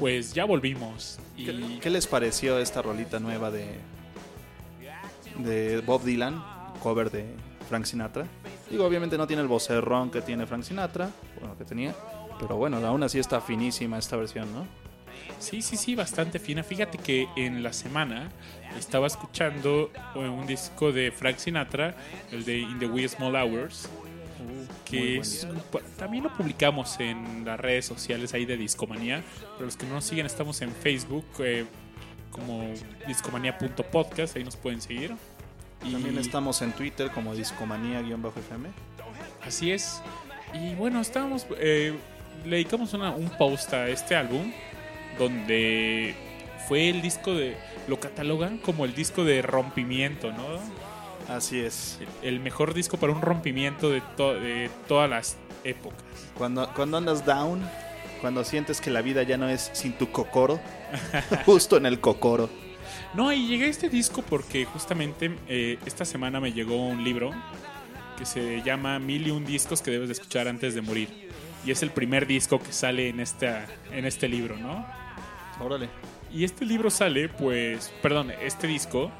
[0.00, 1.18] Pues ya volvimos.
[1.36, 3.66] Y ¿Qué, qué les pareció esta rolita nueva de,
[5.38, 6.42] de Bob Dylan,
[6.82, 7.26] cover de
[7.68, 8.26] Frank Sinatra?
[8.70, 11.94] Digo, obviamente no tiene el vocerrón que tiene Frank Sinatra, bueno, que tenía,
[12.38, 14.66] pero bueno, aún así está finísima esta versión, ¿no?
[15.38, 16.62] Sí, sí, sí, bastante fina.
[16.62, 18.30] Fíjate que en la semana
[18.78, 21.94] estaba escuchando eh, un disco de Frank Sinatra,
[22.32, 23.88] el de In the Wee Small Hours,
[24.90, 25.46] que es,
[25.96, 29.22] también lo publicamos en las redes sociales ahí de Discomanía.
[29.54, 31.64] Para los que no nos siguen, estamos en Facebook eh,
[32.30, 32.72] como
[33.06, 35.14] discomanía.podcast, ahí nos pueden seguir.
[35.84, 38.68] Y También estamos en Twitter como discomanía-fm.
[39.42, 40.02] Así es.
[40.52, 41.46] Y bueno, estábamos.
[41.58, 41.94] eh,
[42.44, 44.52] le dedicamos una- un post a este álbum.
[45.18, 46.14] Donde
[46.68, 47.56] fue el disco de.
[47.88, 50.58] Lo catalogan como el disco de rompimiento, ¿no?
[51.30, 51.98] Así es.
[52.22, 56.02] El, el mejor disco para un rompimiento de, to- de todas las épocas.
[56.36, 57.62] Cuando, cuando andas down,
[58.20, 60.60] cuando sientes que la vida ya no es sin tu cocoro,
[61.46, 62.50] justo en el cocoro.
[63.14, 67.30] No, y llegué a este disco porque justamente eh, esta semana me llegó un libro
[68.18, 71.30] que se llama Mil y un discos que debes de escuchar antes de morir.
[71.64, 74.84] Y es el primer disco que sale en, esta, en este libro, ¿no?
[75.60, 75.88] Órale.
[76.32, 79.10] Y este libro sale, pues, perdón, este disco,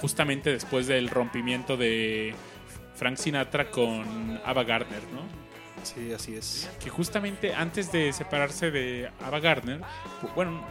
[0.00, 2.34] justamente después del rompimiento de
[2.94, 5.22] Frank Sinatra con Ava Gardner, ¿no?
[5.82, 6.70] Sí, así es.
[6.82, 9.80] Que justamente antes de separarse de Ava Gardner,
[10.34, 10.62] bueno,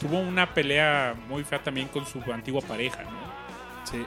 [0.00, 3.90] tuvo una pelea muy fea también con su antigua pareja, ¿no?
[3.90, 4.04] Sí.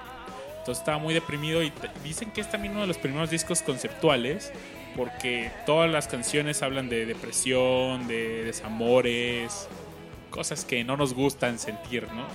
[0.60, 1.72] Entonces estaba muy deprimido y
[2.04, 4.52] dicen que es también uno de los primeros discos conceptuales
[4.96, 9.68] porque todas las canciones hablan de depresión, de desamores,
[10.30, 12.26] cosas que no nos gustan sentir, ¿no?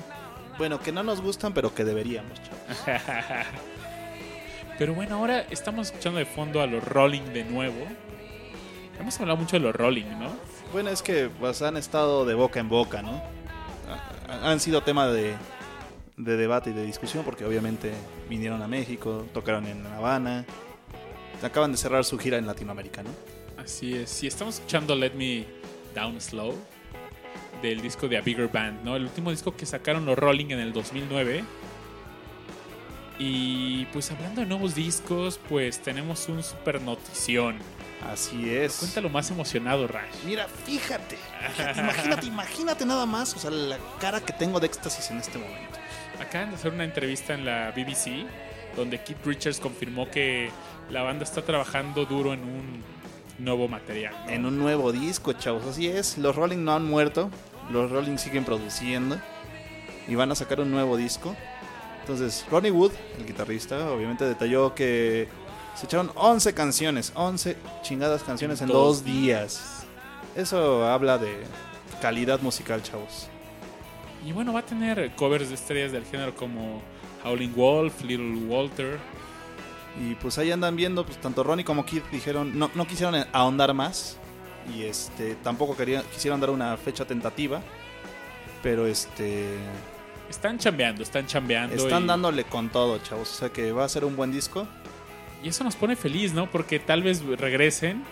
[0.61, 3.01] Bueno, que no nos gustan, pero que deberíamos, chavos.
[4.79, 7.87] Pero bueno, ahora estamos escuchando de fondo a los Rolling de nuevo.
[8.99, 10.31] Hemos hablado mucho de los Rolling, ¿no?
[10.73, 13.23] Bueno, es que pues, han estado de boca en boca, ¿no?
[14.29, 15.35] Ha- Han sido tema de,
[16.19, 17.93] de debate y de discusión porque obviamente
[18.29, 20.45] vinieron a México, tocaron en La Habana,
[21.43, 23.11] acaban de cerrar su gira en Latinoamérica, ¿no?
[23.63, 24.11] Así es.
[24.11, 25.47] Si estamos escuchando Let Me
[25.95, 26.55] Down Slow
[27.63, 28.97] del disco de A Bigger Band, ¿no?
[28.97, 31.45] El último disco que sacaron los Rolling en el 2009.
[33.19, 37.57] Y pues hablando de nuevos discos, pues tenemos un super notición.
[38.11, 38.79] Así es.
[38.79, 40.25] Cuéntalo más emocionado, Rash.
[40.25, 41.19] Mira, fíjate,
[41.55, 45.39] fíjate, imagínate, imagínate nada más, o sea, la cara que tengo de éxtasis en este
[45.39, 45.79] momento.
[46.19, 48.27] Acaban de hacer una entrevista en la BBC
[48.77, 50.51] donde Keith Richards confirmó que
[50.91, 52.83] la banda está trabajando duro en un
[53.39, 54.15] nuevo material.
[54.27, 54.33] ¿no?
[54.33, 56.19] En un nuevo disco, chavos, así es.
[56.19, 57.31] Los Rolling no han muerto,
[57.71, 59.19] los Rolling siguen produciendo
[60.09, 61.37] y van a sacar un nuevo disco.
[62.01, 65.29] Entonces, Ronnie Wood, el guitarrista, obviamente detalló que
[65.75, 69.87] se echaron 11 canciones, 11 chingadas canciones en Dos dos días.
[70.35, 71.37] Eso habla de
[72.01, 73.29] calidad musical, chavos.
[74.25, 76.83] Y bueno, va a tener covers de estrellas del género como
[77.25, 78.99] Howling Wolf, Little Walter.
[80.01, 83.75] Y pues ahí andan viendo, pues tanto Ronnie como Keith dijeron, no, no quisieron ahondar
[83.75, 84.19] más.
[84.75, 87.63] Y este tampoco querían, quisieron dar una fecha tentativa,
[88.63, 89.57] pero este
[90.29, 91.75] Están chambeando, están chambeando.
[91.75, 93.31] están y, dándole con todo, chavos.
[93.31, 94.67] O sea que va a ser un buen disco.
[95.43, 96.51] y eso nos pone feliz, ¿no?
[96.51, 98.05] Porque tal vez regresen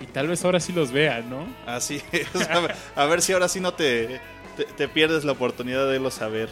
[0.00, 1.46] y tal vez ahora sí los vean, ¿no?
[1.66, 2.50] Así es.
[2.50, 4.20] A ver, a ver si ahora sí no te,
[4.56, 6.48] te, te pierdes la oportunidad de lo saber.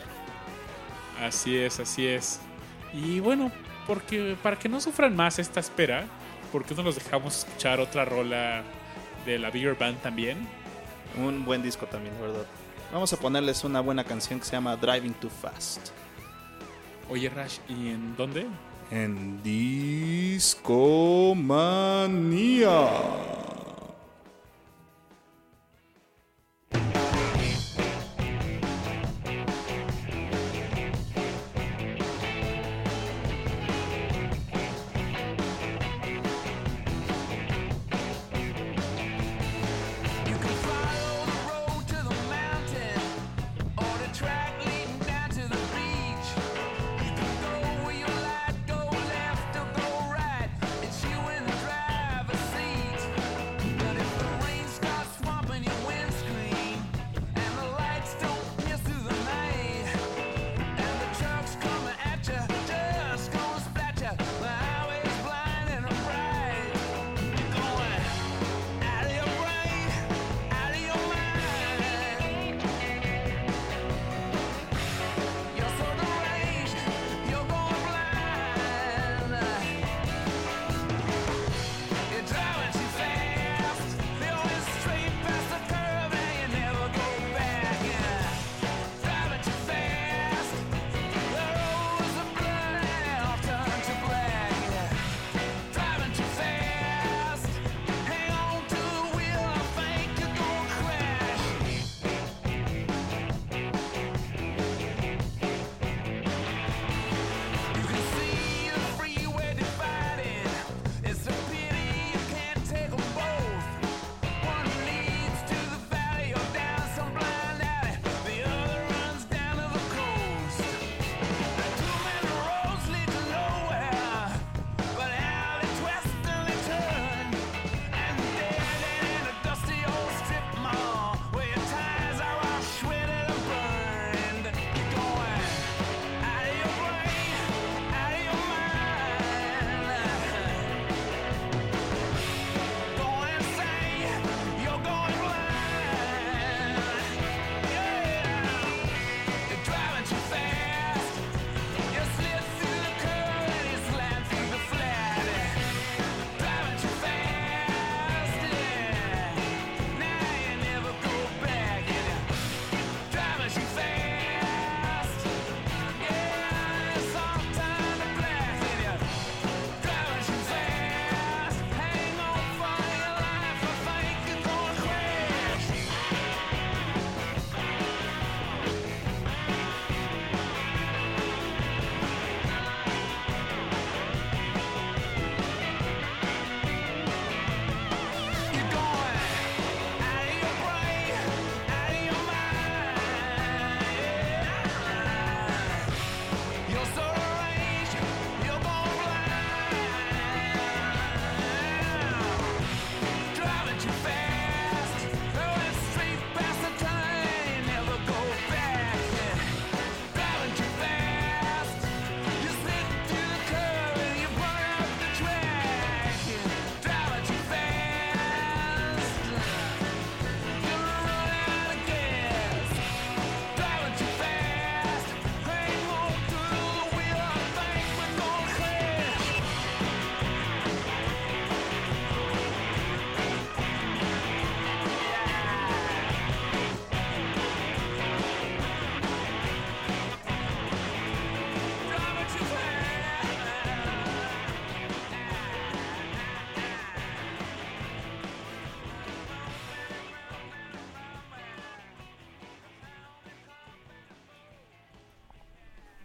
[1.20, 2.40] Así es, así es.
[2.92, 3.50] Y bueno,
[3.86, 6.04] porque para que no sufran más esta espera,
[6.52, 8.62] porque no los dejamos escuchar otra rola
[9.24, 10.38] de la Bigger Band también.
[11.16, 12.46] Un buen disco también, la verdad.
[12.92, 15.90] Vamos a ponerles una buena canción que se llama Driving Too Fast.
[17.10, 18.46] Oye, Rash, ¿y en dónde?
[18.90, 20.68] En Discomanía.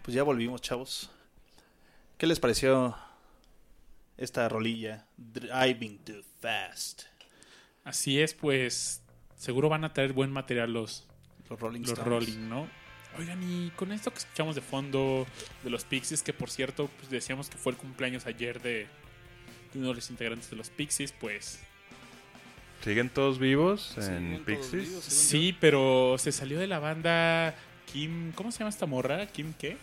[0.04, 1.10] Pues ya volvimos, chavos.
[2.18, 2.96] ¿Qué les pareció
[4.18, 5.06] esta rolilla?
[5.18, 7.04] Driving Too Fast.
[7.84, 9.02] Así es, pues
[9.36, 11.06] seguro van a traer buen material los,
[11.50, 12.10] Los Rolling los Stones.
[12.10, 12.68] Rolling, ¿no?
[13.18, 15.26] Oigan, y con esto que escuchamos de fondo
[15.64, 18.88] de los Pixies, que por cierto, pues decíamos que fue el cumpleaños ayer de,
[19.72, 21.62] de uno de los integrantes de los Pixies, pues
[22.84, 24.90] ¿Siguen todos vivos en Pixies?
[24.90, 27.56] vivos, Sí, pero se salió de la banda
[27.92, 28.34] Kim.
[28.34, 29.26] ¿Cómo se llama esta morra?
[29.28, 29.78] ¿Kim qué?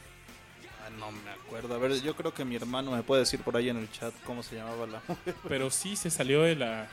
[0.98, 1.74] No me acuerdo.
[1.74, 4.12] A ver, yo creo que mi hermano me puede decir por ahí en el chat
[4.24, 5.34] cómo se llamaba la mujer.
[5.48, 6.88] Pero sí se salió de la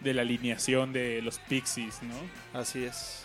[0.00, 2.58] de la alineación de los Pixies, ¿no?
[2.60, 3.22] Así es.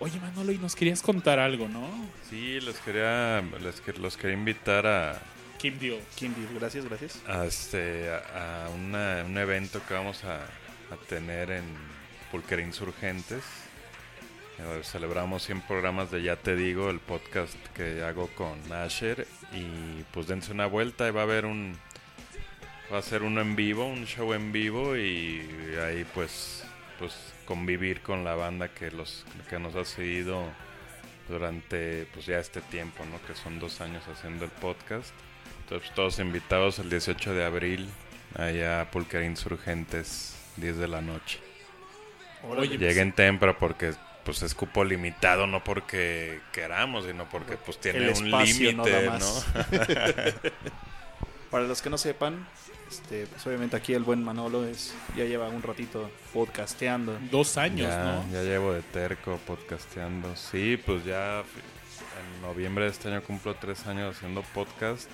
[0.00, 1.88] Oye, Manolo, y nos querías contar algo, ¿no?
[2.28, 5.20] Sí, les quería, les que- los quería invitar a,
[5.58, 5.98] Kim Deal.
[6.14, 7.20] Kim Deal, gracias, gracias.
[7.26, 11.64] a, este, a, a una- un evento que vamos a, a tener en
[12.30, 13.42] Pulquera Insurgentes.
[14.58, 19.26] Eh, Celebramos 100 programas de Ya Te Digo, el podcast que hago con Asher.
[19.52, 21.78] Y pues dense una vuelta y va a haber un...
[22.92, 25.42] Va a ser uno en vivo, un show en vivo y
[25.84, 26.64] ahí pues,
[26.98, 27.14] pues
[27.44, 30.42] convivir con la banda que, los, que nos ha seguido
[31.28, 33.20] durante pues ya este tiempo, ¿no?
[33.26, 35.10] Que son dos años haciendo el podcast.
[35.62, 37.90] Entonces, todos invitados el 18 de abril,
[38.34, 41.40] allá a Pulquera Insurgentes, 10 de la noche.
[42.48, 43.92] Oye, Lleguen temprano porque
[44.28, 48.74] pues es cupo limitado, no porque queramos, sino porque pues tiene El un límite.
[51.50, 52.46] Para los que no sepan,
[52.90, 57.18] este, pues obviamente aquí el buen Manolo es, ya lleva un ratito podcasteando.
[57.30, 58.30] dos años, ya, ¿no?
[58.30, 60.36] ya llevo de terco podcasteando.
[60.36, 65.08] Sí, pues ya en noviembre de este año cumplo tres años haciendo podcast.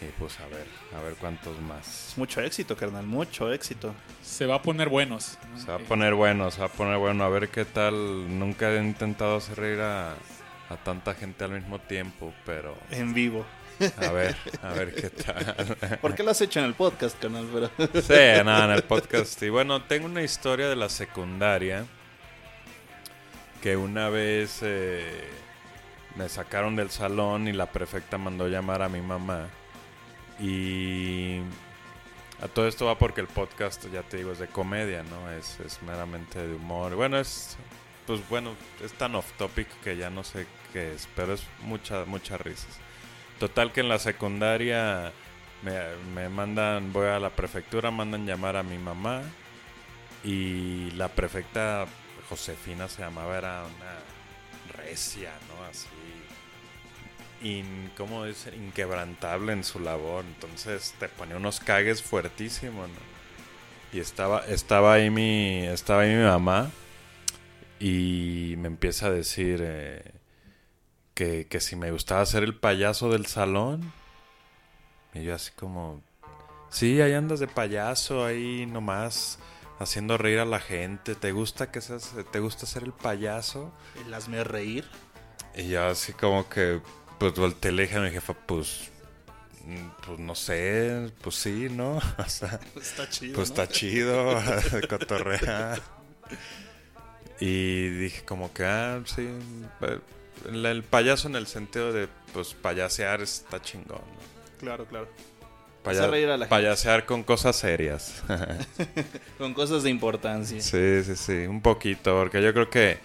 [0.00, 0.66] Y pues a ver,
[0.96, 2.10] a ver cuántos más.
[2.10, 3.94] Es mucho éxito, carnal, mucho éxito.
[4.22, 5.36] Se va a poner buenos.
[5.52, 5.60] ¿no?
[5.60, 7.24] Se va a poner bueno, se va a poner bueno.
[7.24, 8.38] A ver qué tal.
[8.38, 13.44] Nunca he intentado hacer reír a, a tanta gente al mismo tiempo, pero En vivo.
[13.96, 15.98] a ver, a ver qué tal.
[16.00, 17.48] ¿Por qué lo has hecho en el podcast, carnal?
[17.52, 17.70] Pero...
[18.02, 19.42] Sí, nada, en el podcast.
[19.42, 21.84] Y bueno, tengo una historia de la secundaria
[23.62, 25.24] que una vez eh,
[26.14, 29.48] me sacaron del salón y la prefecta mandó llamar a mi mamá.
[30.38, 31.40] Y
[32.40, 35.30] a todo esto va porque el podcast, ya te digo, es de comedia, ¿no?
[35.32, 36.94] Es, es meramente de humor.
[36.94, 37.56] Bueno, es,
[38.06, 38.54] pues bueno,
[38.84, 42.78] es tan off topic que ya no sé qué es, pero es mucha, muchas risas.
[43.38, 45.12] Total que en la secundaria
[45.62, 49.22] me, me mandan, voy a la prefectura, mandan llamar a mi mamá
[50.24, 51.86] y la prefecta
[52.28, 55.64] Josefina se llamaba, era una recia, ¿no?
[55.64, 55.88] Así,
[57.42, 58.26] in, ¿cómo?
[58.26, 63.18] Inquebrantable en su labor, entonces te ponía unos cagues fuertísimos, ¿no?
[63.92, 66.70] Y estaba, estaba ahí mi, estaba ahí mi mamá
[67.80, 70.12] y me empieza a decir eh,
[71.14, 73.92] que, que si me gustaba ser el payaso del salón.
[75.14, 76.02] Y yo así como,
[76.68, 79.38] sí, ahí andas de payaso, ahí nomás
[79.78, 81.14] haciendo reír a la gente.
[81.14, 83.72] ¿Te gusta que seas, te gusta ser el payaso?
[84.04, 84.84] El hazme reír.
[85.54, 86.80] Y yo así como que,
[87.18, 88.90] pues volteé y le dije a mi jefa, pues,
[89.64, 91.98] mm, pues no sé, pues sí, ¿no?
[92.18, 93.34] O sea, Está chido.
[93.34, 93.54] pues ¿no?
[93.62, 94.40] está chido,
[94.88, 95.80] cotorrear.
[97.40, 99.28] Y dije como que, ah, sí,
[100.48, 103.98] el, payaso en el sentido de, pues, payasear está chingón.
[103.98, 104.58] ¿no?
[104.60, 105.08] Claro, claro.
[105.84, 106.48] Paya- Hacer reír a la gente.
[106.50, 108.22] payasear con cosas serias.
[109.38, 110.60] Con cosas de importancia.
[110.60, 112.98] sí, sí, sí, un poquito, porque yo creo que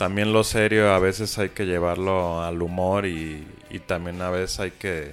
[0.00, 4.58] también lo serio a veces hay que llevarlo al humor y, y también a veces
[4.58, 5.12] hay que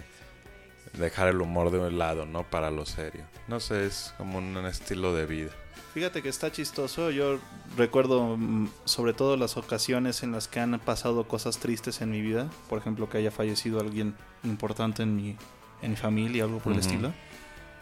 [0.93, 2.43] dejar el humor de un lado, ¿no?
[2.43, 3.26] Para lo serio.
[3.49, 5.49] No sé, es como un estilo de vida.
[5.93, 7.11] Fíjate que está chistoso.
[7.11, 7.38] Yo
[7.76, 12.22] recuerdo mm, sobre todo las ocasiones en las que han pasado cosas tristes en mi
[12.22, 12.49] vida.
[12.69, 14.15] Por ejemplo, que haya fallecido alguien
[14.45, 15.35] importante en mi,
[15.81, 17.11] en mi familia, algo por el estilo.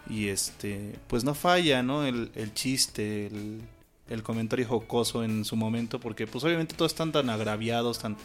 [0.10, 2.04] Y este, pues no falla, ¿no?
[2.04, 3.62] El, el chiste, el,
[4.10, 8.18] el comentario jocoso en su momento, porque pues obviamente todos están tan agraviados, tan,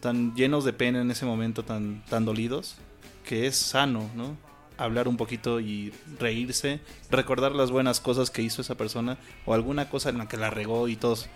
[0.00, 2.76] tan llenos de pena en ese momento, tan, tan dolidos,
[3.24, 4.36] que es sano, ¿no?
[4.76, 9.88] Hablar un poquito y reírse, recordar las buenas cosas que hizo esa persona o alguna
[9.88, 11.28] cosa en la que la regó y todos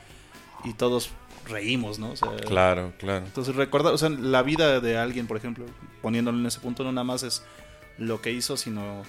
[0.65, 1.11] y todos
[1.47, 2.11] reímos, ¿no?
[2.11, 3.24] O sea, Claro, claro.
[3.24, 5.66] entonces recordar, o sea, la vida de alguien, por ejemplo,
[6.03, 7.45] poniéndolo en ese punto, no nada más es
[7.97, 9.03] lo que hizo, sino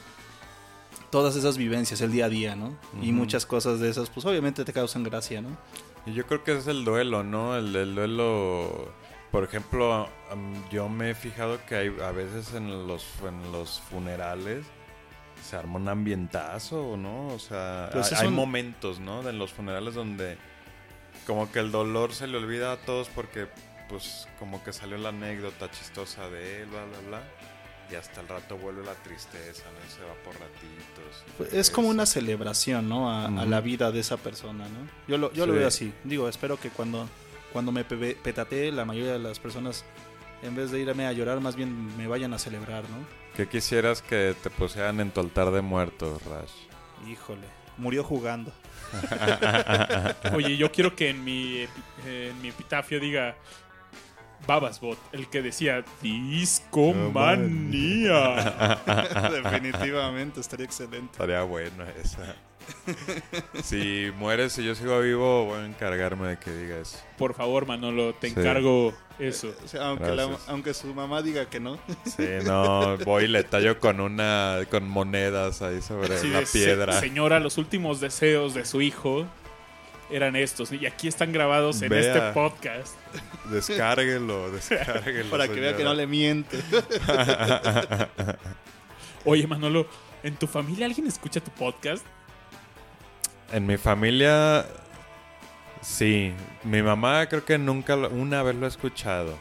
[1.11, 2.75] todas esas vivencias, el día a día, ¿no?
[3.01, 5.49] Y muchas cosas de esas, pues obviamente te causan gracia, ¿no?
[6.05, 7.55] Y yo creo que es el duelo, ¿no?
[7.57, 8.91] El, el duelo,
[9.31, 10.07] por ejemplo,
[10.71, 14.65] yo me he fijado que hay a veces en los, en los funerales
[15.47, 17.27] se arma un ambientazo, ¿no?
[17.29, 19.23] O sea, Pues hay, un- momentos, ¿no?
[19.23, 20.37] De los funerales donde
[21.25, 23.47] como que el dolor se le olvida a todos porque
[23.87, 27.23] pues como que salió la anécdota chistosa de él, bla, bla, bla.
[27.91, 29.87] Y hasta el rato vuelve la tristeza, ¿no?
[29.87, 31.23] Y se va por ratitos.
[31.37, 33.09] Pues es como una celebración, ¿no?
[33.11, 34.87] A, la vida de esa persona, ¿no?
[35.07, 35.91] Yo lo, yo lo veo así.
[36.03, 37.07] Digo, espero que cuando,
[37.51, 39.83] cuando me pe- petatee, la mayoría de las personas,
[40.43, 42.97] en vez de irme a llorar, más bien me vayan a celebrar, ¿no?
[43.35, 47.09] ¿Qué quisieras que te pusieran en tu altar de muertos, Rash?
[47.09, 47.47] Híjole.
[47.77, 48.51] Murió jugando.
[50.33, 51.69] Oye, yo quiero que en mi, epi-
[52.05, 53.35] en mi epitafio diga
[54.53, 58.79] Babasbot, el que decía Discomanía.
[59.43, 61.11] Definitivamente, estaría excelente.
[61.11, 62.35] Estaría bueno esa.
[63.63, 66.97] si mueres y yo sigo vivo, voy a encargarme de que diga eso.
[67.17, 68.39] Por favor, Manolo, te Sí.
[68.39, 69.53] encargo eso.
[69.63, 70.49] O sea, aunque, la- Gracias.
[70.49, 71.77] aunque su mamá diga que no.
[72.05, 76.99] Sí, no, voy y le tallo con una, con monedas ahí sobre de, "Se- piedra.
[76.99, 79.27] señora, los últimos deseos de su hijo
[80.11, 80.71] eran estos.
[80.71, 81.99] Y aquí están grabados en Vea.
[82.01, 82.95] este podcast.
[83.51, 85.29] Descárguelo, descárguelo.
[85.29, 86.59] Para que vea que no le miente.
[89.25, 89.87] Oye, Manolo,
[90.23, 92.05] ¿en tu familia alguien escucha tu podcast?
[93.51, 94.65] En mi familia,
[95.81, 96.33] sí.
[96.63, 99.37] Mi mamá creo que nunca, lo- una vez lo ha escuchado.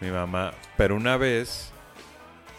[0.00, 1.70] Mi mamá, pero una vez,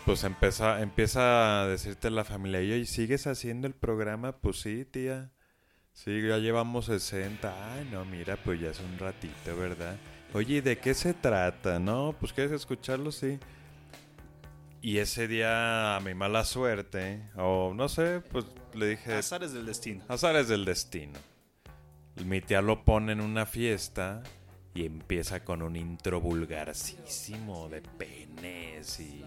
[0.05, 4.33] pues empieza, empieza a decirte la familia, ¿y sigues haciendo el programa?
[4.33, 5.29] Pues sí, tía.
[6.03, 7.73] Sí, ya llevamos 60.
[7.73, 9.97] Ay, no, mira, pues ya es un ratito, ¿verdad?
[10.33, 11.77] Oye, ¿y de qué se trata?
[11.77, 13.37] No, pues quieres escucharlo, sí.
[14.81, 19.13] Y ese día, a mi mala suerte, o no sé, pues le dije...
[19.13, 20.05] Azares del destino.
[20.07, 21.19] Azares del destino.
[22.23, 24.23] Mi tía lo pone en una fiesta
[24.73, 29.25] y empieza con un intro vulgarcísimo de penes y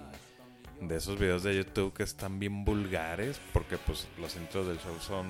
[0.81, 4.99] de esos videos de YouTube que están bien vulgares porque pues los intros del show
[5.01, 5.27] son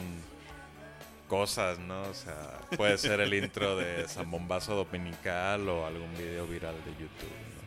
[1.29, 2.03] cosas, ¿no?
[2.03, 7.31] O sea, puede ser el intro de Zambombazo Dominical o algún video viral de YouTube,
[7.31, 7.63] ¿no?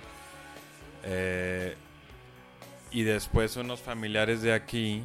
[1.04, 1.76] Eh,
[2.92, 5.04] y después unos familiares de aquí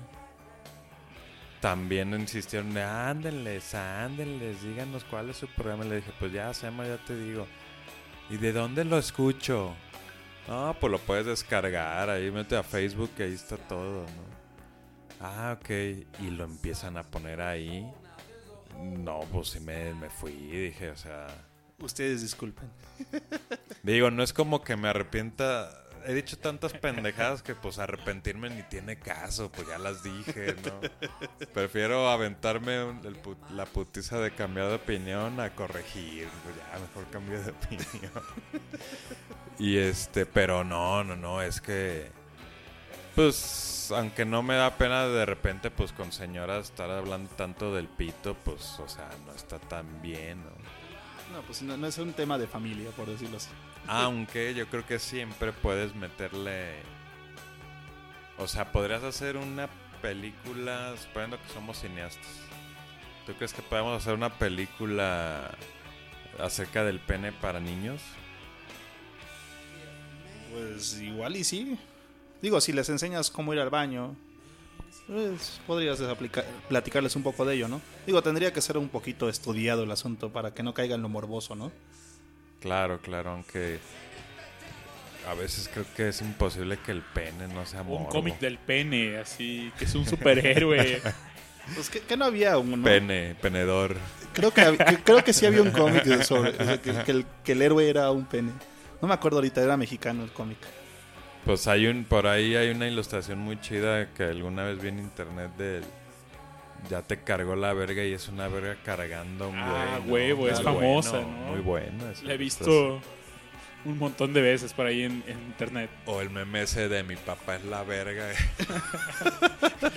[1.61, 5.85] también insistieron de ándenles, ándenles, díganos cuál es su programa.
[5.85, 7.47] Le dije, pues ya, Sema, ya te digo.
[8.31, 9.75] ¿Y de dónde lo escucho?
[10.49, 14.41] No, pues lo puedes descargar, ahí mete a Facebook, que ahí está todo, ¿no?
[15.21, 15.71] Ah, ok.
[16.21, 17.87] Y lo empiezan a poner ahí.
[18.81, 21.27] No, pues sí me, me fui, dije, o sea...
[21.79, 22.71] Ustedes disculpen.
[23.83, 25.71] Digo, no es como que me arrepienta.
[26.07, 30.81] He dicho tantas pendejadas que pues arrepentirme ni tiene caso, pues ya las dije, ¿no?
[31.55, 36.79] Prefiero aventarme un- el put- la putiza de cambiar de opinión a corregir, pues ya
[36.79, 38.13] mejor cambio de opinión.
[39.59, 42.11] y este, pero no, no, no, es que
[43.15, 43.37] pues
[43.93, 48.35] aunque no me da pena de repente pues con señoras estar hablando tanto del pito,
[48.35, 50.51] pues o sea, no está tan bien, ¿no?
[51.33, 53.51] No, pues no, no es un tema de familia, por decirlo así.
[53.87, 56.75] Aunque yo creo que siempre puedes meterle.
[58.39, 59.69] O sea, podrías hacer una
[60.03, 60.95] película.
[60.97, 62.27] Suponiendo que somos cineastas.
[63.27, 65.51] ¿Tú crees que podemos hacer una película
[66.39, 68.03] acerca del pene para niños?
[70.53, 71.79] Pues igual y sí.
[72.43, 74.17] Digo, si les enseñas cómo ir al baño,
[75.07, 76.01] pues podrías
[76.69, 77.81] platicarles un poco de ello, ¿no?
[78.07, 81.09] Digo, tendría que ser un poquito estudiado el asunto para que no caiga en lo
[81.09, 81.71] morboso, ¿no?
[82.61, 83.79] Claro, claro, aunque.
[85.29, 88.09] A veces creo que es imposible que el pene no sea Un morbo.
[88.09, 91.01] cómic del pene, así, que es un superhéroe.
[91.75, 92.79] Pues que, que no había uno.
[92.79, 92.83] ¿no?
[92.85, 93.95] Pene, penedor.
[94.33, 97.53] Creo que, creo que sí había un cómic sobre o sea, que, que el, que
[97.53, 98.51] el héroe era un pene.
[99.01, 100.59] No me acuerdo ahorita, era mexicano el cómic.
[101.45, 104.99] Pues hay un, por ahí hay una ilustración muy chida que alguna vez vi en
[104.99, 105.81] internet de
[106.89, 110.29] ya te cargó la verga y es una verga cargando un Ah, güey.
[110.29, 110.37] ¿no?
[110.37, 111.47] huevo, es famosa, bueno, ¿no?
[111.53, 112.13] Muy buena.
[112.23, 113.01] La he visto
[113.85, 115.91] un montón de veces por ahí en, en internet.
[116.07, 118.31] O el meme ese de mi papá es la verga.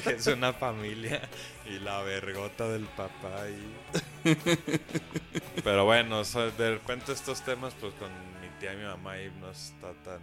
[0.04, 1.22] Que es una familia
[1.66, 4.36] y la vergota del papá y...
[5.64, 8.10] Pero bueno, o sea, de repente estos temas pues con
[8.42, 10.20] mi tía y mi mamá ahí no está tan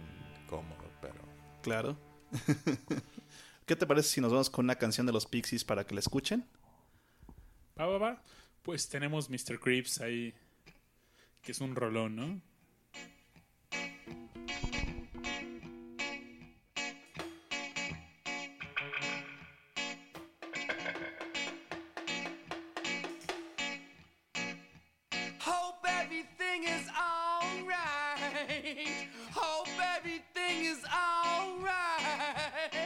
[0.47, 0.80] cómodo.
[1.61, 1.97] Claro.
[3.65, 5.99] ¿Qué te parece si nos vamos con una canción de los Pixies para que la
[5.99, 6.45] escuchen?
[7.79, 8.21] Va, va, va.
[8.63, 9.59] Pues tenemos Mr.
[9.59, 10.33] Creeps ahí,
[11.41, 12.41] que es un rolón, ¿no?
[25.39, 26.87] Hope everything is
[27.41, 29.07] alright.
[29.33, 32.80] Hope everything is alright.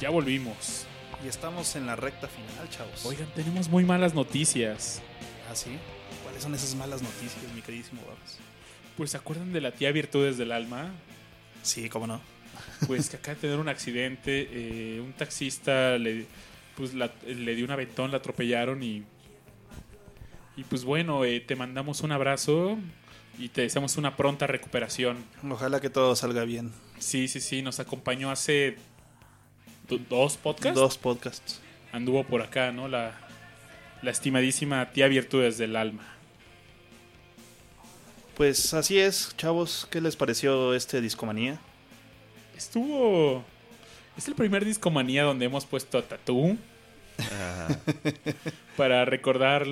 [0.00, 0.86] Ya volvimos.
[1.24, 3.04] Y estamos en la recta final, chavos.
[3.06, 5.00] Oigan, tenemos muy malas noticias.
[5.50, 5.78] ¿Ah, sí?
[6.22, 8.38] ¿Cuáles son esas malas noticias, mi queridísimo Babs?
[8.96, 10.90] Pues ¿se acuerdan de la tía Virtudes del Alma?
[11.62, 12.20] Sí, cómo no.
[12.86, 16.26] Pues que acaba de tener un accidente, eh, un taxista le,
[16.76, 19.04] pues, la- le dio un aventón, la atropellaron y...
[20.58, 22.78] Y pues bueno, eh, te mandamos un abrazo
[23.38, 25.18] y te deseamos una pronta recuperación.
[25.50, 26.72] Ojalá que todo salga bien.
[26.98, 28.76] Sí, sí, sí, nos acompañó hace
[29.88, 30.74] dos podcasts.
[30.78, 31.60] Dos podcasts.
[31.92, 32.88] Anduvo por acá, ¿no?
[32.88, 33.12] La,
[34.02, 36.04] la estimadísima tía Virtudes del Alma.
[38.36, 39.86] Pues así es, chavos.
[39.90, 41.58] ¿Qué les pareció este Discomanía?
[42.56, 43.44] Estuvo...
[44.16, 46.56] Es el primer discomanía donde hemos puesto a Tatú
[47.18, 47.68] Ajá.
[48.76, 49.66] para recordar...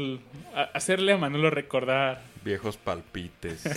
[0.55, 3.63] a- hacerle a Manolo recordar Viejos palpites.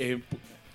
[0.00, 0.22] Eh,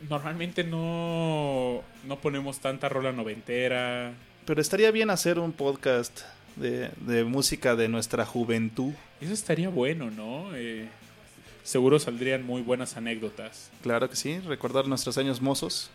[0.10, 4.14] normalmente no, no ponemos tanta rola noventera.
[4.46, 6.22] Pero estaría bien hacer un podcast
[6.56, 8.94] de, de música de nuestra juventud.
[9.22, 10.56] Eso estaría bueno, ¿no?
[10.56, 10.88] Eh,
[11.64, 13.72] seguro saldrían muy buenas anécdotas.
[13.82, 15.90] Claro que sí, recordar nuestros años mozos.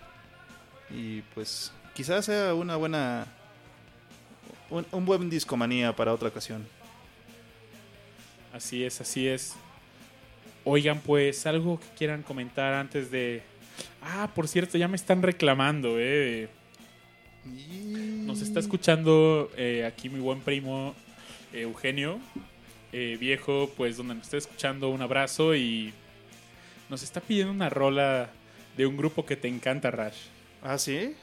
[0.90, 3.26] Y pues quizás sea una buena...
[4.70, 6.66] Un, un buen discomanía para otra ocasión.
[8.52, 9.54] Así es, así es.
[10.64, 13.42] Oigan, pues algo que quieran comentar antes de...
[14.02, 16.48] Ah, por cierto, ya me están reclamando, ¿eh?
[17.44, 20.94] Nos está escuchando eh, aquí mi buen primo
[21.52, 22.18] eh, Eugenio,
[22.92, 25.92] eh, viejo, pues donde nos está escuchando, un abrazo y
[26.90, 28.30] nos está pidiendo una rola
[28.76, 30.26] de un grupo que te encanta, Rash.
[30.62, 31.14] ¿Ah, sí?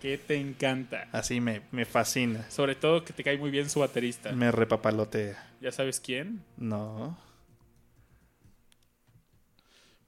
[0.00, 1.08] Que te encanta.
[1.12, 2.48] Así me, me fascina.
[2.50, 4.32] Sobre todo que te cae muy bien su baterista.
[4.32, 5.52] Me repapalotea.
[5.60, 6.42] ¿Ya sabes quién?
[6.56, 7.18] No.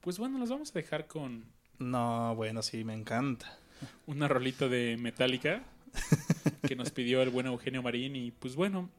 [0.01, 1.43] Pues bueno, los vamos a dejar con
[1.79, 3.57] No, bueno, sí, me encanta.
[4.05, 5.63] una rolita de Metallica
[6.67, 8.89] que nos pidió el buen Eugenio Marín y pues bueno,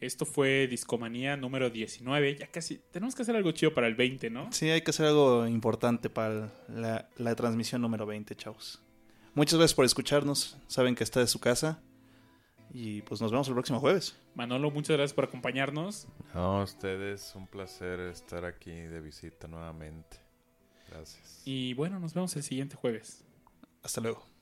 [0.00, 4.28] esto fue Discomanía número 19, ya casi tenemos que hacer algo chido para el 20,
[4.30, 4.52] ¿no?
[4.52, 8.82] Sí, hay que hacer algo importante para la, la transmisión número 20, chavos.
[9.34, 10.58] Muchas gracias por escucharnos.
[10.68, 11.80] Saben que está de su casa.
[12.72, 14.16] Y pues nos vemos el próximo jueves.
[14.34, 16.06] Manolo, muchas gracias por acompañarnos.
[16.34, 20.18] No, ustedes, un placer estar aquí de visita nuevamente.
[20.94, 21.42] Gracias.
[21.44, 23.24] Y bueno, nos vemos el siguiente jueves.
[23.82, 24.33] Hasta luego.